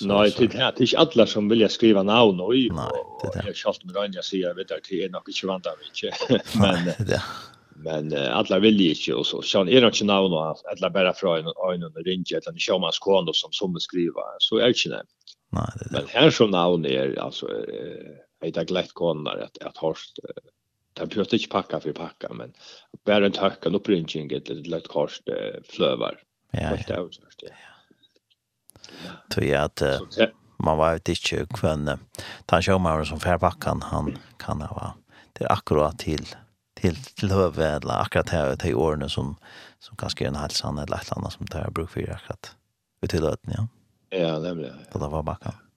Nei, 0.06 0.28
det 0.30 0.52
er 0.54 0.76
ikke 0.78 1.00
alle 1.02 1.24
som 1.26 1.48
vilja 1.50 1.66
skriva 1.72 2.04
navn 2.06 2.38
og 2.44 2.52
i, 2.54 2.68
Nei, 2.70 2.90
og 3.24 3.38
jeg 3.40 3.56
kjalt 3.58 3.82
med 3.86 3.96
Ranja 3.96 4.22
sier, 4.22 4.52
vet 4.54 4.70
jeg, 4.70 4.84
det 4.86 4.98
er 5.06 5.14
nok 5.14 5.30
ikke 5.32 5.48
vant 5.48 5.66
av 5.66 5.80
ikke, 5.88 6.12
men, 6.62 6.92
ja. 7.08 7.18
men 7.82 8.12
alle 8.14 8.60
vilja 8.62 8.94
ikke, 8.94 9.16
og 9.18 9.26
så 9.26 9.40
sånn, 9.42 9.70
er 9.72 9.82
det 9.82 9.90
ikke 9.96 10.06
navn 10.06 10.36
og 10.38 10.62
alle 10.70 10.92
bare 10.94 11.14
fra 11.18 11.38
en 11.40 11.50
øyne 11.50 11.90
og 11.90 11.98
ringe, 12.06 12.30
eller 12.30 12.52
en 12.52 12.62
sjåmanns 12.62 13.00
kone 13.02 13.34
som 13.34 13.50
som 13.56 13.74
skriva, 13.82 14.28
så 14.44 14.60
er 14.60 14.70
det 14.70 14.78
ikke 14.78 14.94
nevnt. 14.94 15.34
Nei, 15.56 15.66
det 15.74 15.82
er 15.82 15.88
det. 15.88 15.96
Men 15.96 16.12
her 16.14 16.30
som 16.36 16.54
navn 16.54 16.86
er, 16.86 17.16
altså, 17.24 17.50
er 17.50 18.54
det 18.54 18.68
glett 18.70 18.94
kone 18.94 19.34
at, 19.48 19.58
at 19.66 19.82
Horst, 19.82 20.22
uh, 20.22 20.44
det 21.00 21.06
behövs 21.06 21.32
inte 21.32 21.48
packa 21.48 21.80
för 21.80 21.92
packa 21.92 22.28
men 22.32 22.52
bara 23.04 23.26
en 23.26 23.32
tacka 23.32 23.68
och 23.68 23.84
printing 23.84 24.32
ett 24.32 24.66
lätt 24.66 24.88
kors 24.88 25.22
flövar. 25.68 26.22
Ja. 26.50 26.76
Ja. 26.88 27.08
Tror 29.30 29.46
jag 29.46 29.64
att 29.64 29.82
man 30.58 30.78
var 30.78 30.92
ju 30.92 31.12
i 31.12 31.14
kön. 31.14 31.98
Tan 32.46 32.62
showman 32.62 33.06
som 33.06 33.20
färbackan 33.20 33.82
han 33.82 34.18
kan 34.38 34.62
ha 34.62 34.94
det 35.32 35.44
är 35.44 35.52
akkurat 35.52 35.98
till 35.98 36.26
till 36.74 36.96
till 36.96 37.30
hövedla 37.30 37.94
akkurat 37.94 38.28
här 38.28 38.56
till 38.56 38.74
åren 38.74 39.08
som 39.08 39.36
som 39.78 39.96
kanske 39.96 40.24
är 40.24 40.28
en 40.28 40.34
halsan 40.34 40.78
eller 40.78 40.96
ett 40.96 41.12
annat 41.12 41.32
som 41.32 41.46
tar 41.46 41.70
bruk 41.70 41.90
för 41.90 42.10
akkurat. 42.10 42.56
Ut 43.02 43.10
till 43.10 43.24
öden, 43.24 43.54
ja. 43.56 43.68
Ja, 44.10 44.38
nämligen. 44.38 44.76
Det 44.92 44.98
var 44.98 45.22
backan. 45.22 45.52
Ja. 45.54 45.67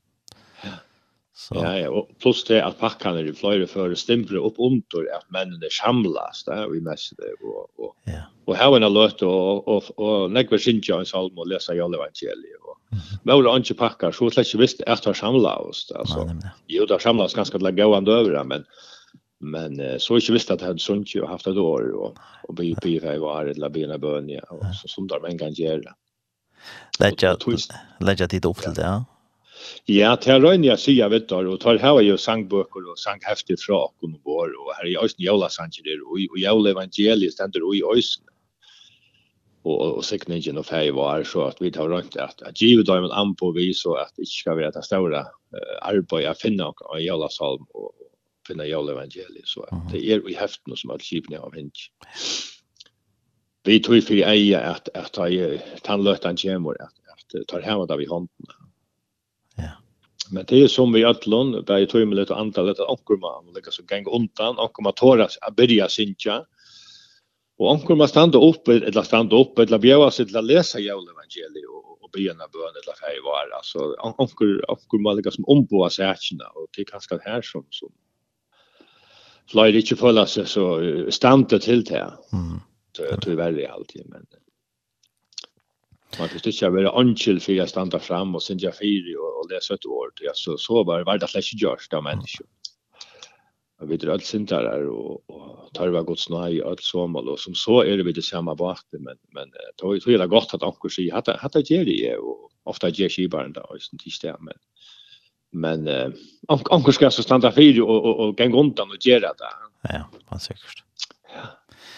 Så. 1.42 1.56
Ja, 1.58 1.72
ja, 1.74 1.88
og 1.90 2.10
pluss 2.22 2.44
det 2.46 2.60
at 2.62 2.76
pakkene 2.78 3.24
i 3.26 3.32
fløyre 3.34 3.66
før 3.66 3.96
stimper 3.98 4.38
opp 4.38 4.60
under 4.62 5.08
at 5.16 5.24
mennene 5.34 5.72
samlas, 5.74 6.44
det 6.46 6.54
er 6.54 6.68
vi 6.70 6.82
mest 6.86 7.16
det, 7.18 7.32
og, 7.42 7.64
og, 7.82 7.96
ja. 8.06 8.28
og 8.46 8.58
her 8.60 8.70
var 8.76 8.84
er 8.86 8.94
løt, 8.94 9.24
og, 9.26 9.64
og, 9.66 9.88
og 9.98 10.28
nekve 10.36 10.60
sinja 10.62 11.00
en 11.02 11.10
salm 11.10 11.40
og 11.42 11.48
lesa 11.50 11.74
jolle 11.74 11.98
evangeliet, 11.98 12.60
og 12.62 12.78
mm. 12.94 13.08
med 13.26 13.50
ikke 13.56 13.80
pakkar, 13.80 14.14
så 14.14 14.30
slett 14.30 14.52
ikke 14.52 14.62
visst 14.62 14.84
at 14.86 15.02
det 15.08 15.16
samlas 15.18 15.66
oss, 15.66 15.82
altså, 15.98 16.28
ja, 16.30 16.52
jo, 16.76 16.86
det 16.86 17.00
samlas 17.02 17.34
ganske 17.34 17.58
til 17.58 17.72
å 17.72 17.74
gå 17.80 17.88
an 17.98 18.06
døvere, 18.06 18.44
men, 18.52 18.68
men 19.42 19.82
så 19.98 20.20
ikke 20.22 20.36
visst 20.38 20.54
at 20.54 20.62
det 20.62 20.70
hadde 20.70 20.84
sunt 20.84 21.16
jo 21.16 21.26
haft 21.26 21.50
et 21.50 21.58
år, 21.58 21.88
og, 21.98 22.20
og 22.46 22.60
by, 22.60 22.76
by, 22.84 23.00
by, 23.02 23.16
var 23.24 23.50
et 23.50 23.58
labina 23.58 23.98
bønja, 23.98 24.46
og 24.54 24.62
så 24.78 24.92
som 24.94 25.10
de 25.10 25.18
en 25.18 25.42
gang 25.42 25.58
gjør 25.58 25.82
det. 25.88 25.96
Lætja 28.06 28.30
tid 28.30 28.46
opp 28.46 28.62
til 28.62 28.78
det, 28.78 28.86
ja. 28.86 29.00
Ja, 29.90 30.16
til 30.22 30.44
røyne 30.44 30.68
jeg 30.68 30.80
sier 30.82 31.10
vet 31.12 31.30
du, 31.30 31.36
og 31.54 31.60
tar 31.62 31.80
her 31.82 32.00
jo 32.06 32.18
sangbøker 32.18 32.86
og 32.94 33.00
sanghefter 33.00 33.60
fra 33.60 33.86
akkurat 33.88 34.20
vår, 34.28 34.54
og 34.58 34.74
her 34.78 34.90
er 34.92 35.04
også 35.04 35.18
øyne 35.20 35.26
jævla 35.28 35.50
der, 35.86 36.04
og 36.08 36.40
jævla 36.40 36.72
evangeliet 36.76 37.34
stender 37.34 37.66
og 37.66 37.76
i 37.76 37.84
øysen. 37.96 38.26
Og, 39.64 39.76
og 39.78 39.98
og 39.98 40.06
sikningen 40.06 40.58
og 40.58 40.66
fei 40.66 40.90
var 40.90 41.24
så 41.24 41.44
at 41.52 41.60
vi 41.62 41.70
tar 41.70 41.90
rundt 41.90 42.16
at, 42.18 42.42
at 42.46 42.56
givet 42.56 42.88
dem 42.88 43.04
en 43.06 43.12
an 43.14 43.36
vi 43.56 43.74
så 43.74 43.94
at 43.94 44.10
det 44.16 44.26
ikke 44.26 44.40
skal 44.40 44.58
være 44.58 44.72
det 44.72 44.86
større 44.86 45.26
uh, 45.54 45.78
arbeid 45.82 46.30
å 46.30 46.34
finne 46.34 46.66
av 46.66 46.98
jævla 46.98 47.30
salm 47.30 47.68
og 47.76 47.94
finne 48.48 48.66
jævla 48.66 48.94
evangeliet. 48.94 49.46
Så 49.46 49.62
at 49.62 49.92
det 49.92 50.02
er 50.02 50.26
i 50.28 50.34
heften 50.34 50.76
som 50.76 50.92
alle 50.92 51.06
skipene 51.06 51.38
av 51.38 51.54
hent. 51.54 51.78
Vi 53.66 53.78
tror 53.80 54.02
for 54.02 54.18
jeg 54.18 54.56
at, 54.58 54.90
at, 54.96 55.18
at 55.20 55.84
tannløtene 55.86 56.42
kommer, 56.42 56.82
at, 56.82 56.96
at 57.14 57.46
tar 57.48 57.62
hjemme 57.62 57.86
da 57.86 58.00
vi 58.00 58.10
hånden. 58.10 58.61
Men 60.32 60.46
det 60.48 60.64
är 60.64 60.68
som 60.68 60.94
vi 60.94 61.04
allon, 61.04 61.52
där 61.52 61.78
är 61.78 61.86
tog 61.86 62.32
och 62.32 62.40
antalet 62.40 62.80
att 62.80 62.90
onkur 62.90 63.18
man 63.18 63.54
lyckas 63.56 63.76
så 63.76 63.84
gänga 63.92 64.10
undan, 64.10 64.60
onkur 64.60 64.84
man 64.84 64.94
tåra 64.94 65.28
att 65.42 65.56
börja 65.56 65.90
synka. 65.90 66.46
Och 67.58 67.72
onkur 67.72 67.96
man 67.96 68.08
stanna 68.08 68.38
upp, 68.38 68.68
eller 68.68 69.02
stanna 69.02 69.36
upp, 69.36 69.60
eller 69.60 69.78
bjöva 69.78 70.12
sig 70.12 70.26
till 70.26 70.38
att 70.38 70.44
läsa 70.44 70.80
jävla 70.80 71.12
evangeliet 71.12 71.70
och, 71.70 72.04
och 72.04 72.10
bena 72.14 72.46
bön 72.54 72.74
eller 72.80 72.96
färg 73.02 73.20
vara. 73.24 73.60
Så 73.64 73.96
onkur, 74.18 74.72
onkur 74.72 75.00
man 75.00 75.16
lyckas 75.16 75.36
som 75.36 75.46
omboa 75.48 75.90
särkina 75.90 76.46
och 76.46 76.68
det 76.76 76.82
är 76.82 76.86
ganska 76.86 77.20
här 77.24 77.42
som, 77.42 77.66
som 77.70 77.90
Flöjt 79.52 79.76
inte 79.76 79.96
följa 79.96 80.26
sig 80.26 80.48
så 80.48 80.82
standa 81.10 81.60
till 81.60 81.84
det. 81.84 82.14
Mm. 82.34 82.60
Så 82.98 83.04
jag 83.04 83.22
tror 83.22 83.36
väldigt 83.36 83.70
alltid, 83.70 84.02
men... 84.10 84.26
Man 86.20 86.30
kan 86.30 86.42
ikke 86.52 86.72
være 86.74 86.92
ankel 87.00 87.40
for 87.40 87.56
jeg 87.56 87.72
standa 87.72 88.00
fram 88.02 88.36
og 88.36 88.44
synge 88.44 88.72
fire 88.76 89.16
og, 89.18 89.38
og 89.42 89.52
lese 89.52 89.78
et 89.78 89.88
ord. 89.88 90.24
Ja, 90.24 90.34
så, 90.36 90.58
så 90.60 90.84
var, 90.88 91.06
var 91.08 91.22
det 91.22 91.30
slett 91.32 91.54
gjørst 91.62 91.94
av 91.96 92.04
mennesker. 92.08 92.48
Og 93.82 93.90
vi 93.90 93.98
drar 93.98 94.22
sindar 94.22 94.68
her 94.70 94.86
og, 94.92 95.22
og 95.32 95.72
tar 95.74 95.90
vi 95.90 96.04
godt 96.06 96.22
snøy 96.22 96.60
og 96.60 96.68
alt 96.74 96.84
sommer. 96.86 97.26
Og 97.26 97.40
som 97.42 97.56
så 97.58 97.80
er 97.86 97.98
det 97.98 98.06
vi 98.06 98.14
det 98.18 98.26
samme 98.28 98.54
bak 98.58 98.84
det, 98.92 99.02
men, 99.02 99.18
men 99.34 99.50
då 99.82 99.96
er 99.96 100.18
det 100.18 100.30
godt 100.30 100.54
at 100.54 100.64
anker 100.64 100.94
sier, 100.94 101.16
hatt 101.16 101.54
det 101.56 101.66
gjør 101.70 101.88
det, 101.88 102.18
og 102.20 102.52
ofte 102.70 102.92
gjør 102.94 103.10
kibaren 103.10 103.56
da, 103.56 103.66
og 103.66 103.82
sånn 103.82 104.02
til 104.04 104.14
sted. 104.14 104.38
men 104.40 104.60
men 105.52 105.88
eh, 105.88 106.12
anker 106.48 106.96
skal 106.96 107.12
så 107.12 107.24
standa 107.26 107.52
fire 107.52 107.84
og, 107.84 108.06
og, 108.06 108.20
og 108.24 108.38
geng 108.40 108.54
undan 108.56 108.94
og 108.94 109.04
gjøre 109.04 109.34
det. 109.36 109.50
Ja, 109.90 110.06
man 110.32 110.40
sikkert. 110.40 110.84
Ja. 111.28 111.48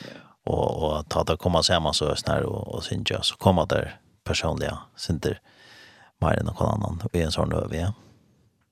ja. 0.08 0.22
Og, 0.50 0.84
og 0.84 1.10
ta 1.10 1.22
det 1.24 1.38
komma 1.38 1.62
samman 1.64 1.94
så 1.94 2.06
ösnar 2.06 2.42
och, 2.42 2.76
och 2.76 2.84
synja 2.84 3.22
så 3.22 3.36
kommer 3.36 3.66
där 3.66 4.00
personliga 4.24 4.78
synder 4.96 5.40
mer 6.22 6.40
än 6.40 6.46
någon 6.46 6.68
annan 6.68 7.00
i 7.14 7.22
en 7.22 7.32
sån 7.32 7.54
över 7.54 7.76
ja. 7.76 7.94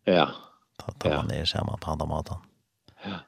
Ja. 0.03 0.29
Ta 0.77 0.91
ta 0.91 1.09
ja. 1.09 1.23
ner 1.23 1.45
samma 1.45 1.77
på 1.77 1.91
andra 1.91 2.05
maten. 2.05 2.37
Ja. 3.03 3.19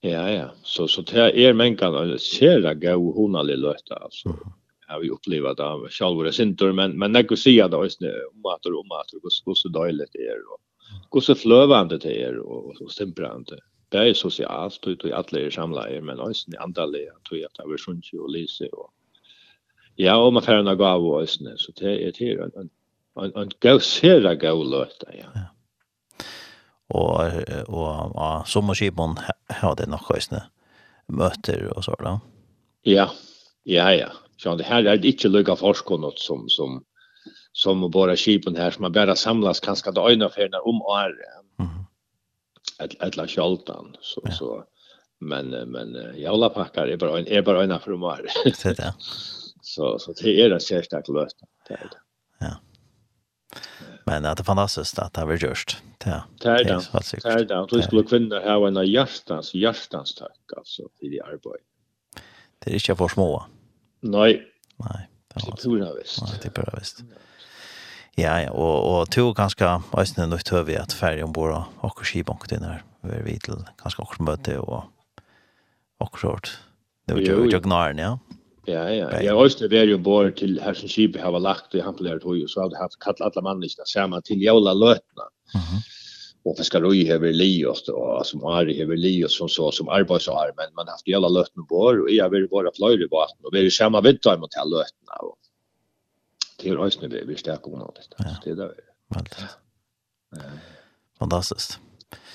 Ja 0.00 0.30
ja, 0.30 0.50
så 0.62 0.88
så 0.88 1.02
det 1.02 1.44
är 1.44 1.52
men 1.52 1.76
kan 1.76 2.18
ser 2.18 2.60
det 2.60 2.74
gå 2.74 3.12
hona 3.12 3.42
lilla 3.42 3.74
alltså. 3.90 4.28
Mm. 4.28 4.38
har 4.86 5.00
vi 5.00 5.10
upplever 5.10 5.54
det 5.54 5.64
av 5.64 5.88
själva 5.90 6.32
synder 6.32 6.72
men 6.72 6.98
men 6.98 7.14
jag 7.14 7.28
kan 7.28 7.36
säga 7.36 7.68
det 7.68 7.76
just 7.76 8.00
nu 8.00 8.12
om 8.34 8.46
att 8.46 8.66
om 8.66 8.92
att 8.92 9.08
det 9.12 9.18
går 9.44 9.54
så 9.54 9.68
dåligt 9.68 10.12
det 10.12 10.18
är 10.18 10.38
och 10.52 10.60
går 11.08 11.20
så 11.20 11.34
flövande 11.34 11.98
det 11.98 12.22
är 12.22 12.38
och 12.38 12.76
så 12.76 12.88
stämprande. 12.88 13.58
Det 13.88 13.98
är 13.98 14.14
socialt 14.14 14.86
och 14.86 15.04
i 15.04 15.12
alla 15.12 15.50
samlar 15.50 16.00
men 16.00 16.20
också 16.20 16.50
i 16.50 16.56
andra 16.56 16.86
läger 16.86 17.12
tror 17.28 17.40
jag 17.40 17.46
att 17.46 17.54
det 17.54 17.74
är 17.74 17.76
sunt 17.76 18.04
och 18.12 18.30
lyse 18.30 18.66
och 18.66 18.90
Ja, 19.98 20.16
og 20.16 20.32
man 20.32 20.42
får 20.42 20.62
en 20.62 20.78
gav 20.78 21.04
og 21.04 21.22
æsne, 21.22 21.56
så 21.58 21.72
det 21.78 21.94
er 22.06 22.12
det 22.18 22.34
en, 22.38 22.52
en, 22.60 22.70
en, 23.18 23.32
en 23.36 23.50
gav 23.60 23.80
sera 23.80 24.34
gav 24.34 24.62
løta, 24.62 25.10
ja. 25.14 25.30
ja. 25.34 25.48
Og, 26.88 27.32
og, 27.68 28.14
og 28.16 28.46
sommerskibon 28.48 29.18
har 29.50 29.74
det 29.74 29.88
nok 29.88 30.12
æsne 30.16 30.46
møter 31.08 31.66
og 31.76 31.84
så 31.84 31.96
da. 32.00 32.18
Ja, 32.86 33.08
ja, 33.66 33.88
ja. 33.96 34.08
Så 34.38 34.54
det 34.56 34.68
her 34.68 34.86
er 34.86 34.96
det 34.96 35.08
ikke 35.08 35.28
lykka 35.28 35.56
forskonot 35.58 36.20
som, 36.22 36.46
som, 36.48 36.78
som 37.52 37.82
bara 37.90 38.16
skibon 38.16 38.56
her, 38.56 38.70
som 38.70 38.86
man 38.86 38.94
bara 38.94 39.16
samlas 39.16 39.60
kanskje 39.60 39.92
da 39.96 40.06
øynaferna 40.08 40.60
om 40.64 40.82
året. 40.82 41.44
Mm 41.58 41.66
-hmm. 41.66 41.84
Et, 42.84 43.16
la 43.16 43.26
kjoltan, 43.26 43.96
så, 44.00 44.20
ja. 44.24 44.30
så 44.30 44.64
men 45.20 45.50
men 45.50 45.96
jævla 46.16 46.48
packar 46.48 46.86
er 46.86 46.96
bara 46.96 47.18
en 47.18 47.26
er 47.28 47.42
bara 47.42 47.64
en 47.64 47.80
för 47.80 47.96
mig. 47.96 48.54
Så 48.54 48.72
där 48.72 48.92
så 49.78 49.98
så 49.98 50.12
det 50.12 50.40
är 50.40 50.50
en 50.50 50.60
särskild 50.60 51.08
lösning 51.08 51.50
det 51.68 51.74
är 51.74 51.88
det. 51.92 52.00
Ja. 52.38 52.54
Men 54.06 54.22
det 54.22 54.28
är 54.28 54.44
fantastiskt 54.44 54.98
att 54.98 55.14
det 55.14 55.20
har 55.20 55.36
gjort. 55.36 55.82
Ja. 56.04 56.22
Det 56.40 56.48
är 56.48 56.64
det. 56.64 56.80
Det 57.22 57.28
är 57.28 57.44
det. 57.44 57.66
Du 57.70 57.82
skulle 57.82 58.02
kvinnor 58.02 58.40
ha 58.40 58.68
en 58.68 58.86
hjärtans 58.86 59.54
hjärtans 59.54 60.14
tack 60.14 60.56
alltså 60.56 60.82
i 61.00 61.08
det 61.08 61.20
arbete. 61.20 61.64
Det 62.58 62.70
är 62.70 62.74
inte 62.74 62.96
för 62.96 63.08
små. 63.08 63.44
Nej. 64.00 64.42
Nej. 64.76 65.08
Det 65.34 65.56
tror 65.56 65.78
jag 65.78 65.94
visst. 65.94 66.22
Nej, 66.22 66.38
det 66.42 66.50
tror 66.50 66.68
jag 66.72 66.78
visst. 66.78 67.02
Ja, 68.18 68.40
ja, 68.40 68.50
og, 68.50 68.84
og 68.84 69.10
to 69.10 69.32
ganske 69.32 69.64
øyne 69.64 70.26
nok 70.26 70.42
tøv 70.44 70.66
vi 70.66 70.74
at 70.74 70.92
ferdig 70.92 71.22
ombord 71.24 71.52
og 71.54 71.84
akkur 71.86 72.04
skibank 72.04 72.48
til 72.48 72.64
her, 72.64 72.80
vi 73.02 73.14
er 73.14 73.22
vidt 73.22 73.44
til 73.46 73.60
ganske 73.78 74.02
akkur 74.02 74.24
møte 74.26 74.56
og 74.58 74.88
akkur 76.00 76.18
sort. 76.18 76.50
Det 77.06 77.14
var 77.14 77.22
jo 77.22 77.44
jo 77.46 77.60
gnaren, 77.62 77.98
ja. 78.02 78.16
Ja, 78.68 78.84
ja. 78.92 79.08
Jeg 79.22 79.32
har 79.32 79.40
også 79.40 79.68
vært 79.70 79.88
jo 79.88 79.98
där 79.98 80.30
til 80.36 80.58
her 80.60 80.74
som 80.74 80.88
Hersenskip 80.88 81.16
har 81.16 81.38
lagt 81.40 81.74
i 81.74 81.80
Hampler 81.80 82.18
tog 82.18 82.48
så 82.48 82.60
hade 82.60 82.76
haft 82.76 82.98
kallat 83.00 83.36
alla 83.36 83.42
människorna 83.42 83.86
samma 83.86 84.20
till 84.20 84.42
Jola 84.42 84.74
Lötna. 84.74 85.24
Mhm. 85.54 85.80
Och 86.44 86.56
Fiskaroj 86.56 87.04
hever 87.04 87.32
Lios 87.32 87.88
og 87.88 88.26
som 88.26 88.44
Ari 88.44 88.82
över 88.82 88.96
Lios 88.96 89.38
som 89.38 89.48
så 89.48 89.72
som 89.72 89.88
arbeidsar, 89.88 90.52
men 90.56 90.74
man 90.76 90.86
har 90.86 90.92
haft 90.92 91.08
Jola 91.08 91.28
Lötna 91.28 91.62
bor 91.68 92.02
och 92.02 92.10
jag 92.10 92.30
vill 92.30 92.48
bara 92.48 92.70
flöjde 92.76 93.08
vatten 93.10 93.44
och 93.44 93.54
vi 93.54 93.66
är 93.66 93.70
samma 93.70 94.00
vitt 94.00 94.22
där 94.22 94.38
mot 94.38 94.56
Jola 94.56 94.76
Lötna 94.76 95.12
och 95.20 95.38
till 96.58 96.76
rösten 96.76 97.10
vi 97.10 97.24
vi 97.24 97.36
stärker 97.36 97.72
om 97.72 97.78
något. 97.78 98.08
Det 98.44 98.50
er 98.50 98.54
där. 98.54 98.74
Veldig. 99.14 99.48
Fantastisk. 101.18 101.78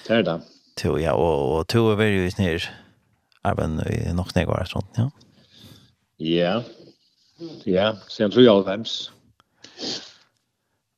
Det 0.07 0.13
er 0.13 0.21
det. 0.21 0.41
Ja, 0.83 1.13
og 1.13 1.59
och 1.59 1.67
tog 1.67 1.91
över 1.91 2.05
ju 2.05 2.31
ner. 2.37 2.83
Även 3.43 3.79
i 3.79 4.13
nok 4.13 4.35
nedgård 4.35 4.67
sånt, 4.67 4.85
ja. 4.95 5.11
Ja. 6.23 6.63
Ja, 7.63 7.97
sen 8.07 8.31
tror 8.31 8.43
jag 8.43 8.63
vems. 8.65 9.11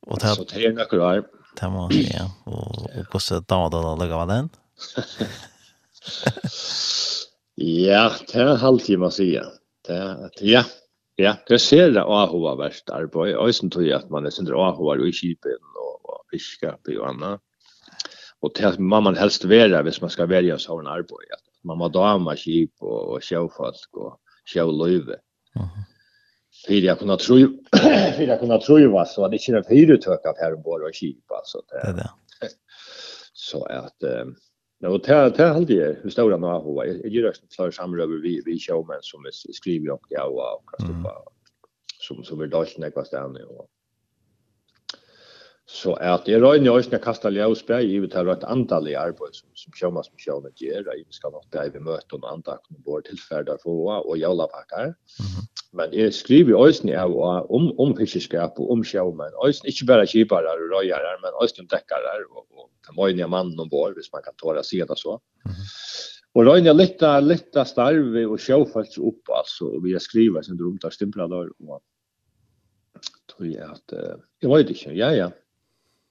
Och 0.08 0.20
det 0.20 0.28
så 0.28 0.44
det 0.44 0.66
är 0.66 0.74
några 0.74 1.18
år. 1.18 1.28
Det 1.60 1.68
var 1.68 1.94
ja, 1.94 2.32
och 2.44 3.00
och 3.00 3.10
på 3.12 3.20
så 3.20 3.40
då 3.40 3.70
då 3.70 3.96
lägga 3.96 4.16
vad 4.18 4.28
den. 4.28 4.50
Ja, 7.58 8.12
det 8.34 8.40
en 8.42 8.58
halvtid 8.58 9.00
man 9.00 9.12
säger. 9.12 9.46
Det 9.88 10.30
ja. 10.40 10.64
Ja, 11.16 11.36
det 11.48 11.60
ser 11.60 11.92
det 11.92 12.04
av 12.04 12.32
hur 12.32 12.56
värst 12.56 12.90
arbete. 12.90 13.38
Och 13.38 13.56
sen 13.56 13.70
tror 13.70 13.86
jag 13.86 14.02
att 14.02 14.10
man 14.10 14.26
är 14.26 14.30
sen 14.30 14.54
av 14.54 14.78
hur 14.78 15.08
i 15.08 15.14
kipen 15.14 15.60
och 15.76 16.26
fiska 16.32 16.78
på 16.86 17.06
annat. 17.06 17.42
Och 18.40 18.52
det 18.56 18.80
man 18.80 19.04
man 19.04 19.18
helst 19.18 19.46
vara, 19.46 19.82
hvis 19.82 20.02
man 20.02 20.10
ska 20.10 20.26
välja 20.26 20.60
så 20.60 20.80
en 20.80 20.88
arbete. 20.88 21.36
Man 21.64 21.78
må 21.78 21.90
dama 21.90 22.36
kip 22.36 22.74
och 22.80 23.24
sjöfolk 23.24 23.90
och 23.94 24.20
sjå 24.46 24.66
løyve. 24.72 25.20
Fyrir 26.66 26.90
jeg 26.90 26.98
kunne 26.98 27.18
tro, 27.20 27.38
fyrir 28.18 28.32
jeg 28.32 28.40
kunne 28.40 28.60
tro, 28.64 28.80
så 29.06 29.22
var 29.22 29.32
det 29.32 29.42
ikke 29.42 29.58
noen 29.58 29.70
hyretøk 29.70 30.26
av 30.30 30.40
her 30.42 30.56
og 30.56 30.90
kip, 30.96 31.24
altså. 31.30 31.62
Det 31.70 31.82
det 31.82 31.90
er 31.90 31.98
det. 32.02 32.54
Så 33.36 33.62
at, 33.70 34.06
Ja, 34.80 34.90
och 34.90 35.02
det 35.02 35.34
det 35.38 35.44
hade 35.44 35.74
ju 35.74 35.96
hur 36.04 36.10
stora 36.10 36.38
några 36.38 36.58
hova. 36.58 36.86
Jag 36.86 37.08
gör 37.08 37.30
också 37.30 37.42
klar 37.56 37.72
samröver 37.72 38.22
vi 38.22 38.42
vi 38.46 38.60
showmen 38.60 38.98
som 39.02 39.24
vi 39.24 39.54
skriver 39.54 39.92
om 39.92 40.00
det 40.10 40.22
och 40.22 40.64
och 40.64 41.24
som 42.00 42.24
som 42.24 42.40
vi 42.40 42.48
dalsen 42.48 42.84
är 42.84 42.92
kvar 42.92 43.06
där 43.12 43.28
nu 43.28 43.44
och 43.44 43.68
Så 45.66 45.96
at 45.98 46.28
jeg 46.30 46.44
røyner 46.44 46.68
jo 46.68 46.78
ikke 46.78 47.00
kasta 47.02 47.32
på, 47.34 47.80
jeg 47.90 48.02
vil 48.04 48.10
ta 48.14 48.22
røynt 48.22 48.44
andal 48.46 48.86
i 48.86 48.94
arbeid 49.02 49.34
som, 49.34 49.48
som 49.58 49.74
sjømas 49.74 50.12
med 50.12 50.22
sjøvne 50.22 50.52
gjør, 50.62 50.92
jeg 50.94 51.06
skal 51.10 51.32
nok 51.34 51.46
det 51.56 51.64
vi 51.74 51.80
møter 51.82 52.18
om 52.20 52.28
andakene 52.30 52.84
vår 52.86 53.02
tilferder 53.08 53.58
for 53.64 53.96
og 53.98 54.20
jævlapakker. 54.22 54.92
Men 55.74 55.96
jeg 55.98 56.14
skriver 56.14 56.54
jo 56.54 56.60
også 56.68 56.92
av 56.94 57.16
om, 57.50 57.72
om 57.82 57.96
fiskeskap 57.98 58.60
og 58.62 58.76
om 58.76 58.84
sjøvmen, 58.86 59.34
også 59.42 59.66
ikke 59.72 59.88
bare 59.90 60.06
kjipere 60.12 60.54
og 60.54 60.68
røyere, 60.76 61.16
men 61.24 61.40
også 61.42 61.64
øyne 61.64 61.72
dekkere 61.72 62.14
og, 62.30 62.46
og 62.54 62.70
den 62.86 63.02
øyne 63.02 63.30
mannen 63.34 63.60
om 63.66 63.72
vår, 63.72 63.96
hvis 63.98 64.12
man 64.14 64.22
kan 64.22 64.38
tåre 64.38 64.62
å 64.62 64.68
si 64.68 64.84
det 64.86 65.00
så. 65.02 65.18
Og 66.36 66.46
røyne 66.46 66.76
litt 66.76 67.02
litt 67.26 67.58
av 67.58 67.66
starve 67.66 68.28
og 68.28 68.38
sjøvfølse 68.44 69.02
opp, 69.02 69.34
altså, 69.34 69.72
og 69.80 69.82
vi 69.88 69.96
har 69.98 70.04
skrivet 70.04 70.46
sin 70.46 70.62
drømte 70.62 70.92
av 70.92 70.94
stimpler 70.94 71.32
der, 71.32 71.50
og 71.66 71.82
tror 73.34 73.50
jeg 73.50 73.66
at, 73.66 73.98
jeg 74.44 74.52
vet 74.52 74.76
ikke, 74.76 74.94
ja, 74.94 75.10
ja, 75.16 75.32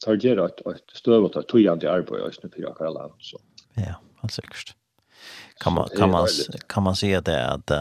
tar 0.04 0.20
gjør 0.20 0.44
et, 0.44 0.62
et 0.70 0.96
støv 0.96 1.28
og 1.28 1.32
tar 1.34 1.46
togende 1.50 1.90
arbeid 1.90 2.24
og 2.24 2.34
snu 2.36 2.50
fyra 2.52 2.74
Pyra 2.76 2.92
land. 2.94 3.14
Så. 3.24 3.40
Ja, 3.80 3.98
helt 4.22 4.36
sikkert. 4.36 4.74
Kan 5.62 5.76
man, 5.76 5.88
kan, 5.96 6.10
man, 6.10 6.28
kan 6.72 6.82
man 6.82 6.98
si 6.98 7.12
at 7.16 7.26
det 7.26 7.34
er 7.38 7.56
at 7.56 7.74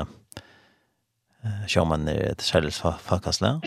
uh, 1.43 1.65
sjåmann 1.67 2.07
er 2.07 2.31
et 2.31 2.45
særlig 2.45 2.73
fakkasle? 2.73 3.57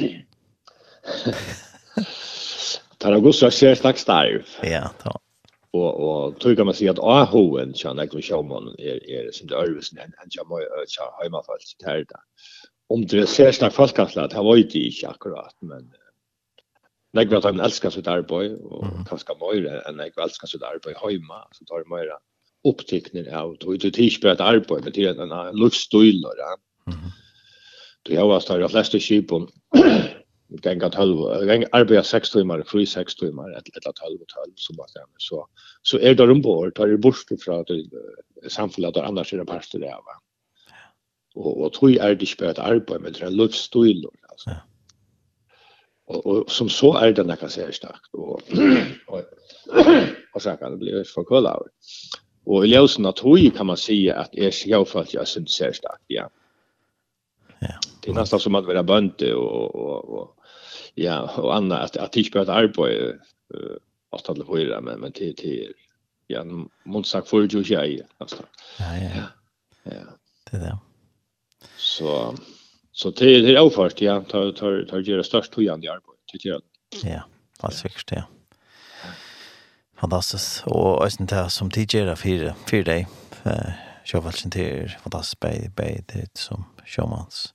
Tar 3.00 3.12
august 3.12 3.44
har 3.44 3.52
skjer 3.52 3.76
slags 3.76 4.07
starv. 4.07 4.48
Ja, 4.64 4.88
ta. 5.02 5.12
Og, 5.76 5.90
og 6.00 6.38
tog 6.40 6.57
kan 6.57 6.68
man 6.68 6.76
si 6.78 6.86
at 6.88 7.00
AHO-en 7.02 7.74
kjenner 7.76 8.09
jeg 8.09 8.24
sjåmannen, 8.30 8.78
er, 8.80 9.02
er 9.12 9.28
som 9.36 9.50
det 9.50 9.59
ørvesen 9.59 10.00
enn 10.00 10.14
han 10.16 10.32
kjenner 10.32 10.64
hjemmefalls 11.20 11.74
til 11.82 12.07
det. 12.09 12.22
Om 12.88 13.04
det 13.11 13.24
er 13.26 13.28
særlig 13.28 13.74
folk, 13.74 13.98
det 13.98 14.32
har 14.32 14.46
vært 14.46 14.76
ikke 14.78 15.11
akkurat, 15.11 15.52
men 15.61 15.90
uh, 15.90 16.05
Jag 17.17 17.31
vet 17.31 17.39
att 17.39 17.45
han 17.45 17.61
älskar 17.61 17.91
sitt 17.91 18.07
arbeid, 18.07 18.53
och 18.61 18.85
mm. 18.85 19.05
kanske 19.05 19.35
mer 19.41 19.89
än 19.89 19.99
jag 19.99 20.25
älskar 20.25 20.47
sitt 20.47 20.62
arbeid 20.62 20.97
hemma 20.97 21.49
så 21.53 21.64
tar 21.64 21.79
det 21.79 21.97
mer 21.97 22.11
uppteckningar 22.69 23.39
av 23.39 23.51
och 23.51 23.79
det 23.79 23.99
er 23.99 24.05
ikke 24.05 24.23
bare 24.23 24.33
et 24.33 24.41
arbeid, 24.41 24.85
men 24.85 24.93
det 24.93 25.05
er 25.05 25.21
en 25.23 25.57
luftstøyler, 25.57 26.41
ja. 26.45 26.57
Mm. 26.87 27.11
Du 28.07 28.17
har 28.17 28.27
varit 28.27 28.49
de 28.49 28.69
flesta 28.69 28.99
skipen 28.99 29.49
gänga 30.62 30.91
12 30.91 31.47
gänga 31.47 31.67
arbeta 31.73 32.03
6 32.03 32.31
timer, 32.31 32.62
fri 32.67 32.87
6 32.87 33.14
timmar 33.14 33.51
ett 33.59 33.69
eller 33.69 33.93
12 33.93 34.21
och 34.21 34.29
12 34.29 34.53
så 34.57 34.75
bara 34.75 34.87
så 35.19 35.47
så 35.83 35.99
är 35.99 36.14
det 36.14 36.31
ombord 36.31 36.75
tar 36.75 36.87
det 36.87 36.99
bort 36.99 37.31
ifrån 37.31 37.64
det 37.67 38.51
samfunnet, 38.51 38.95
der 38.95 39.03
annars 39.03 39.33
er 39.33 39.39
det 39.39 39.47
parter 39.47 39.79
där 39.79 39.89
va. 39.89 40.21
Och 41.35 41.64
och 41.64 41.73
tror 41.73 41.91
är 41.91 42.14
det 42.14 42.23
ikke 42.23 42.37
bare 42.39 42.51
et 42.51 42.59
arbeid, 42.59 43.01
men 43.01 43.12
det 43.12 43.23
er 43.23 43.27
en 43.27 43.37
luftstøyler, 43.37 44.11
alltså. 44.31 44.51
Ja. 44.51 44.57
Och, 46.07 46.50
som 46.50 46.68
så 46.68 46.92
er 47.02 47.12
det 47.12 47.26
nekka 47.26 47.46
kasserar 47.46 47.72
starkt 47.72 48.14
och 48.14 48.42
og 50.34 50.42
så 50.42 50.57
kan 50.57 50.70
det 50.72 50.78
bli 50.78 51.04
for 51.14 51.24
kolla 51.24 51.50
av. 51.50 51.66
Och 52.46 52.66
i 52.66 52.68
ljusen 52.68 53.07
av 53.07 53.12
tog 53.12 53.57
kan 53.57 53.66
man 53.66 53.76
säga 53.76 54.14
att 54.20 54.34
är 54.34 54.68
jag 54.68 54.88
för 54.88 55.00
att 55.00 55.14
jag 55.14 55.28
starkt 55.28 56.04
ja. 56.07 56.28
Ja. 57.61 57.78
Det 58.02 58.11
er 58.11 58.14
nesten 58.14 58.40
som 58.40 58.54
att 58.54 58.66
vara 58.66 58.82
bönte 58.82 59.34
och 59.34 59.74
och 59.74 60.04
och 60.18 60.36
ja 60.94 61.22
och 61.38 61.57
annat 61.57 61.80
att 61.80 61.96
att 61.96 62.16
inte 62.16 62.30
bara 62.30 62.54
arbete 62.54 63.18
uh, 63.54 63.76
hålla 64.26 64.44
på 64.44 64.57
det 64.57 64.80
men 64.80 65.00
men 65.00 65.12
till 65.12 65.36
til 65.36 65.74
ja 66.28 66.44
monsak 66.84 67.26
för 67.26 67.42
ju 67.42 67.62
jag 67.74 68.00
alltså. 68.18 68.42
Ja 68.78 68.96
ja. 68.96 69.22
Ja. 69.84 70.02
Det 70.50 70.59
där. 70.59 70.78
Så 71.76 72.34
Så 72.97 73.11
det 73.11 73.42
det 73.44 73.53
er 73.53 73.61
oförst 73.61 74.01
ja 74.01 74.22
tar 74.24 74.53
tar 74.53 74.84
tar 74.88 75.01
göra 75.01 75.22
störst 75.22 75.53
tojan 75.53 75.84
i 75.84 75.88
arbete 75.88 76.22
tycker 76.32 76.49
jag. 76.49 76.62
Ja, 77.05 77.22
alltså 77.61 77.80
säkert 77.80 78.12
ja. 78.12 78.22
Fantastiskt 79.97 80.62
och 80.66 81.07
ösen 81.07 81.26
där 81.26 81.49
som 81.49 81.70
tidigare 81.70 82.16
för 82.16 82.55
för 82.66 82.82
dig. 82.82 83.07
Jag 84.12 84.20
vill 84.20 84.32
inte 84.44 84.59
till 84.59 84.97
fantastiskt 85.03 85.40
bei 85.40 85.70
bei 85.76 86.05
det 86.07 86.38
som 86.38 86.64
showmans. 86.86 87.55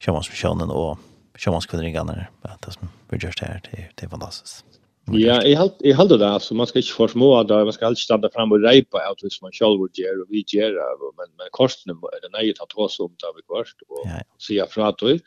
Showmans 0.00 0.28
personen 0.28 0.70
och 0.70 0.98
showmans 1.34 1.66
kvinnor. 1.66 2.26
Det 2.60 2.72
som 2.72 2.88
vi 3.08 3.18
just 3.18 3.40
här 3.40 3.60
det 3.70 3.88
det 3.94 4.06
är 4.06 4.10
fantastiskt. 4.10 4.64
Ja, 5.08 5.40
jag 5.42 5.56
halt 5.58 5.80
jeg 5.80 5.96
halt 5.96 6.10
det 6.10 6.26
alltså 6.26 6.54
man 6.54 6.66
ska 6.66 6.78
inte 6.78 6.92
forsmå 6.92 7.42
det, 7.42 7.64
man 7.64 7.72
ska 7.72 7.86
alltid 7.86 8.02
stanna 8.02 8.28
fram 8.30 8.52
och 8.52 8.62
repa 8.62 8.98
ut 9.12 9.22
hur 9.22 9.42
man 9.42 9.52
selv 9.52 9.88
gjør, 9.94 10.20
og 10.20 10.22
och 10.22 10.30
vi 10.30 10.44
gör 10.46 10.72
men 11.16 11.30
men 11.38 11.48
kostene 11.52 11.94
är 11.94 12.20
det 12.22 12.30
nøye 12.32 12.54
tatt 12.54 12.76
oss 12.76 13.00
om 13.00 13.10
det 13.18 13.32
vi 13.36 13.42
kvart 13.42 13.82
och 13.88 14.06
se 14.38 14.66
fra 14.66 14.92
det, 14.92 15.20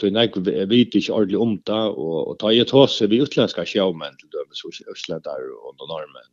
du 0.00 0.06
er 0.06 0.10
nej 0.10 0.28
vet 0.68 0.94
ikke 0.94 1.12
ordentlig 1.12 1.38
om 1.38 1.62
det 1.66 1.72
och 1.72 2.28
og 2.30 2.38
ta 2.38 2.52
ett 2.52 2.70
hus 2.70 3.02
vi 3.02 3.20
utländska 3.20 3.66
sjåmenn 3.66 4.16
till 4.16 4.30
dömes 4.30 4.58
så 4.62 4.68
östländare 4.90 5.50
och 5.64 5.74
de 5.76 5.88
norrmän 5.88 6.30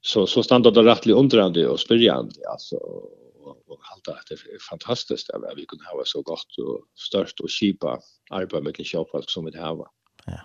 så 0.00 0.26
så 0.26 0.42
stannar 0.42 0.70
det 0.70 0.82
rettelig 0.82 1.14
undrande 1.14 1.68
och 1.68 1.80
spirjande 1.80 2.34
alltså 2.50 2.76
och 2.76 3.80
allt 3.92 4.28
det 4.28 4.34
är 4.34 4.58
fantastiskt 4.70 5.30
att 5.30 5.42
vi 5.56 5.66
kunde 5.66 5.84
ha 5.84 6.02
så 6.04 6.22
gott 6.22 6.58
och 6.58 6.84
størst 6.96 7.40
och 7.40 7.50
kipa 7.50 8.00
arbeid 8.30 8.62
med 8.62 8.76
självfallet 8.76 9.30
som 9.30 9.44
vi 9.44 9.50
det 9.50 9.60
har. 9.60 9.86
Ja. 10.26 10.40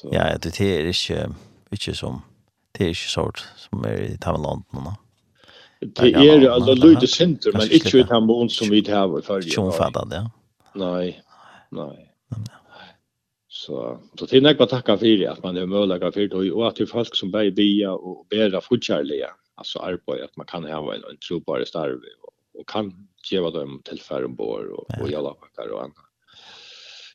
Så. 0.00 0.08
Ja, 0.12 0.38
det 0.38 0.60
är 0.60 0.86
inte 0.86 1.34
inte 1.70 1.94
som 1.94 2.22
det 2.72 2.84
är 2.84 2.88
inte 2.88 3.00
sort 3.00 3.44
som 3.56 3.84
är 3.84 4.00
i 4.02 4.18
Taiwan 4.18 4.62
nu. 4.70 4.80
Det 5.86 6.14
är 6.14 6.40
ju 6.40 6.48
alltså 6.48 6.74
lite 6.74 7.06
center 7.06 7.52
men 7.52 7.72
inte 7.72 7.98
ut 7.98 8.08
han 8.08 8.26
bon 8.26 8.50
som 8.50 8.70
vi 8.70 8.90
har 8.90 9.18
i 9.18 9.22
förr. 9.22 9.40
Som 9.40 9.72
fattar 9.72 10.06
det. 10.06 10.30
Nej. 10.74 11.22
Nej. 11.70 12.10
Så 13.48 14.00
så 14.18 14.26
till 14.26 14.42
nästa 14.42 14.66
tacka 14.66 14.98
för 14.98 15.06
det 15.06 15.26
att 15.26 15.42
man 15.42 15.56
är 15.56 15.66
möjliga 15.66 16.12
för 16.12 16.20
det 16.20 16.52
och 16.52 16.68
att 16.68 16.76
det 16.76 16.86
folk 16.86 17.16
som 17.16 17.30
bär 17.30 17.50
bia 17.50 17.92
och 17.92 18.26
bära 18.30 18.60
fortkärliga 18.60 19.30
alltså 19.54 19.78
arbete 19.78 20.24
att 20.24 20.36
man 20.36 20.46
kan 20.46 20.64
ha 20.64 20.94
en, 20.94 21.04
en 21.10 21.16
tro 21.28 21.40
på 21.40 21.58
det 21.58 21.66
starve 21.66 22.00
och, 22.54 22.68
kan 22.68 23.08
ge 23.30 23.40
vad 23.40 23.54
de 23.54 23.82
tillfären 23.84 24.34
bor 24.34 24.66
och, 24.68 25.00
och 25.00 25.10
jalla 25.10 25.34
packar 25.34 25.68
och 25.68 25.82
annat 25.82 25.96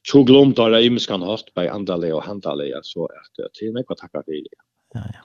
så 0.07 0.23
glömt 0.23 0.57
har 0.57 0.71
det 0.71 0.81
ju 0.81 0.89
miskan 0.89 1.21
haft 1.21 1.53
på 1.53 1.61
andra 1.61 2.15
och 2.15 2.23
handla 2.23 2.81
så 2.83 3.05
att 3.05 3.53
det 3.59 3.65
är 3.65 3.71
något 3.71 3.91
att 3.91 3.97
tacka 3.97 4.23
för. 4.23 4.33
Ja 4.93 5.01
ja. 5.13 5.21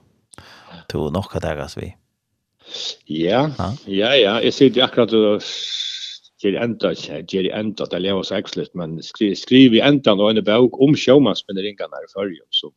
Då 0.88 1.10
nog 1.10 1.24
att 1.32 1.42
det 1.42 1.76
vi. 1.76 1.96
Ja. 3.04 3.50
Ja 3.86 4.16
ja, 4.16 4.40
jag 4.42 4.54
ser 4.54 4.70
det 4.70 4.82
akkurat 4.82 5.10
til 6.44 6.56
enda, 6.60 6.92
til 7.30 7.50
enda, 7.56 7.86
det 7.88 8.00
lever 8.04 8.24
seg 8.26 8.44
ekslitt, 8.44 8.74
men 8.76 8.98
skri 9.04 9.32
skriv 9.38 9.76
i 9.76 9.82
enda 9.84 10.12
og 10.12 10.30
en 10.30 10.44
bok 10.44 10.76
om 10.82 10.96
sjåmannsbinderingarna 10.98 12.02
i 12.04 12.10
førjen, 12.12 12.48
så 12.52 12.68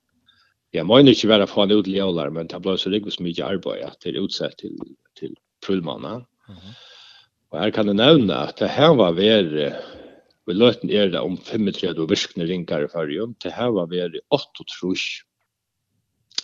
jeg 0.76 0.88
mener 0.88 1.12
ikke 1.12 1.32
være 1.32 1.48
fra 1.52 1.66
en 1.66 1.76
utljøler, 1.76 2.32
men 2.32 2.48
det 2.48 2.62
ble 2.64 2.78
så 2.80 2.92
riktig 2.94 3.18
så 3.18 3.26
mye 3.26 3.44
arbeid 3.44 3.84
at 3.88 4.00
det 4.04 4.14
er 4.14 4.24
utsett 4.24 4.56
til, 4.62 4.78
til 5.20 5.36
prulmannen. 5.66 6.24
Mm 6.48 6.56
-hmm. 6.56 6.76
Og 7.52 7.60
her 7.62 7.70
kan 7.70 7.88
jeg 7.88 7.96
nevne 7.96 8.36
at 8.36 8.60
det 8.60 8.70
her 8.70 8.96
var 8.96 9.12
ved 9.12 9.74
Vi 10.48 10.56
løten 10.56 10.92
er 10.92 11.10
det 11.12 11.20
om 11.20 11.36
35 11.38 12.08
virkne 12.08 12.48
ringar 12.48 12.86
i 12.86 12.92
fyrjun, 12.92 13.36
Det 13.44 13.52
her 13.52 13.74
var 13.76 13.90
veri 13.92 14.22
8 14.32 14.64
trus 14.72 15.04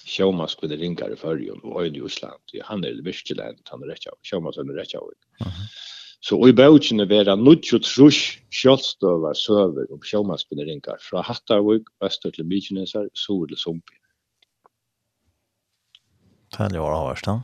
sjåmask 0.04 0.60
vil 0.64 0.76
ringar 0.80 1.14
i 1.14 1.16
fyrjun 1.16 1.62
og 1.64 1.86
øyne 1.86 1.98
i 1.98 2.04
Osland. 2.04 2.42
Han 2.68 2.84
er 2.84 3.00
virkelig 3.04 3.40
enn, 3.40 3.60
han 3.72 3.84
er 3.84 3.94
rett 3.94 4.08
av. 4.12 4.20
sjåmask 4.28 4.60
er 4.60 4.76
rettjavik. 4.76 5.20
Uh 5.40 5.48
-huh. 5.48 5.68
Så 6.24 6.38
i 6.48 6.54
bøkene 6.56 7.04
vera 7.10 7.36
nudjo 7.36 7.80
trus 7.84 8.38
sjålstøvar 8.56 9.36
søver 9.36 9.90
om 9.92 10.00
sjåmask 10.08 10.48
ringar 10.52 11.02
fra 11.04 11.22
Hattarvik, 11.22 11.84
Øster 12.04 12.32
til 12.32 12.46
Mykinesar, 12.46 13.10
Sol 13.14 13.48
til 13.48 13.58
Sumpi. 13.58 13.98
Tællig 16.54 16.80
var 16.80 16.96
avhørst, 16.96 17.26
da? 17.26 17.40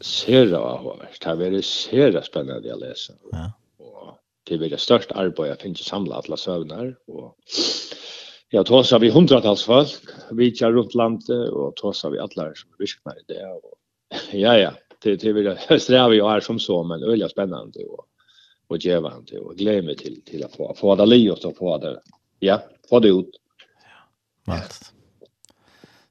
Sera 0.00 0.56
avhørst. 0.56 1.20
Det 1.20 1.28
har 1.28 1.36
vært 1.36 1.64
sera 1.64 2.22
spennende 2.22 2.72
å 2.72 2.78
lese. 2.80 3.18
Ja. 3.34 3.50
Og 3.78 4.14
det 4.48 4.58
blir 4.58 4.72
det 4.72 4.80
størst 4.82 5.12
arbeid 5.14 5.52
jeg 5.52 5.60
finner 5.62 5.88
samla 5.88 6.20
alle 6.20 6.38
søvner, 6.40 6.94
og 7.08 7.34
ja, 8.52 8.62
tås 8.68 8.90
har 8.92 9.00
vi 9.00 9.12
hundratals 9.12 9.64
folk, 9.64 10.14
vi 10.36 10.50
kjær 10.52 10.74
rundt 10.76 10.96
landet, 10.98 11.50
og 11.52 11.76
tås 11.80 12.02
har 12.04 12.12
vi 12.14 12.20
alle 12.22 12.48
som 12.58 12.70
virkner 12.82 13.20
i 13.20 13.28
det, 13.32 13.42
og 13.46 13.76
ja, 14.44 14.56
ja, 14.58 14.72
det, 15.04 15.20
det 15.22 15.34
blir 15.34 15.52
det 15.52 15.80
strev 15.82 16.16
jeg 16.16 16.26
her 16.28 16.44
som 16.44 16.58
så, 16.60 16.82
men 16.86 17.04
øyelig 17.04 17.30
spennende, 17.32 17.86
og 17.88 18.06
og 18.72 19.04
och 19.06 19.46
og 19.46 19.56
gleder 19.56 19.82
meg 19.82 19.98
til, 19.98 20.22
til 20.26 20.44
å 20.44 20.48
få 20.48 20.74
få 20.76 20.96
det 20.96 21.08
livet 21.08 21.44
och 21.44 21.56
få 21.56 21.78
det 21.78 21.98
ja 22.40 22.58
få 22.88 23.00
det 23.00 23.08
ut 23.08 23.36
ja 24.46 24.54
allt 24.54 24.92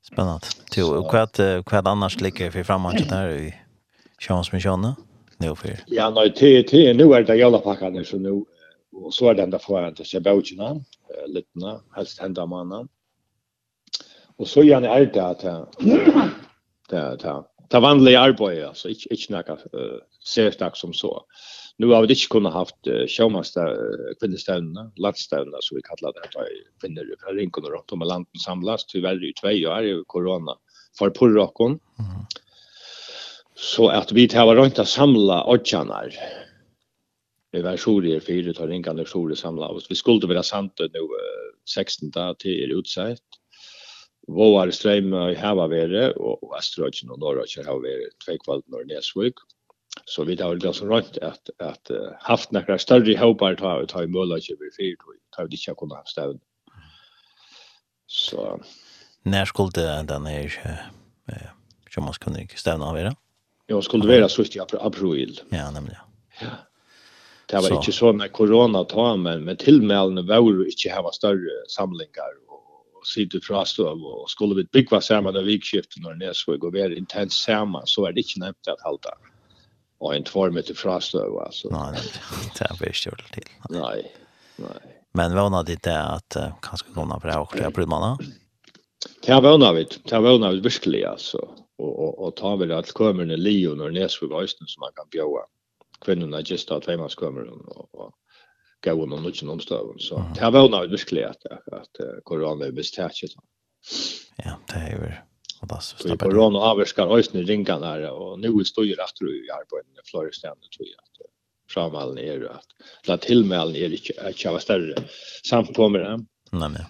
spännande 0.01 0.47
till 0.71 0.83
hva 0.83 1.23
er 1.23 1.63
vad 1.65 1.87
annars 1.87 2.21
ligger 2.21 2.51
för 2.51 2.63
framåt 2.63 3.09
där 3.09 3.29
i 3.29 3.53
chans 4.19 4.51
med 4.51 4.61
nu 5.41 5.55
för? 5.55 5.79
Ja, 5.87 6.09
nej, 6.09 6.33
te 6.33 6.63
te 6.63 6.93
nu 6.93 7.13
är 7.13 7.23
det 7.23 7.35
jävla 7.35 7.59
packan 7.59 8.05
så 8.05 8.17
nu 8.17 8.45
och 8.91 9.13
så 9.13 9.29
är 9.29 9.33
den 9.33 9.49
där 9.49 9.57
föran 9.57 9.95
till 9.95 10.05
Sebauchina, 10.05 10.81
litna, 11.27 11.81
helst 11.95 12.19
hända 12.19 12.45
mannen. 12.45 12.87
Och 14.35 14.47
så 14.47 14.63
gärna 14.63 14.87
är 14.87 15.05
det 15.05 15.25
att 15.25 15.39
det 16.89 17.17
det 17.19 17.43
det 17.71 17.79
vanliga 17.79 18.19
arbetet 18.19 18.67
alltså 18.67 18.89
inte 18.89 19.13
inte 19.13 19.33
några 19.33 19.57
särskilt 20.27 20.77
som 20.77 20.93
så. 20.93 21.25
Nu 21.77 21.87
har 21.87 22.01
vi 22.01 22.13
inte 22.13 22.27
kunnat 22.29 22.53
haft 22.53 22.87
uh, 22.87 23.05
kvinnestävna, 24.19 24.91
landstävna 24.95 25.57
så 25.61 25.75
vi 25.75 25.81
kallar 25.81 26.13
det 26.13 26.19
att 26.19 26.47
kvinnor 26.81 27.15
från 27.19 27.35
rinkorna 27.35 27.67
runt 27.67 27.91
om 27.91 28.01
i 28.01 28.05
landet 28.05 28.41
samlas 28.45 28.85
tyvärr 28.85 29.29
i 29.29 29.33
två 29.33 29.47
år 29.47 29.83
i 29.83 30.03
corona 30.07 30.55
för 30.97 31.09
purrockon. 31.09 31.71
Mm. 31.71 32.25
Så 33.61 33.89
att 33.89 34.11
vi 34.11 34.27
tar 34.27 34.55
runt 34.55 34.79
att 34.79 34.87
samla 34.87 35.43
åtjanar. 35.43 36.15
Vi 37.51 37.61
var 37.61 37.77
sjorier 37.77 38.19
fire, 38.19 38.53
tar 38.53 38.67
inga 38.67 38.93
när 38.93 39.05
sjorier 39.05 39.35
samla 39.35 39.67
oss. 39.67 39.85
Vi 39.89 39.95
skulle 39.95 40.27
være 40.27 40.43
sant 40.43 40.73
nu 40.79 41.07
16 41.73 42.09
där 42.09 42.33
till 42.33 42.63
er 42.63 42.73
utsett. 42.79 43.21
Våar 44.27 44.71
strøm 44.71 45.13
i 45.13 45.35
Havavere 45.35 46.11
och 46.11 46.57
Astrøtjen 46.57 47.09
och 47.11 47.19
Norrøtjen 47.19 47.65
har 47.65 47.81
vært 47.81 48.17
två 48.25 48.37
kvalt 48.45 48.67
når 48.67 48.85
Näsvik. 48.89 49.37
Så 50.05 50.23
vi 50.23 50.35
har 50.41 50.55
rundt 50.55 50.81
rätt 50.81 51.17
att 51.21 51.49
att 51.59 51.91
haft 52.19 52.51
några 52.51 52.77
större 52.77 53.17
hoppar 53.17 53.55
ta 53.55 53.85
ta 53.85 54.03
i 54.03 54.07
möjlighet 54.07 54.59
vi 54.59 54.71
fyra 54.77 55.17
ta 55.35 55.43
vi 55.43 55.55
ikke 55.55 55.75
kunne 55.75 55.95
ha 55.95 56.03
stävn. 56.05 56.39
Så 58.07 58.59
när 59.23 59.45
skulle 59.45 60.03
den 60.03 60.25
här 60.25 60.61
eh 61.27 61.49
som 61.93 62.03
man 62.03 62.13
kunde 62.13 62.47
stävna 62.55 62.85
av 62.85 62.95
det? 62.95 63.15
Ja, 63.71 63.81
skulle 63.81 64.19
vara 64.19 64.29
sust 64.29 64.55
i 64.55 64.59
april. 64.59 65.41
Ja, 65.49 65.71
nämligen. 65.71 66.01
Ja. 66.41 66.47
Det 67.45 67.55
var 67.55 67.63
så. 67.63 67.75
inte 67.75 67.91
så 67.91 68.11
när 68.11 68.27
corona 68.27 68.83
ta 68.83 69.15
men 69.15 69.43
med 69.43 69.59
tillmälden 69.59 70.27
var 70.27 70.53
det 70.53 70.65
inte 70.65 70.89
här 70.89 71.01
større 71.03 71.11
större 71.11 71.51
samlingar 71.69 72.31
och 72.47 73.07
sitte 73.07 73.39
fra 73.41 73.65
stov 73.65 74.03
och 74.03 74.29
skulle 74.29 74.55
vi 74.55 74.63
bygga 74.63 75.01
samman 75.01 75.37
av 75.37 75.43
vikskiftet 75.43 76.03
når 76.03 76.13
det 76.13 76.35
skulle 76.35 76.57
gå 76.57 76.69
vara 76.69 76.95
intens 76.95 77.33
samma 77.33 77.81
så 77.85 78.05
är 78.05 78.13
det 78.13 78.21
inte 78.21 78.39
nevnt 78.39 78.67
att 78.67 78.81
halda 78.81 79.09
Och 79.99 80.15
en 80.15 80.23
två 80.23 80.51
meter 80.51 80.73
från 80.73 81.01
stov 81.01 81.39
alltså. 81.39 81.67
Nej, 81.71 81.99
det 82.57 82.65
er 82.65 82.77
vi 82.79 82.87
ikke 82.87 83.09
gjort 83.09 83.31
till. 83.33 83.49
Nej. 83.69 84.11
Nej. 84.55 84.81
Men 85.13 85.35
vad 85.35 85.65
det 85.65 85.71
inte 85.71 85.99
att 85.99 86.37
kanske 86.61 86.93
kunna 86.93 87.19
på 87.19 87.27
det 87.27 87.33
här 87.33 87.41
och 87.41 87.53
det 87.57 87.73
blir 87.73 87.85
man. 87.85 88.17
Det 89.25 89.33
var 89.33 89.41
vana 89.41 89.71
det 89.71 89.77
virkelig, 89.77 90.39
något 90.39 90.65
verkligen 90.65 91.09
alltså 91.09 91.60
och 91.81 91.99
och, 92.03 92.27
och 92.27 92.35
ta 92.35 92.55
väl 92.55 92.71
att 92.71 92.91
kommer 92.91 93.25
Leon 93.25 93.81
och 93.81 93.93
Nesvik 93.93 94.31
Östen 94.31 94.67
som 94.67 94.79
man 94.79 94.93
kan 94.95 95.09
bjuda. 95.11 95.45
Kvinnorna 96.01 96.41
just 96.41 96.71
att 96.71 96.85
hemma 96.85 97.09
kommer 97.09 97.43
och, 97.49 97.95
och 97.95 98.13
gå 98.83 98.91
under 98.91 99.17
någon 99.17 99.49
omstånd. 99.49 100.01
Så 100.01 100.17
mm. 100.17 100.33
det 100.33 100.41
har 100.41 100.51
var 100.51 100.69
nog 100.69 100.89
virkelig 100.89 101.23
att, 101.23 101.45
att 101.45 102.23
corona 102.23 102.65
är 102.65 102.71
bestäcket. 102.71 103.31
Ja, 104.37 104.59
det 104.67 104.79
er 104.79 105.03
är 105.03 105.25
Og 105.61 105.69
da 105.69 105.79
Så 105.79 105.97
stopper 105.97 106.29
corona 106.29 106.59
avskar 106.59 107.17
ösnen 107.17 107.45
ringa 107.45 107.79
där 107.79 108.09
och 108.11 108.39
nu 108.39 108.65
står 108.65 108.85
ju 108.85 108.95
rätt 108.95 109.15
tror 109.19 109.31
jag 109.47 109.67
på 109.69 109.77
en 109.77 110.03
floristän 110.05 110.57
tror 110.75 110.87
jag 110.87 110.99
att 110.99 111.31
framhallen 111.73 112.17
är 112.17 112.45
att 112.51 112.65
la 113.07 113.17
tillmälen 113.17 113.75
är 113.75 113.93
inte 113.93 114.29
att 114.29 114.43
jag 114.43 114.51
var 114.51 114.59
större 114.59 114.95
samkommer. 115.43 116.17
Nei, 116.51 116.69
nej. 116.69 116.85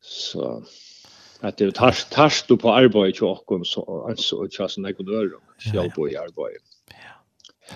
Så 0.00 0.64
att 1.40 1.56
det 1.56 1.72
tar 1.72 2.10
tar 2.10 2.48
du 2.48 2.56
på 2.56 2.72
arbete 2.72 3.18
ju 3.18 3.26
också 3.26 3.64
så 3.64 4.06
alltså 4.08 4.36
och 4.36 4.48
jag 4.58 4.70
såna 4.70 4.92
kunde 4.92 5.12
göra 5.12 5.30
själv 5.72 5.90
på 5.90 6.06
arbete. 6.06 6.64
Ja. 6.88 7.74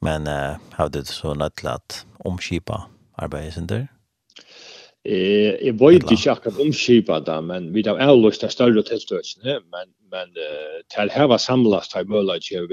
Men 0.00 0.26
eh 0.26 0.56
har 0.70 0.88
du 0.88 1.04
så 1.04 1.34
något 1.34 1.62
lätt 1.62 2.06
omskipa 2.18 2.90
arbetet 3.16 3.54
sen 3.54 3.66
der? 3.66 3.88
Eh 5.04 5.66
jag 5.66 5.78
vet 5.78 6.02
inte 6.02 6.16
jag 6.24 6.60
omskipa 6.60 7.20
där 7.20 7.40
men 7.42 7.72
vi 7.72 7.88
har 7.88 7.98
alldeles 7.98 8.38
där 8.38 8.48
större 8.48 8.82
tillstötsne 8.82 9.60
men 9.72 9.86
men 10.10 10.28
eh 10.28 10.78
till 10.88 11.10
här 11.10 11.26
var 11.26 11.38
samlas 11.38 11.88
till 11.88 12.08
möjlighet 12.08 12.36
att 12.36 12.50
göra 12.50 12.66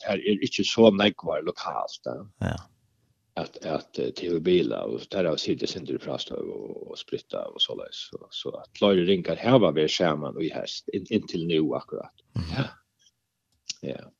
det 0.00 0.06
här 0.06 0.18
är 0.18 0.42
inte 0.42 0.64
så 0.64 0.90
mycket 0.90 1.44
lokalt. 1.44 2.02
Ja 2.38 2.56
att 3.36 3.66
att 3.66 3.98
till 4.16 4.40
bilar 4.40 4.82
och 4.82 5.00
där 5.10 5.24
har 5.24 5.36
sitter 5.36 5.66
sen 5.66 5.86
till 5.86 5.98
frast 5.98 6.30
och, 6.30 6.90
och 6.90 6.98
spritta 6.98 7.46
och 7.46 7.62
så 7.62 7.76
där 7.76 7.88
så 7.90 8.26
så 8.30 8.56
att 8.56 8.80
Lloyd 8.80 9.06
rinkar 9.06 9.36
här 9.36 9.58
var 9.58 9.72
vi 9.72 9.88
skärmen 9.88 10.36
och 10.36 10.44
i 10.44 10.50
häst 10.50 10.88
in, 10.88 11.26
till 11.26 11.46
nu 11.46 11.74
akkurat. 11.74 12.12
Ja. 12.56 12.64
Ja. 13.80 14.12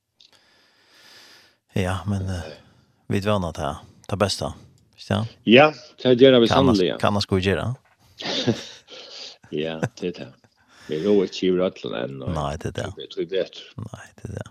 Ja, 1.72 2.00
men 2.06 2.22
uh, 2.22 2.40
vi 3.06 3.18
vet 3.20 3.26
annat 3.26 3.56
här. 3.56 3.76
Ta 4.06 4.16
bästa. 4.16 4.54
Ja. 5.08 5.26
Ja, 5.44 5.74
det 6.02 6.20
gör 6.20 6.40
vi 6.40 6.48
sannolikt. 6.48 7.00
Kan 7.00 7.12
man 7.12 7.22
skulle 7.22 7.40
göra. 7.40 7.74
Ja, 9.50 9.80
det 10.00 10.06
är 10.06 10.12
det. 10.12 10.34
Vi 10.88 11.00
låter 11.04 11.44
ju 11.44 11.56
rattla 11.56 12.04
än. 12.04 12.18
Nej, 12.18 12.58
det 12.60 12.68
är 12.68 12.72
det. 12.72 12.92
Det 12.96 13.20
är 13.20 13.26
bättre. 13.26 13.62
Nej, 13.76 14.12
det 14.14 14.28
är 14.28 14.32
det 14.32 14.50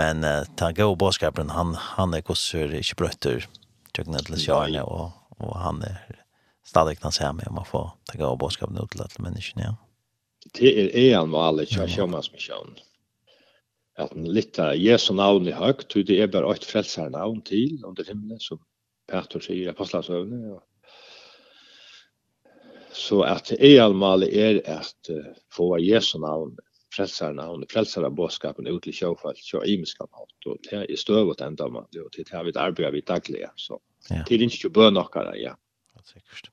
men 0.00 0.24
uh, 0.24 0.44
ta 0.56 0.70
gå 0.72 0.94
boskapen 0.94 1.50
han 1.50 1.74
han 1.74 2.14
är 2.14 2.20
kossur 2.20 2.74
inte 2.74 2.96
brötter 2.96 3.48
tycker 3.92 4.10
inte 4.18 4.32
läs 4.32 4.48
jag 4.48 4.88
och 4.88 5.10
och 5.40 5.58
han 5.58 5.82
är 5.82 5.96
stadig 6.64 7.00
kan 7.00 7.12
säga 7.12 7.32
mig 7.32 7.46
om 7.48 7.54
man 7.54 7.64
får 7.64 7.90
ta 8.04 8.18
gå 8.18 8.36
boskapen 8.36 8.78
ut 8.82 8.90
till 8.90 9.00
alla 9.00 9.10
människorna. 9.18 9.62
Ja. 9.64 9.76
Det 10.52 11.12
är 11.12 11.18
en 11.18 11.30
vanlig 11.30 11.68
chamas 11.68 12.32
mission. 12.32 12.74
Att 13.98 14.12
en 14.12 14.32
lite 14.32 14.62
Jesu 14.62 15.14
navn 15.14 15.48
i 15.48 15.50
högt, 15.50 15.94
det 15.94 16.20
är 16.20 16.26
bara 16.26 16.54
ett 16.54 16.64
frälsarnavn 16.64 17.42
till 17.42 17.84
under 17.84 18.04
himlen 18.04 18.40
som 18.40 18.58
Petrus 19.12 19.44
säger 19.44 19.66
i 19.66 19.68
apostlasövnen. 19.68 20.48
Ja. 20.48 20.64
Så 22.92 23.22
att 23.22 23.44
det 23.44 23.66
är 23.66 23.82
allmäligt 23.82 24.36
är 24.36 24.70
att 24.78 25.10
få 25.52 25.78
Jesu 25.78 26.18
navn 26.18 26.56
frälsarna 26.92 27.48
och 27.48 27.64
frälsarna 27.70 28.10
boskapen 28.10 28.66
ut 28.66 28.82
till 28.82 28.92
sjöfall 28.92 29.34
så 29.36 29.64
i 29.64 29.78
miskap 29.78 30.10
och 30.46 30.56
det 30.70 30.76
är 30.92 30.96
stövat 30.96 31.40
ända 31.40 31.68
man 31.68 31.82
och 31.82 32.10
det 32.16 32.30
har 32.32 32.44
vi 32.44 32.52
arbetar 32.58 32.90
vi 32.90 33.00
dagligen 33.00 33.50
så 33.56 33.80
det 34.08 34.34
är 34.34 34.42
inte 34.42 34.68
bör 34.68 34.90
några 34.90 35.36
ja 35.36 35.56
Sikkert. 36.04 36.50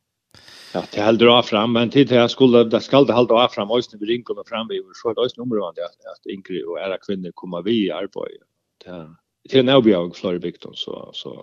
Ja, 0.73 0.83
det 0.93 1.01
held 1.01 1.19
dra 1.19 1.41
fram, 1.43 1.73
men 1.73 1.89
tid 1.89 2.09
til 2.09 2.19
jeg 2.19 2.31
skulle, 2.33 2.65
det 2.69 2.81
skal 2.85 3.07
det 3.07 3.15
held 3.15 3.29
dra 3.31 3.47
fram, 3.49 3.71
også 3.71 3.97
vi 3.97 4.09
ringer 4.11 4.27
kommer 4.27 4.45
fram, 4.47 4.67
vi 4.69 4.81
så 4.99 5.09
er 5.09 5.15
det 5.15 5.23
også 5.23 5.39
nummervandig 5.39 5.85
at, 5.85 5.95
at 6.11 6.31
yngre 6.33 6.61
og 6.67 6.79
ære 6.83 6.99
kvinner 7.05 7.31
kommer 7.31 7.63
vi 7.65 7.77
i 7.85 7.93
arbeid. 7.95 8.43
Det 8.83 9.61
er 9.61 9.63
nærmere 9.63 10.11
flere 10.13 10.43
bygden, 10.43 10.75
så, 10.75 11.07
så 11.15 11.33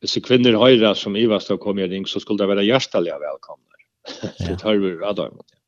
hvis 0.00 0.18
kvinner 0.24 0.56
høyre 0.56 0.94
som 0.96 1.16
i 1.16 1.26
Vestad 1.28 1.60
i 1.60 1.88
ring, 1.92 2.08
så 2.08 2.20
skulle 2.20 2.40
det 2.40 2.48
være 2.48 2.64
hjertelig 2.64 3.12
velkomne. 3.20 3.66
Det 4.48 4.58
tar 4.58 4.80
vi 4.80 4.96
rad 4.96 5.18
av, 5.20 5.36
det. 5.36 5.59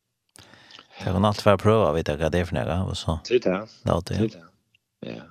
Det 1.03 1.11
kan 1.11 1.25
allt 1.25 1.41
være 1.43 1.59
prøve 1.59 1.87
å 1.89 1.95
vite 1.97 2.15
hva 2.15 2.29
det 2.31 2.41
er 2.41 2.45
for 2.47 2.55
några 2.55 2.77
og 2.87 2.97
så. 2.97 3.17
Tid 3.27 3.43
Titta. 3.43 3.67
Ja, 3.89 3.97
det. 4.07 4.19
Titta. 4.21 4.45
Ja. 5.03 5.25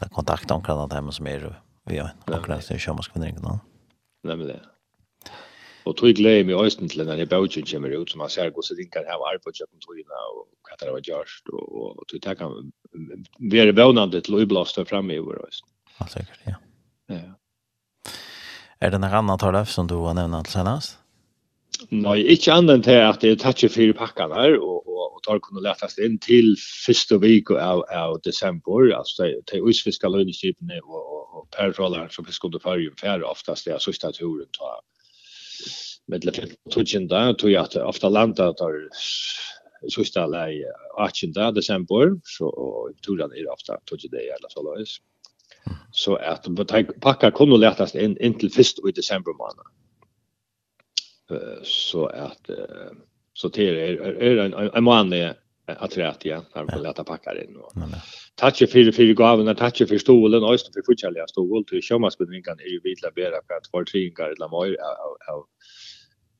Jag 0.00 0.10
kontaktar 0.10 0.54
om 0.54 0.62
kan 0.62 0.88
det 0.88 0.94
hemma 0.94 1.12
som 1.12 1.26
er 1.26 1.54
vi 1.84 1.98
har 1.98 2.10
en 2.26 2.34
och 2.34 2.48
läser 2.48 2.78
ju 2.78 2.92
måste 2.92 3.12
kunna 3.12 3.26
ringa 3.26 3.40
någon. 3.40 3.60
Nämligen 4.24 4.56
det. 4.56 4.60
Og 5.86 5.96
tog 5.96 6.12
glede 6.12 6.44
meg 6.44 6.52
i 6.52 6.66
östen 6.66 6.88
til 6.88 7.06
när 7.06 7.16
det 7.16 7.28
bauchen 7.28 7.64
kommer 7.64 7.88
ut 7.88 8.10
som 8.10 8.18
man 8.18 8.28
ser 8.28 8.50
hvordan 8.50 8.76
det 8.76 8.92
kan 8.92 9.04
ha 9.08 9.32
arbete 9.32 9.64
på 9.64 9.78
tryna 9.80 10.18
och 10.36 10.48
katar 10.68 10.92
vad 10.92 11.06
görs 11.06 11.42
och 11.52 11.98
og 11.98 12.06
tog 12.08 12.20
det 12.20 12.38
kan 12.38 12.72
være 13.40 13.72
är 13.72 14.20
til 14.20 14.34
å 14.34 14.38
Lubblast 14.38 14.88
fremme 14.88 15.14
i 15.14 15.18
vår 15.18 15.46
öst. 15.48 15.64
Ja 16.00 16.06
sikkert, 16.06 16.40
ja. 16.46 16.54
Ja. 17.08 17.34
Er 18.80 18.90
det 18.90 18.98
några 18.98 19.18
andra 19.18 19.36
tal 19.38 19.66
som 19.66 19.86
du 19.86 19.94
har 19.94 20.14
nämnt 20.14 20.48
senast? 20.48 20.98
Nei, 21.94 22.18
ikke 22.34 22.52
annet 22.52 22.84
til 22.88 22.98
at 23.06 23.22
jeg 23.22 23.38
tar 23.38 23.54
ikke 23.54 23.70
fire 23.70 23.94
pakkene 23.94 24.34
her, 24.34 24.56
og, 24.58 24.88
og, 24.88 25.04
og 25.14 25.20
tar 25.26 25.38
kunne 25.44 25.62
lettes 25.62 25.94
inn 26.02 26.16
til 26.22 26.56
første 26.58 27.20
vik 27.22 27.52
av, 27.54 27.84
av 27.94 28.16
desember, 28.26 28.88
altså 28.96 29.28
til 29.28 29.36
til 29.50 29.68
utfiske 29.70 30.10
lønneskipene 30.10 30.80
og, 30.82 30.98
og, 30.98 31.22
og 31.38 31.46
perrolleren 31.54 32.10
som 32.10 32.26
fisk 32.26 32.48
under 32.48 32.62
fargen 32.64 32.98
færre 32.98 33.30
oftast 33.30 33.68
det 33.68 33.76
er 33.76 33.84
sørste 33.84 34.10
turen 34.18 34.50
ta 34.58 34.74
medle 36.10 36.32
15 36.34 37.06
da, 37.08 37.22
tog 37.38 37.52
jeg 37.52 37.62
at 37.62 37.76
ofte 37.84 38.10
landet 38.10 38.58
tar 38.58 38.78
sørste 39.86 40.24
lei 40.32 40.64
18 40.98 41.36
desember, 41.54 42.16
så 42.26 42.50
turen 43.04 43.32
er 43.32 43.52
ofte 43.52 43.78
tog 43.86 44.02
det 44.02 44.26
eller 44.26 44.50
så 44.50 44.64
løs. 44.66 44.98
Så 45.92 46.16
at 46.16 46.48
pakkene 46.58 47.34
kunne 47.36 47.60
lettes 47.60 47.94
inn 47.94 48.16
inntil 48.24 48.50
først 48.50 48.80
i 48.88 48.94
desember 48.96 49.36
måned 49.38 49.66
så 51.62 52.06
att 52.06 52.50
så 53.32 53.48
till 53.48 53.76
är 53.76 54.22
är 54.22 54.36
en 54.36 54.54
en 54.54 54.84
man 54.84 55.12
är 55.12 55.34
att 55.66 55.96
rätt 55.96 56.24
ja 56.24 56.44
när 56.54 56.64
man 56.64 56.82
låta 56.82 57.04
packa 57.04 57.42
in 57.44 57.56
och 57.56 57.72
touch 58.34 58.70
för 58.70 58.92
för 58.92 59.12
gåvorna 59.12 59.54
touch 59.54 59.88
för 59.88 59.98
stolen 59.98 60.42
och 60.42 60.60
för 60.60 60.82
futchaliga 60.86 61.26
stol 61.26 61.64
till 61.64 61.82
kömasbedningen 61.82 62.42
kan 62.42 62.60
är 62.60 62.72
ju 62.72 62.80
vidla 62.84 63.10
bättre 63.14 63.40
för 63.46 63.54
att 63.54 63.66
få 63.70 63.84
tre 63.84 64.08
gånger 64.08 64.30
eller 64.30 64.48
mer 64.48 64.76
av 64.80 65.34
av 65.34 65.46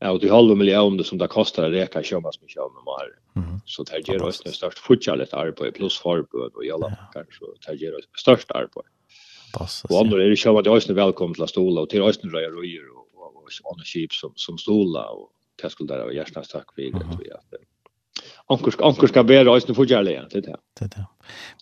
och 0.07 0.21
det 0.21 0.31
halva 0.31 0.55
miljoner 0.55 1.03
som 1.03 1.19
det 1.19 1.29
kostar 1.29 1.65
att 1.65 1.73
räka 1.73 2.03
kömas 2.03 2.41
med 2.41 2.51
kömas 2.51 2.85
med 2.85 2.95
här. 2.99 3.11
Så 3.65 3.83
det 3.83 4.09
ger 4.09 4.23
oss 4.23 4.41
det 4.41 4.53
störst 4.53 4.79
fortsatt 4.79 5.35
arbete 5.35 5.73
plus 5.73 5.99
förbud 5.99 6.53
och 6.55 6.65
jalla 6.65 6.89
packar 6.89 7.27
så 7.39 7.55
det 7.67 7.77
ger 7.77 7.99
oss 7.99 8.05
störst 8.19 8.51
arbete. 8.51 8.89
Och 9.89 10.01
andra 10.01 10.25
är 10.25 10.29
det 10.29 10.37
kömas 10.37 10.65
det 10.65 10.71
är 10.71 10.95
välkomna 10.95 11.35
till 11.35 11.49
stolar 11.49 11.83
och 11.83 11.91
till 11.91 12.03
ösnen 12.03 12.33
röjer 12.33 12.57
och 12.57 12.65
och 13.49 13.53
såna 13.53 13.85
skip 13.85 14.13
som 14.13 14.33
som 14.37 14.59
stola 14.59 15.07
och 15.07 15.31
det 15.63 15.71
skulle 15.71 15.95
där 15.95 16.11
hjärtnas 16.11 16.49
tack 16.49 16.75
för 16.75 16.83
det 16.83 16.91
tror 16.91 17.27
jag. 17.27 18.73
ska 18.73 18.85
ankor 18.85 19.07
ska 19.07 19.25
bära 19.25 19.51
oss 19.51 19.65
för 19.65 19.85
gärle 19.85 20.27
det 20.31 20.41
där. 20.41 20.57
Det 20.81 20.87
där. 20.87 21.05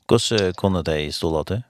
Goss 0.06 0.32
kunde 0.56 0.82
det 0.82 1.00
i 1.00 1.12
stola 1.12 1.42
det. 1.42 1.62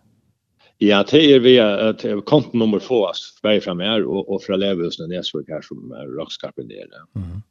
Ja, 0.78 1.04
det 1.10 1.34
är 1.34 1.40
vi 1.40 1.60
att 1.60 2.24
kontonummer 2.24 2.78
får 2.78 3.08
oss 3.10 3.38
varje 3.42 3.60
fram 3.60 3.80
här 3.80 4.04
och 4.04 4.34
och 4.34 4.42
från 4.42 4.60
Levelsen 4.60 5.08
Näsvik 5.08 5.48
här 5.48 5.62
som 5.62 5.92
rockskarpen 5.94 6.68
där. 6.68 6.88
Mhm. 7.20 7.42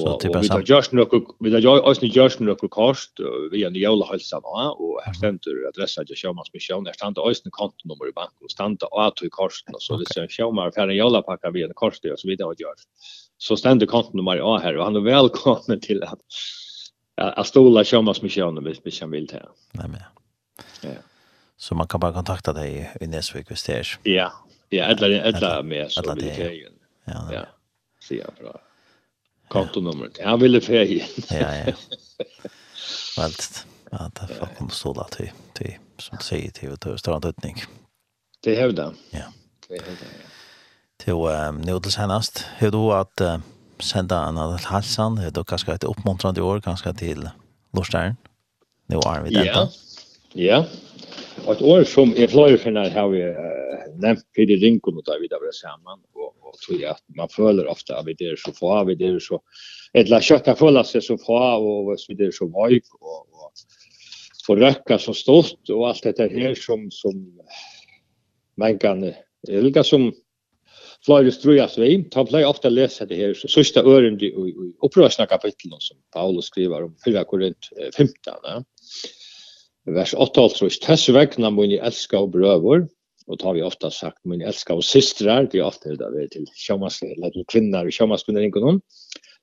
Så 0.00 0.18
typ 0.18 0.44
så 0.44 0.60
just 0.60 0.92
nu 0.92 1.06
vi 1.40 1.52
har 1.52 1.60
jag 1.60 1.88
ösn 1.88 2.06
just 2.06 2.40
nu 2.40 2.54
kost 2.54 3.12
vi 3.50 3.64
har 3.64 3.70
nya 3.70 3.90
alla 3.90 4.06
hälsa 4.06 4.36
och 4.36 5.00
här 5.04 5.12
ständer 5.12 5.68
adressa 5.68 6.04
till 6.04 6.16
Sjömans 6.16 6.52
mission 6.52 6.84
där 6.84 6.92
ständer 6.92 7.30
ösn 7.30 7.48
kontonummer 7.50 8.08
i 8.08 8.12
banken 8.12 8.44
och 8.44 8.50
ständer 8.50 9.06
att 9.06 9.22
i 9.22 9.28
korsen 9.30 9.74
och 9.74 9.82
så 9.82 9.96
det 9.96 10.04
ser 10.14 10.28
Sjömar 10.28 10.70
för 10.70 10.88
en 10.88 10.96
jalla 10.96 11.22
pakka 11.22 11.50
vi 11.50 11.62
en 11.62 11.74
kors 11.74 12.00
det 12.00 12.12
och 12.12 12.18
så 12.18 12.28
vidare 12.28 12.48
och 12.48 12.60
gör. 12.60 12.74
Så 13.38 13.56
ständer 13.56 13.86
kontonummer 13.86 14.36
ja 14.36 14.58
här 14.58 14.76
och 14.76 14.84
han 14.84 14.96
är 14.96 15.00
välkommen 15.00 15.80
till 15.80 16.02
att 16.02 16.20
att 17.16 17.46
stola 17.46 17.84
Sjömans 17.84 18.22
mission 18.22 18.64
hvis 18.64 18.80
vi 18.84 18.90
kan 18.90 19.10
vill 19.10 19.26
det. 19.26 19.48
Nej 19.72 19.88
men. 19.88 20.00
Ja. 20.82 20.98
Så 21.56 21.74
man 21.74 21.86
kan 21.86 22.00
bara 22.00 22.12
kontakta 22.12 22.52
dig 22.52 22.92
i 23.00 23.06
Näsvik 23.06 23.50
visst 23.50 23.66
Ja. 24.02 24.32
Ja, 24.68 24.84
eller 24.84 25.10
eller 25.10 25.62
med 25.62 25.92
så 25.92 26.14
vill 26.14 26.24
det. 26.24 26.62
Ja. 27.04 27.28
Ja. 27.32 27.46
Se 28.08 28.16
jag 28.18 28.34
bra 28.40 28.60
kontonumret. 29.54 30.18
Han 30.24 30.40
ville 30.40 30.60
färg. 30.60 31.06
ja, 31.30 31.56
ja. 31.66 31.72
Väldigt. 33.16 33.66
Ja, 33.90 34.10
det 34.14 34.34
får 34.34 34.46
kunna 34.58 34.70
stå 34.70 34.92
där 34.92 35.04
till, 35.04 35.30
till 35.52 35.74
som 35.98 36.18
du 36.18 36.24
säger 36.24 36.50
till 36.50 36.72
att 36.72 37.00
större 37.00 37.20
dödning. 37.20 37.56
Det 38.42 38.54
hävdar. 38.54 38.94
Ja. 39.10 39.24
Det 39.68 39.74
hävdar, 39.74 39.96
ja. 40.00 40.28
Till 40.96 41.12
um, 41.12 41.60
nu 41.60 41.80
till 41.80 41.92
senast, 41.92 42.44
hur 42.58 42.70
då 42.70 42.92
att 42.92 43.20
uh, 43.20 43.38
sända 43.78 44.16
en 44.16 44.38
annan 44.38 44.58
halsan, 44.58 45.18
hur 45.18 45.30
då 45.30 45.44
kanske 45.44 45.72
ett 45.72 45.84
uppmuntrande 45.84 46.42
år, 46.42 46.60
kanske 46.60 46.94
till 46.94 47.30
Lorstern. 47.72 48.16
Nu 48.86 48.96
är 48.96 49.22
vi 49.22 49.34
där. 49.34 49.44
Ja, 49.44 49.68
ja. 50.32 50.66
Och 51.46 51.52
ett 51.52 51.62
år 51.62 51.84
som 51.84 52.16
är 52.16 52.26
flöjfinnar 52.26 52.90
har 52.90 53.08
vi 53.08 53.22
uh, 53.22 53.36
nämnt 53.94 54.32
Peter 54.36 54.56
Rinkon 54.56 54.96
och 54.96 55.04
David 55.04 55.20
vi 55.20 55.28
där 55.28 55.52
samman 55.52 56.00
och 56.12 56.33
tror 56.66 56.86
att 56.86 57.02
man 57.16 57.28
följer 57.28 57.66
ofta 57.66 58.02
vid 58.02 58.16
det 58.18 58.38
så 58.38 58.52
få 58.52 58.84
vi 58.84 58.94
det 58.94 59.22
så 59.22 59.42
ett 59.92 60.08
la 60.08 60.20
köka 60.20 60.54
fulla 60.54 60.84
sig 60.84 61.02
så 61.02 61.18
få 61.18 61.56
och 61.56 62.00
så 62.00 62.12
det 62.12 62.34
så 62.34 62.46
vajk 62.46 62.84
och 63.00 63.28
och 64.46 64.88
få 64.88 64.98
så 64.98 65.14
stort 65.14 65.70
och 65.70 65.88
allt 65.88 66.02
det 66.02 66.18
här 66.32 66.54
som 66.54 66.90
som 66.90 67.40
man 68.56 68.78
kan 68.78 69.12
elga 69.48 69.84
som 69.84 70.12
Flyer 71.06 71.30
strujas 71.30 71.78
vi, 71.78 72.04
ta 72.10 72.24
play 72.26 72.44
ofta 72.44 72.68
läsa 72.68 73.06
det 73.06 73.14
här 73.14 73.34
så 73.34 73.48
sista 73.48 73.80
ören 73.80 74.20
i 74.20 74.26
i 74.26 74.54
upprörsna 74.82 75.26
kapitlen 75.26 75.80
som 75.80 75.96
Paulus 76.12 76.44
skriver 76.44 76.84
om 76.84 76.96
4 77.04 77.24
Korint 77.24 77.68
15, 77.96 78.14
va. 78.42 78.64
Vers 79.86 80.14
8 80.14 80.40
alltså, 80.40 80.68
"Tess 80.86 81.08
vägna 81.08 81.50
mun 81.50 81.68
ni 81.68 81.76
älska 81.76 82.18
och 82.18 82.30
bröver 82.30 82.88
och 83.26 83.38
tar 83.38 83.54
vi 83.54 83.62
ofta 83.62 83.90
sagt 83.90 84.24
min 84.24 84.42
älskade 84.42 84.76
och 84.76 84.84
systrar 84.84 85.48
det 85.52 85.58
är 85.58 85.62
ofta 85.62 85.88
det 85.88 85.96
där 85.96 86.28
till 86.28 86.46
tjommas 86.54 87.02
eller 87.02 87.30
till 87.30 87.44
kvinnor 87.48 87.86
och 87.86 87.92
tjommas 87.92 88.24
kvinnor 88.24 88.42
ingår 88.42 88.60
någon 88.60 88.80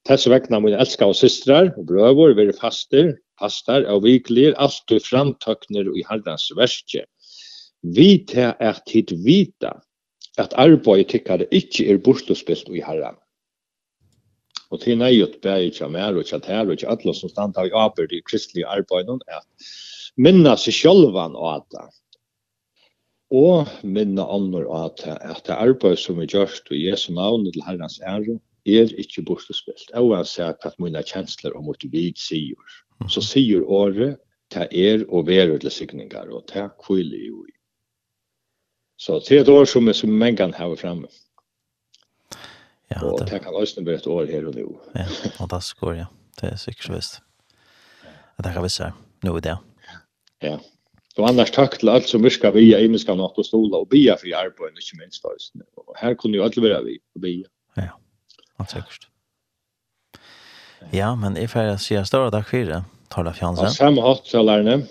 Tess 0.07 0.27
vekna 0.27 0.59
min 0.59 0.73
elska 0.73 1.05
og 1.05 1.15
systrar 1.15 1.67
og 1.77 1.85
vi 1.85 2.47
är 2.47 2.51
faster, 2.57 3.17
fastar 3.39 3.85
og 3.85 4.03
viklir 4.03 4.55
alt 4.57 4.81
du 4.89 4.97
framtøkner 4.99 5.91
i 5.93 6.01
herrans 6.09 6.49
verskje. 6.57 7.05
Vi 7.83 8.25
te 8.25 8.53
er 8.59 8.79
tid 8.89 9.13
vita 9.25 9.75
at 10.41 10.55
arbeid 10.57 11.09
tykkar 11.11 11.45
ikkje 11.51 11.91
er 11.91 12.01
bortlospilt 12.01 12.69
i 12.73 12.81
herran. 12.81 13.17
Og 14.71 14.81
til 14.81 14.97
neiut 14.97 15.37
bæg 15.43 15.69
ikkje 15.69 15.89
mer 15.93 16.15
og 16.15 16.25
ikkje 16.25 16.41
her 16.47 16.65
og 16.65 16.73
ikkje 16.73 16.89
atlo 16.89 17.13
som 17.13 17.29
standa 17.29 17.67
i 17.67 17.73
apur 17.75 18.09
i 18.09 18.23
kristelige 18.25 18.65
arbeid 18.65 19.09
at 19.09 19.45
minna 20.17 20.55
seg 20.57 20.73
sjolvan 20.73 21.35
og 21.35 21.61
at 21.61 21.91
og 23.31 23.69
minna 23.83 24.25
annor 24.27 24.67
at, 24.85 25.03
at 25.07 25.43
det 25.47 25.55
arbeid 25.55 25.99
som 25.99 26.19
er 26.19 26.27
gjørst 26.27 26.67
og 26.71 26.77
Jesu 26.77 27.13
navn 27.15 27.47
til 27.47 27.63
Herrens 27.65 27.99
ære 28.03 28.39
er 28.67 28.91
ikke 28.99 29.23
bortespilt. 29.25 29.87
Og 29.95 30.15
han 30.17 30.27
sier 30.27 30.53
at 30.53 30.77
mine 30.79 31.01
kjensler 31.07 31.55
og 31.55 31.63
mot 31.69 31.87
vid 31.93 32.19
sier. 32.19 32.59
Så 33.09 33.23
sier 33.25 33.63
året, 33.65 34.19
til 34.51 34.67
er 34.75 35.05
og 35.07 35.29
verur 35.29 35.57
til 35.63 35.71
signingar, 35.71 36.27
og 36.27 36.43
til 36.51 36.67
kvile 36.83 37.17
jo 37.23 37.45
i. 37.47 37.53
Så 38.99 39.21
det 39.23 39.37
er 39.37 39.45
et 39.45 39.49
år 39.49 39.65
som, 39.65 39.87
er 39.87 39.95
som 39.97 40.11
mengan 40.11 40.53
har 40.53 40.75
fremme. 40.75 41.07
Ja. 42.91 42.99
Og 43.07 43.23
det 43.23 43.39
kan 43.41 43.55
også 43.55 43.81
være 43.85 44.03
et 44.03 44.07
år 44.07 44.27
her 44.27 44.47
og 44.47 44.55
nå. 44.55 44.67
ja, 44.95 45.07
fantastisk 45.39 45.83
år, 45.83 45.93
ja. 45.93 46.05
Det 46.41 46.51
er 46.51 46.59
sikkert 46.59 46.85
så 46.85 46.93
visst. 46.93 47.19
Det 48.43 48.53
kan 48.53 48.63
vi 48.63 48.69
se, 48.69 48.91
nå 49.23 49.37
i 49.37 49.41
det. 49.41 49.57
Ja. 50.43 50.57
Og 51.19 51.27
annars 51.27 51.51
takk 51.51 51.75
til 51.79 51.91
alt 51.91 52.07
som 52.07 52.23
virka 52.23 52.53
via 52.55 52.79
imenska 52.79 53.11
menneska 53.11 53.17
natt 53.19 53.39
og 53.41 53.47
stola 53.47 53.81
og 53.83 53.89
bia 53.91 54.15
fri 54.19 54.31
arbeid, 54.37 54.77
ikke 54.79 54.99
minst 55.01 55.23
faktisk. 55.25 55.59
Og 55.75 55.95
her 55.99 56.15
kunne 56.15 56.39
jo 56.39 56.45
alle 56.45 56.63
være 56.63 56.83
vi 56.85 56.97
og 57.15 57.25
bia. 57.25 57.49
Ja, 57.77 57.91
helt 58.59 58.71
sikkert. 58.71 59.07
Ja, 60.95 61.11
men 61.15 61.37
jeg 61.37 61.51
får 61.51 61.75
si 61.83 61.99
større 62.07 62.31
takk 62.33 62.47
for 62.49 62.71
det, 62.71 62.81
Tarla 63.11 63.35
Fjansen. 63.35 63.67
Ja, 63.67 63.75
samme 63.75 64.03
hatt, 64.05 64.25
kjallerne. 64.31 64.81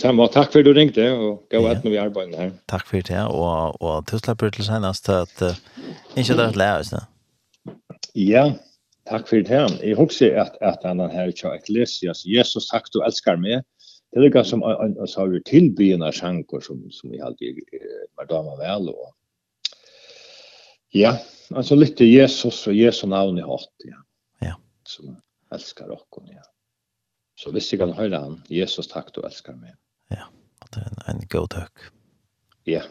Samme 0.00 0.24
hatt, 0.24 0.34
takk 0.34 0.52
for 0.54 0.64
du 0.64 0.72
ringte, 0.72 1.04
og 1.12 1.44
gå 1.52 1.60
ja. 1.60 1.76
etter 1.76 1.92
vi 1.92 2.00
arbeider 2.00 2.40
her. 2.40 2.52
Takk 2.72 2.88
for 2.88 3.04
det, 3.06 3.22
og, 3.28 3.76
og 3.84 4.08
til 4.08 4.24
takk 4.24 4.42
til 4.56 4.66
senest, 4.66 5.08
at 5.12 5.44
uh, 5.44 5.56
ikke 6.16 6.34
det 6.34 6.46
er 6.46 6.48
et 6.48 6.60
lærer, 6.60 7.08
Ja, 8.18 8.44
takk 9.08 9.28
for 9.28 9.44
det. 9.44 9.62
Jeg 9.84 9.96
husker 9.96 10.40
at, 10.42 10.56
at 10.60 10.82
han 10.84 11.00
her 11.12 11.30
ikke 11.30 11.48
har 11.48 11.60
Ecclesias. 11.60 12.24
Jesus, 12.26 12.68
takk 12.72 12.90
du 12.92 13.00
elskar 13.06 13.38
meg 13.40 13.62
det 14.12 14.20
er 14.20 14.26
lika 14.26 14.42
som 14.44 14.62
en 14.62 14.98
så 15.08 15.22
har 15.22 15.30
vi 15.32 15.40
tillbyna 15.48 16.10
sjanker 16.12 16.60
som 16.60 16.84
som 16.92 17.10
vi 17.10 17.20
alltid 17.20 17.62
var 18.16 18.26
damer 18.28 18.56
väl 18.56 18.88
och 18.88 19.14
ja 20.90 21.18
alltså 21.50 21.74
lite 21.74 22.04
Jesus 22.04 22.66
och 22.66 22.74
Jesu 22.74 23.06
navn 23.06 23.38
i 23.38 23.42
hatt 23.42 23.84
ja. 23.84 23.96
Ja. 24.38 24.54
Som 24.84 25.16
älskar 25.52 25.90
oss 25.90 26.06
ja. 26.10 26.42
Så 27.34 27.50
visst 27.50 27.72
jeg 27.72 27.80
kan 27.80 27.92
høre 27.92 28.18
han 28.18 28.42
Jesus 28.48 28.88
tack 28.88 29.14
du 29.14 29.22
älskar 29.24 29.54
mig 29.54 29.74
ja 30.08 30.28
att 30.58 30.76
en 30.76 30.96
en 31.06 31.26
god 31.28 31.50
tack 31.50 31.72
ja. 32.64 32.82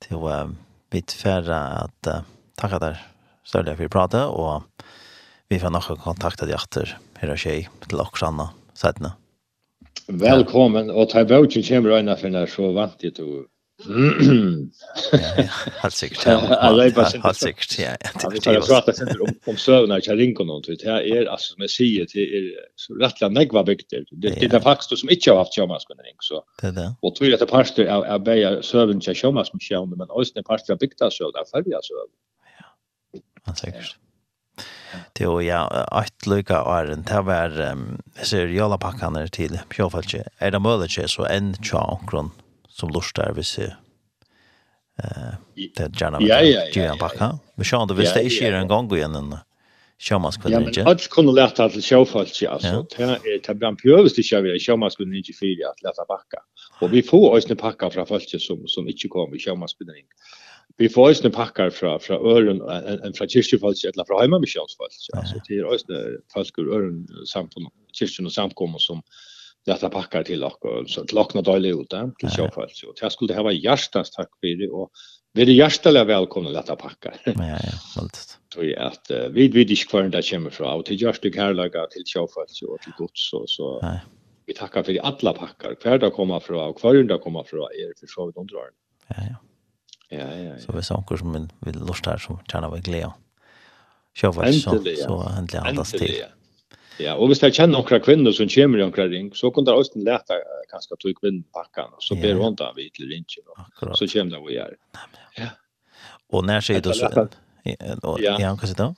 Til 0.00 0.16
um, 0.16 0.58
bit 0.90 1.12
färra 1.12 1.58
att 1.58 2.06
uh, 2.06 2.20
tacka 2.54 2.78
der 2.78 2.96
så 3.44 3.64
for 3.64 3.74
vi 3.74 3.88
pratade 3.88 4.26
och 4.26 4.62
vi 5.48 5.58
får 5.58 5.70
nog 5.70 5.98
kontakta 5.98 6.46
dig 6.46 6.54
efter 6.54 6.98
hur 7.14 7.28
det 7.28 7.36
sker 7.36 7.68
till 7.88 8.00
Oksana 8.00 8.50
sätt 8.74 8.96
Velkommen, 10.08 10.88
og 10.90 11.10
ta 11.12 11.22
vøkken 11.28 11.62
kommer 11.68 11.98
øyne 11.98 12.16
for 12.16 12.32
når 12.32 12.46
så 12.48 12.72
vant 12.72 13.02
jeg 13.04 13.14
til 13.18 13.44
Helt 15.82 15.94
sikkert, 15.94 16.26
ja. 16.26 16.38
Helt 16.40 17.36
sikkert, 17.36 17.78
ja. 17.78 17.92
Vi 18.32 18.40
tar 18.40 18.58
prata 18.64 18.92
sender 18.96 19.20
om, 19.22 19.34
om 19.52 19.56
søvnene 19.60 20.00
ikke 20.00 20.10
har 20.10 20.18
ringt 20.18 20.40
noen, 20.40 20.64
det 20.66 20.80
er, 20.88 21.28
altså, 21.30 21.52
som 21.52 21.62
jeg 21.62 21.70
sier, 21.74 22.08
det 22.10 22.24
er 22.24 22.48
så 22.80 22.96
rettelig 22.98 23.30
negva 23.36 23.62
bygder. 23.68 24.08
Det, 24.10 24.34
det 24.40 24.50
er 24.50 24.64
faktisk 24.64 24.96
som 24.98 25.12
ikke 25.12 25.30
har 25.30 25.44
haft 25.44 25.54
sjømannskunning, 25.54 26.16
så. 26.24 26.42
Det 26.58 26.72
er 26.72 26.76
det. 26.80 26.88
Og 27.02 27.14
tror 27.20 27.36
at 27.36 27.44
det 27.44 27.50
parster 27.52 27.92
av, 27.92 28.08
av 28.08 28.26
beier 28.26 28.58
søvn 28.66 29.04
til 29.04 29.14
sjømannskunning, 29.22 29.94
men 29.94 30.10
også 30.10 30.40
det 30.40 30.48
parster 30.48 30.74
av 30.74 30.82
bygda 30.82 31.12
søvn, 31.14 31.38
av 31.38 31.46
følge 31.52 31.84
søvn. 31.86 32.12
Ja, 32.56 32.68
helt 33.46 33.62
sikkert. 33.62 33.96
Det 34.92 35.24
til 35.24 35.40
ja, 35.44 35.64
ett 36.02 36.26
lykka 36.26 36.62
åren, 36.64 37.02
det 37.08 37.24
var 37.26 37.54
um, 37.72 37.98
seriala 38.22 38.78
pakkaner 38.78 39.28
til 39.28 39.58
Pjåfaldsje. 39.68 40.24
Er 40.40 40.54
det 40.54 40.62
mulig 40.62 40.88
ikke 40.90 41.08
så 41.10 41.26
enn 41.28 41.54
tja 41.60 41.82
omkron 41.96 42.32
som 42.68 42.92
lort 42.94 43.12
der 43.16 43.34
hvis 43.36 43.56
jeg 43.58 43.74
uh, 45.02 45.36
det 45.56 45.90
gjerne 45.98 46.22
ja, 46.24 46.40
gjøre 46.72 46.94
en 46.94 47.02
pakka? 47.02 47.34
Men 47.56 47.68
sjå, 47.68 47.84
det 47.90 47.98
visste 47.98 48.24
ikke 48.24 48.48
gjøre 48.48 48.64
en 48.64 48.72
gang 48.72 48.90
igjen 48.96 49.18
en 49.18 49.36
sjåmanskvindrinje. 49.98 50.78
Ja, 50.78 50.84
men 50.84 50.92
alt 50.92 51.08
kunne 51.10 51.34
lært 51.34 51.58
til 51.58 51.82
sjåfaldsje, 51.82 52.48
altså. 52.48 52.84
Det 52.96 53.48
är 53.48 53.54
bland 53.54 53.78
pjövst 53.82 54.18
er 54.18 54.22
blant 54.22 54.54
vi 54.54 54.60
sjåvig 54.60 55.16
inte 55.16 55.32
fyra 55.32 55.70
att 55.70 55.82
lært 55.82 56.08
backa. 56.08 56.40
Och 56.80 56.92
vi 56.92 57.02
får 57.02 57.36
også 57.36 57.56
pakka 57.56 57.90
från 57.90 58.06
falsje 58.06 58.38
som, 58.38 58.66
som 58.66 58.88
inte 58.88 59.08
kommer 59.08 59.36
i 59.36 59.38
sjåmanskvindrinje 59.38 60.08
vi 60.76 60.88
får 60.88 61.12
ju 61.12 61.30
packar 61.30 61.70
från 61.70 62.00
från 62.00 62.36
ölen 62.36 62.60
en 63.04 63.12
från 63.12 63.28
kyrkofolk 63.28 63.84
eller 63.84 64.04
från 64.04 64.20
hemmamissionsfolk 64.20 64.92
alltså 65.16 65.40
det 65.48 65.54
är 65.54 65.58
ju 65.58 66.18
folk 66.32 66.58
ur 66.58 66.74
ölen 66.74 67.08
samfund 67.26 67.66
kyrkan 67.92 68.26
och 68.26 68.32
samkommer 68.32 68.78
som 68.78 69.02
detta 69.66 69.88
packar 69.88 70.22
till 70.22 70.44
och 70.44 70.58
så 70.86 71.04
lockna 71.12 71.42
dåligt 71.42 71.76
ut 71.76 71.90
där 71.90 72.10
till 72.18 72.30
kyrkofolk 72.30 72.70
så 72.74 72.92
det 73.00 73.10
skulle 73.10 73.34
ha 73.34 73.42
varit 73.42 73.64
hjärtans 73.64 74.10
tack 74.10 74.28
för 74.40 74.58
det 74.58 74.68
och 74.68 74.90
vi 75.32 75.42
är 75.42 75.46
hjärtliga 75.46 76.04
välkomna 76.04 76.50
detta 76.50 76.76
packar 76.76 77.14
ja 77.24 77.32
ja 77.36 77.58
fantastiskt 77.94 78.38
så 78.54 78.62
är 78.62 78.78
att 78.78 79.10
vi 79.30 79.48
vet 79.48 79.68
dig 79.68 79.76
kvar 79.76 80.02
det 80.02 80.30
kommer 80.30 80.50
från 80.50 80.78
och 80.78 80.84
till 80.84 81.02
just 81.02 81.22
det 81.22 81.36
här 81.36 81.86
till 81.86 82.02
kyrkofolk 82.06 82.48
och 82.68 82.80
till 82.80 82.92
guds 82.98 83.30
så 83.30 83.44
så 83.46 83.98
vi 84.46 84.54
tackar 84.54 84.82
för 84.82 84.98
alla 85.02 85.32
packar 85.32 85.74
kvar 85.74 85.98
där 85.98 86.10
kommer 86.10 86.40
från 86.40 86.68
och 86.68 86.78
kvar 86.80 86.94
där 86.94 87.18
kommer 87.18 87.42
från 87.42 87.60
är 87.60 88.00
för 88.00 88.06
så 88.06 88.26
vidare 88.26 88.70
ja 89.08 89.16
ja. 89.30 89.47
Ja, 90.10 90.24
ja, 90.24 90.42
ja. 90.42 90.58
Så 90.58 90.72
vi 90.72 90.82
sa 90.82 90.96
onkur 90.96 91.20
som 91.20 91.34
vil 91.34 91.80
lust 91.88 92.06
her 92.06 92.18
som 92.18 92.38
tjena 92.48 92.70
var 92.72 92.80
gleda. 92.84 93.12
Sjåvar 94.16 94.52
så, 94.52 94.78
så 94.82 95.16
endelig 95.36 95.60
andas 95.62 95.92
til. 95.92 96.14
Ja, 96.98 97.14
og 97.14 97.28
hvis 97.30 97.42
jeg 97.42 97.54
kjenner 97.54 97.78
noen 97.78 98.02
kvinner 98.02 98.34
som 98.34 98.48
kommer 98.50 98.80
i 98.80 98.82
noen 98.82 99.12
ring, 99.12 99.28
så 99.36 99.50
kan 99.54 99.66
det 99.66 99.74
også 99.76 100.00
lete 100.02 100.38
kanskje 100.72 100.96
at 100.96 101.04
du 101.04 101.12
kvinner 101.14 101.44
pakker, 101.54 101.86
og 101.94 102.02
så 102.02 102.16
ber 102.18 102.40
hun 102.40 102.56
da 102.58 102.72
vidt 102.74 102.96
til 102.98 103.06
ringen, 103.12 103.44
og 103.54 103.94
så 104.00 104.08
kommer 104.10 104.34
det 104.34 104.40
vi 104.48 104.56
jeg. 104.56 104.78
Ja. 105.38 105.50
Og 106.32 106.42
når 106.44 106.64
sier 106.66 106.82
du 106.82 106.90
så? 106.96 107.28
Ja, 107.64 108.34
ja, 108.40 108.56
kan 108.56 108.68
sitta. 108.68 108.94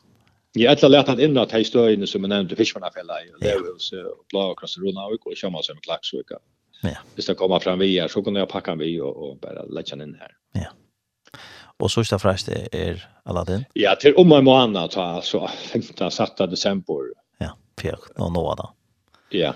Ja, 0.57 0.73
ett 0.73 0.83
har 0.83 0.89
lärt 0.89 1.07
han 1.07 1.21
in 1.21 1.39
att 1.39 1.53
hej 1.53 1.65
stöjne 1.65 2.07
som 2.07 2.23
jag 2.23 2.29
nämnde 2.29 2.57
Fiskmannafälla 2.57 3.23
i 3.23 3.45
Lövhus 3.45 3.93
och 3.93 4.25
Blå 4.29 4.41
och 4.41 4.59
Krosterona 4.59 5.07
och 5.07 5.27
och 5.27 5.37
Kjömmas 5.37 5.67
som 5.67 5.77
Klaxvika. 5.77 6.39
Ja. 6.83 6.97
Hvis 7.15 7.27
det 7.27 7.35
kommer 7.35 7.59
fram 7.59 7.79
vi 7.79 8.01
här 8.01 8.09
så 8.09 8.23
kunde 8.23 8.41
jag 8.41 8.49
packa 8.49 8.75
vi 8.75 9.01
och, 9.01 9.31
och 9.31 9.39
bara 9.39 9.65
lägga 9.65 9.97
den 9.97 10.09
in 10.09 10.17
här. 10.21 10.37
Ja. 10.53 10.71
Og 11.81 11.91
så 11.91 12.19
frest 12.19 12.49
är 12.49 12.69
er 12.73 13.09
Aladdin. 13.27 13.65
Ja, 13.77 13.95
till 14.01 14.15
om 14.17 14.33
en 14.33 14.45
månad 14.45 14.93
så 14.93 15.01
alltså 15.01 15.49
15 15.73 16.11
satta 16.11 16.47
december. 16.47 17.13
Ja, 17.41 17.51
fjøk, 17.81 18.19
nå 18.19 18.29
nå 18.29 18.55
da. 18.55 18.67
Ja. 19.33 19.53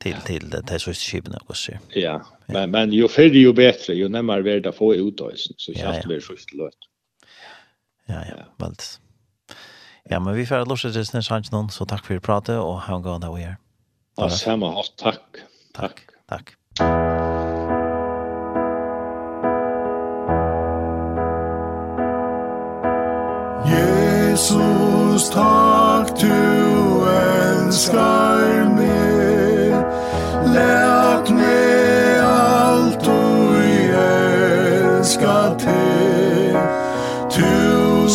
Till 0.00 0.16
til 0.26 0.50
det 0.50 0.70
här 0.70 0.78
sista 0.78 1.10
skipen 1.10 1.34
och 1.48 1.56
så. 1.56 1.72
Ja, 1.94 2.20
men 2.46 2.70
men 2.70 2.92
ju 2.92 3.08
färre 3.08 3.38
ju 3.38 3.52
bättre, 3.52 3.94
ju 3.94 4.08
närmare 4.08 4.42
vi 4.42 4.60
det 4.60 4.72
få 4.72 4.94
ut 4.94 5.16
då 5.18 5.30
så 5.36 5.72
Ja, 5.72 5.92
känns 5.92 6.04
det 6.04 6.20
så 6.20 6.32
lätt. 6.32 6.78
Ja, 8.06 8.24
ja, 8.28 8.44
veldig. 8.58 8.84
Ja, 10.10 10.20
men 10.20 10.34
vi 10.34 10.46
får 10.46 10.64
lortet 10.66 10.92
til 10.92 11.06
sen 11.06 11.22
chans 11.22 11.52
någon 11.52 11.70
så 11.70 11.84
tack 11.84 12.06
för 12.06 12.18
pratet 12.20 12.58
og 12.58 12.80
ha 12.80 12.96
en 12.96 13.02
god 13.02 13.20
dag 13.20 13.30
och 13.30 13.40
er. 13.40 13.56
Ja, 14.16 14.28
samma, 14.28 14.82
tack. 14.96 15.20
Tack. 15.74 16.00
Tack. 16.28 16.61
Jesus, 23.72 25.28
takk 25.30 26.08
du 26.20 27.06
elskar 27.08 28.68
meg. 28.76 29.74
Lært 30.52 31.30
meg 31.36 32.20
alt 32.26 33.04
du 33.04 33.18
elskar 34.02 35.56
til. 35.62 36.56
Tu 37.32 38.08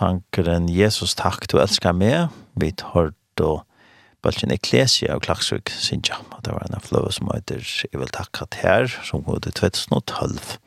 sankeren 0.00 0.68
Jesus 0.72 1.12
takk 1.18 1.44
du 1.50 1.58
elskar 1.60 1.92
meg, 1.92 2.30
vi 2.56 2.72
tar 2.72 3.12
då 3.36 3.60
Balkin 4.24 4.52
Eklesia 4.52 5.16
og 5.16 5.24
Klaksvik, 5.24 5.70
Sinja. 5.72 6.18
Og 6.32 6.42
Det 6.44 6.52
var 6.52 6.64
en 6.64 6.76
av 6.76 6.84
fløve 6.84 7.12
som 7.12 7.28
heter 7.32 7.60
Jeg 7.60 8.00
vil 8.00 8.08
takke 8.08 8.46
til 8.50 8.60
her, 8.60 8.86
som 9.04 9.22
går 9.22 9.40
til 9.44 9.52
2012. 9.52 10.58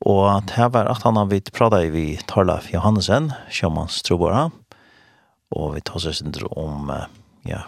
Og 0.00 0.42
det 0.48 0.72
var 0.72 0.88
at 0.88 1.02
han 1.02 1.16
har 1.16 1.28
vidt 1.28 1.52
pratet 1.52 1.88
i 1.88 1.90
vi 1.90 2.16
Tarlaf 2.16 2.72
Johannesen, 2.72 3.32
sjåmans 3.50 4.02
trobara, 4.02 4.50
og 5.50 5.74
vi 5.74 5.80
tar 5.80 6.00
seg 6.00 6.14
sindre 6.14 6.48
om, 6.56 6.88
ja, 7.44 7.66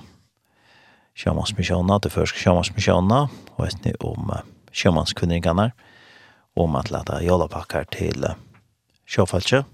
Sjømanns 1.15 1.53
misjona, 1.59 1.99
det 2.01 2.13
første 2.13 2.41
Sjømanns 2.41 2.73
misjona, 2.73 3.27
og 3.59 3.67
etni 3.67 3.93
om 4.01 4.33
Sjømanns 4.73 5.13
kvinningarna, 5.13 5.73
om 6.57 6.77
at 6.77 6.89
leta 6.91 7.21
jolapakkar 7.21 7.85
til 7.93 8.25
sjåfaltje, 9.05 9.65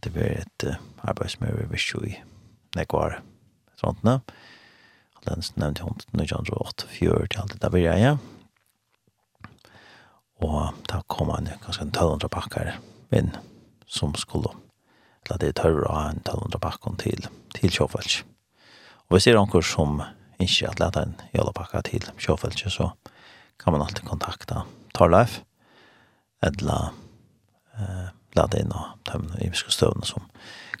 at 0.00 0.06
det 0.08 0.14
blir 0.16 0.40
et 0.40 0.64
uh, 0.64 0.80
arbeid 1.04 1.34
som 1.34 1.44
er 1.44 1.58
ved 1.68 1.80
sju 1.80 2.00
i 2.08 2.14
nekvar 2.76 3.18
frontene. 3.76 4.20
den 5.26 5.42
nevnte 5.60 5.84
hun 5.84 5.98
til 6.00 6.08
1908, 6.16 6.86
fjør 6.88 7.26
til 7.26 7.40
alt 7.40 7.52
det 7.52 7.62
der 7.62 7.70
blir 7.70 7.84
jeg. 7.84 8.16
Og 10.40 10.72
da 10.88 11.02
kom 11.08 11.28
han 11.28 11.50
ganske 11.60 11.82
en 11.84 11.92
1200 11.92 12.28
pakker 12.32 12.78
inn 13.12 13.34
som 13.86 14.14
skulle 14.14 14.54
la 15.28 15.36
det 15.36 15.58
tørre 15.60 15.84
å 15.84 15.92
ha 15.92 16.06
en 16.08 16.22
1200 16.24 16.58
pakker 16.64 16.96
til, 16.96 17.28
til 17.52 17.70
Kjofalsk. 17.70 18.24
Og 19.10 19.16
hvis 19.16 19.28
det 19.28 19.34
er 19.34 19.36
noen 19.36 19.66
som 19.66 20.00
ikke 20.40 20.70
har 20.70 20.80
lett 20.80 20.96
en 20.96 21.12
jalapakke 21.36 21.82
til 21.90 22.08
Kjofalsk, 22.16 22.70
så 22.72 22.88
kan 23.60 23.76
man 23.76 23.84
alltid 23.84 24.08
kontakta 24.08 24.64
Torleif 24.96 25.42
eller 26.40 26.94
eh, 27.76 28.08
det 28.48 28.64
inn 28.64 28.72
av 28.72 28.96
de 29.10 29.44
imiske 29.44 29.72
støvnene 29.74 30.06
som 30.06 30.24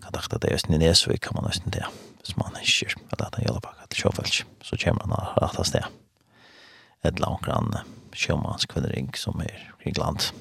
kontakta 0.00 0.38
kan 0.40 0.50
hvis 0.54 0.66
det 0.66 0.74
i 0.74 0.78
Nesvik 0.78 1.20
kan 1.20 1.36
man 1.36 1.46
nesten 1.48 1.72
det. 1.72 1.84
Hvis 2.20 2.36
man 2.36 2.56
ikke 2.60 2.88
vil 2.96 3.24
at 3.24 3.34
han 3.34 3.44
gjelder 3.44 3.60
bak 3.60 3.88
til 3.90 4.00
Sjøfelsk, 4.00 4.46
så 4.62 4.76
kommer 4.84 5.06
han 5.06 5.42
rett 5.42 5.58
av 5.58 5.64
sted. 5.64 5.84
Et 7.04 7.20
langt 7.20 7.44
grann 7.44 7.72
sjømannskvinnering 8.12 9.12
som 9.16 9.40
er 9.40 9.70
i 9.86 9.92
land. 9.96 10.32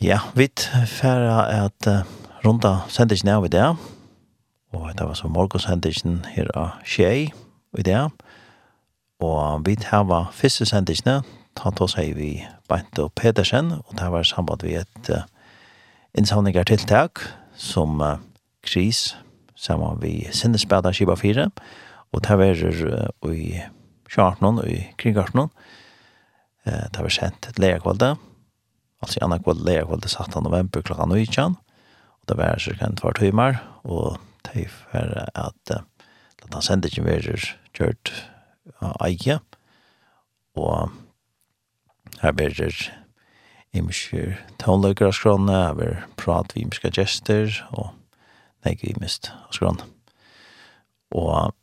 Ja, 0.00 0.20
vi 0.34 0.48
færre 0.86 1.64
at 1.64 1.86
uh, 1.86 2.04
runda 2.44 2.84
sendingen 2.88 3.34
av 3.34 3.46
i 3.46 3.50
det, 3.50 3.66
og 4.72 4.92
det 4.94 5.06
var 5.06 5.14
så 5.14 5.28
morgensendingen 5.28 6.24
her 6.36 6.52
av 6.54 6.78
Kjei 6.86 7.32
i 7.78 7.82
det, 7.82 8.04
og 9.18 9.66
vi 9.66 9.74
har 9.82 10.30
første 10.32 10.66
sendingen 10.66 11.24
han 11.64 11.76
tog 11.78 11.90
seg 11.92 12.14
vi 12.18 12.32
Beint 12.70 12.98
og 13.02 13.12
Pedersen, 13.18 13.72
og 13.80 13.96
det 13.98 14.08
var 14.12 14.26
samband 14.26 14.64
vi 14.66 14.76
et 14.78 15.10
uh, 15.14 15.24
innsamlingartiltak 16.18 17.22
som 17.58 18.00
uh, 18.02 18.16
kris 18.64 19.16
sammen 19.58 19.98
vi 20.02 20.28
sinnesbæda 20.32 20.92
Kiba 20.94 21.16
4, 21.18 21.48
og 22.12 22.24
det 22.24 22.38
var 22.38 22.62
uh, 22.62 23.34
i 23.34 23.58
2018 24.08 24.62
og 24.62 24.68
i 24.68 24.80
kring 24.98 25.18
18. 25.18 25.40
Uh, 25.40 26.86
det 26.94 27.04
var 27.04 27.14
sendt 27.14 27.50
et 27.50 27.58
leierkvalde, 27.58 28.14
altså 29.02 29.18
i 29.18 29.24
andre 29.24 29.42
kvalde 29.42 29.66
leierkvalde 29.66 30.08
17. 30.08 30.42
november 30.42 30.82
klokka 30.82 31.06
19, 31.06 31.58
og 32.20 32.24
det 32.28 32.38
var 32.38 32.58
cirka 32.62 32.86
en 32.86 32.96
tvart 32.96 33.20
timer, 33.20 33.60
og 33.84 34.18
det 34.46 34.68
var 34.92 35.30
at 35.34 35.76
uh, 35.76 35.84
at 36.48 36.54
han 36.54 36.64
sendte 36.64 36.88
ikke 36.88 37.04
mer 37.04 37.26
kjørt 37.76 38.12
av 38.80 38.94
uh, 38.94 39.06
eie, 39.08 39.38
og 40.58 40.94
Her 42.22 42.32
blir 42.34 42.54
det 42.54 42.90
imiske 43.76 44.38
toneløkker 44.58 45.10
av 45.10 45.14
skrone, 45.16 45.54
her 45.54 45.76
blir 45.78 46.02
prat 46.20 46.54
vi 46.54 46.64
imiske 46.64 46.90
gester, 46.96 47.52
og 47.70 47.92
nek 48.66 48.82
vi 48.82 48.96
mist 49.00 49.30
av 49.34 49.54
skrone. 49.54 49.86
Og 51.14 51.54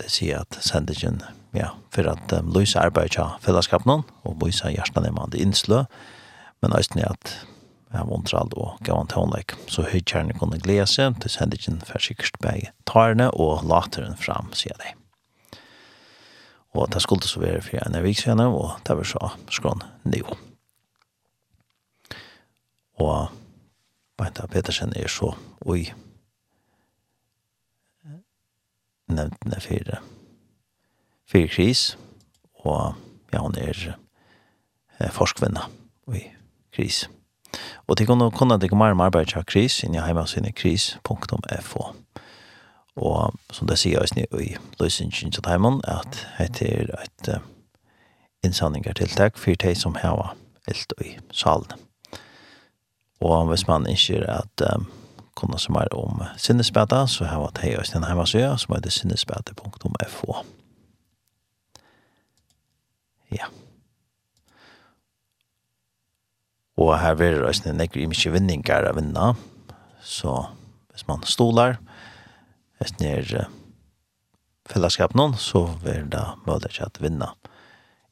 det 0.00 0.10
sier 0.12 0.42
at 0.42 0.58
sendingen, 0.64 1.20
ja, 1.56 1.72
for 1.92 2.08
at 2.10 2.32
um, 2.34 2.50
Luisa 2.52 2.82
arbeider 2.82 3.14
til 3.16 3.46
fellesskapen, 3.46 4.04
og 4.24 4.36
Luisa 4.40 4.72
hjertene 4.72 5.12
med 5.12 5.34
det 5.34 5.44
innslø, 5.44 5.84
men 6.62 6.76
også 6.76 7.00
er 7.00 7.12
at 7.12 7.34
jeg 7.92 8.00
av 8.00 8.12
ontrald 8.14 8.54
og 8.56 8.78
gav 8.80 8.96
gavan 8.96 9.10
tonleik. 9.12 9.52
Så 9.68 9.84
høytjerne 9.84 10.32
kunne 10.38 10.60
glede 10.64 10.86
seg 10.88 11.18
til 11.20 11.32
sendingen 11.34 11.82
for 11.84 12.00
sikkert 12.00 12.38
begge 12.40 12.72
tarne 12.88 13.28
og 13.36 13.66
lateren 13.68 14.16
frem, 14.16 14.48
sier 14.56 14.78
de. 14.80 14.94
Og 16.72 16.88
det 16.92 17.02
skulle 17.02 17.28
så 17.28 17.40
være 17.40 17.62
for 17.62 17.82
en 17.84 18.02
vik 18.04 18.18
siden, 18.18 18.40
og 18.40 18.80
det 18.86 18.96
var 18.96 19.04
så 19.04 19.28
skrån 19.50 19.82
nio. 20.04 20.36
Og 22.94 23.28
Beinta 24.16 24.46
Petersen 24.46 24.92
er 24.96 25.08
så 25.08 25.34
ui 25.66 25.92
nevntene 29.12 29.60
fire 29.60 30.00
fire 31.32 31.48
kris, 31.48 31.98
og 32.64 32.94
ja, 33.32 33.40
hun 33.40 33.54
er 33.56 33.96
forskvinna 35.10 35.66
ui 36.06 36.22
kris. 36.72 37.08
Og 37.86 37.96
til 37.96 38.06
kunne 38.06 38.30
kunne 38.30 38.58
det 38.60 38.70
gå 38.70 38.76
mer 38.76 38.92
om 38.92 39.00
arbeid 39.00 39.36
av 39.36 39.44
kris, 39.44 39.82
inn 39.84 39.94
i 39.94 40.00
heimasinne 40.00 40.52
kris.fo. 40.52 41.80
Og 41.80 41.96
Og 42.96 43.32
som 43.52 43.68
det 43.68 43.78
sier 43.80 44.04
jeg 44.04 44.26
i 44.36 44.56
løsningen 44.80 45.32
til 45.32 45.44
Teimann, 45.44 45.80
at 45.88 46.18
dette 46.38 46.68
er 46.68 46.90
et 47.00 47.28
uh, 47.32 47.40
innsanningartiltak 48.44 49.38
for 49.40 49.56
de 49.56 49.74
som 49.74 49.96
har 50.02 50.34
eld 50.68 50.92
i 51.00 51.16
salen. 51.32 51.72
Og 53.22 53.46
hvis 53.48 53.66
man 53.68 53.86
ikke 53.88 54.20
er 54.20 54.42
at 54.42 54.64
um, 54.74 54.90
kunne 55.38 55.58
som 55.58 55.78
er 55.80 55.88
om 55.96 56.20
sinnesbeta, 56.36 57.06
så 57.06 57.24
har 57.24 57.40
jeg 57.40 57.62
de 57.62 57.78
også 57.78 57.98
en 57.98 58.06
hjemmesøye 58.06 58.50
som 58.58 58.74
heter 58.74 58.90
sinnesbeta.fo. 58.90 60.42
Ja. 63.32 63.48
Og 66.76 66.98
her 67.00 67.14
vil 67.14 67.38
det 67.38 67.46
også 67.48 67.72
nekker 67.72 68.02
i 68.02 68.10
mye 68.10 68.32
vinninger 68.34 68.90
å 68.90 68.92
vinne, 68.98 69.32
så 70.02 70.34
hvis 70.92 71.06
man 71.08 71.24
stoler, 71.24 71.78
så 71.78 71.91
hvis 72.82 72.96
det 72.98 73.10
er 73.14 73.50
fellesskap 74.70 75.14
noen, 75.14 75.36
så 75.38 75.64
vil 75.84 76.08
det 76.10 76.22
mulig 76.46 76.72
at 76.82 76.98
vinne 77.02 77.28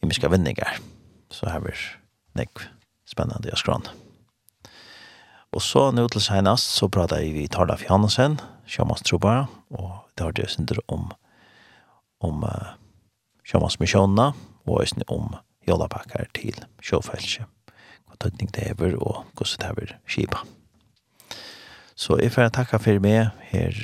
i 0.01 0.09
mye 0.09 0.31
vinninger. 0.31 0.79
Så 1.31 1.51
her 1.51 1.63
blir 1.65 1.81
det 2.39 2.47
spennende 3.09 3.51
å 3.51 3.59
skrann. 3.59 3.89
Og 5.51 5.63
så 5.67 5.89
nå 5.91 6.07
til 6.13 6.23
senest 6.23 6.77
så 6.79 6.87
pratet 6.93 7.27
vi 7.35 7.45
i 7.45 7.51
Tarda 7.51 7.75
Fjannesen, 7.81 8.39
Sjømans 8.71 9.03
Trobar, 9.03 9.49
og 9.75 10.07
det 10.15 10.27
har 10.27 10.37
det 10.37 10.51
synder 10.53 10.79
om 10.87 11.11
om 12.21 12.45
uh, 12.45 12.77
Sjømans 13.49 13.79
Misjonene, 13.81 14.35
og 14.69 14.83
også 14.83 15.07
om 15.09 15.33
Jolabakker 15.67 16.29
til 16.37 16.59
Sjåfelskje. 16.85 17.47
Hva 18.07 18.19
tøtning 18.21 18.53
det 18.53 18.67
er, 18.69 18.97
og 19.01 19.25
hvordan 19.35 19.63
det 19.81 19.87
er 19.89 19.95
skipa. 20.05 20.45
Så 21.97 22.21
jeg 22.21 22.33
får 22.33 22.53
takke 22.53 22.79
for 22.79 23.01
meg 23.03 23.33
her 23.51 23.81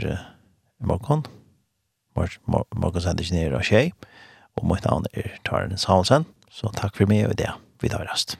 morgon. 0.88 1.26
Morgon 2.16 3.02
sender 3.02 3.26
ikke 3.26 3.36
nere 3.36 3.60
av 3.60 3.68
tjej. 3.68 3.92
Og 4.56 4.66
mitt 4.70 4.86
navn 4.88 5.08
er 5.12 5.36
Taren 5.44 5.76
Salsen. 5.80 6.24
Så 6.48 6.72
takk 6.78 6.96
for 6.96 7.10
meg 7.10 7.26
og 7.28 7.36
det. 7.40 7.52
Vi 7.82 7.92
tar 7.92 8.06
rast. 8.08 8.38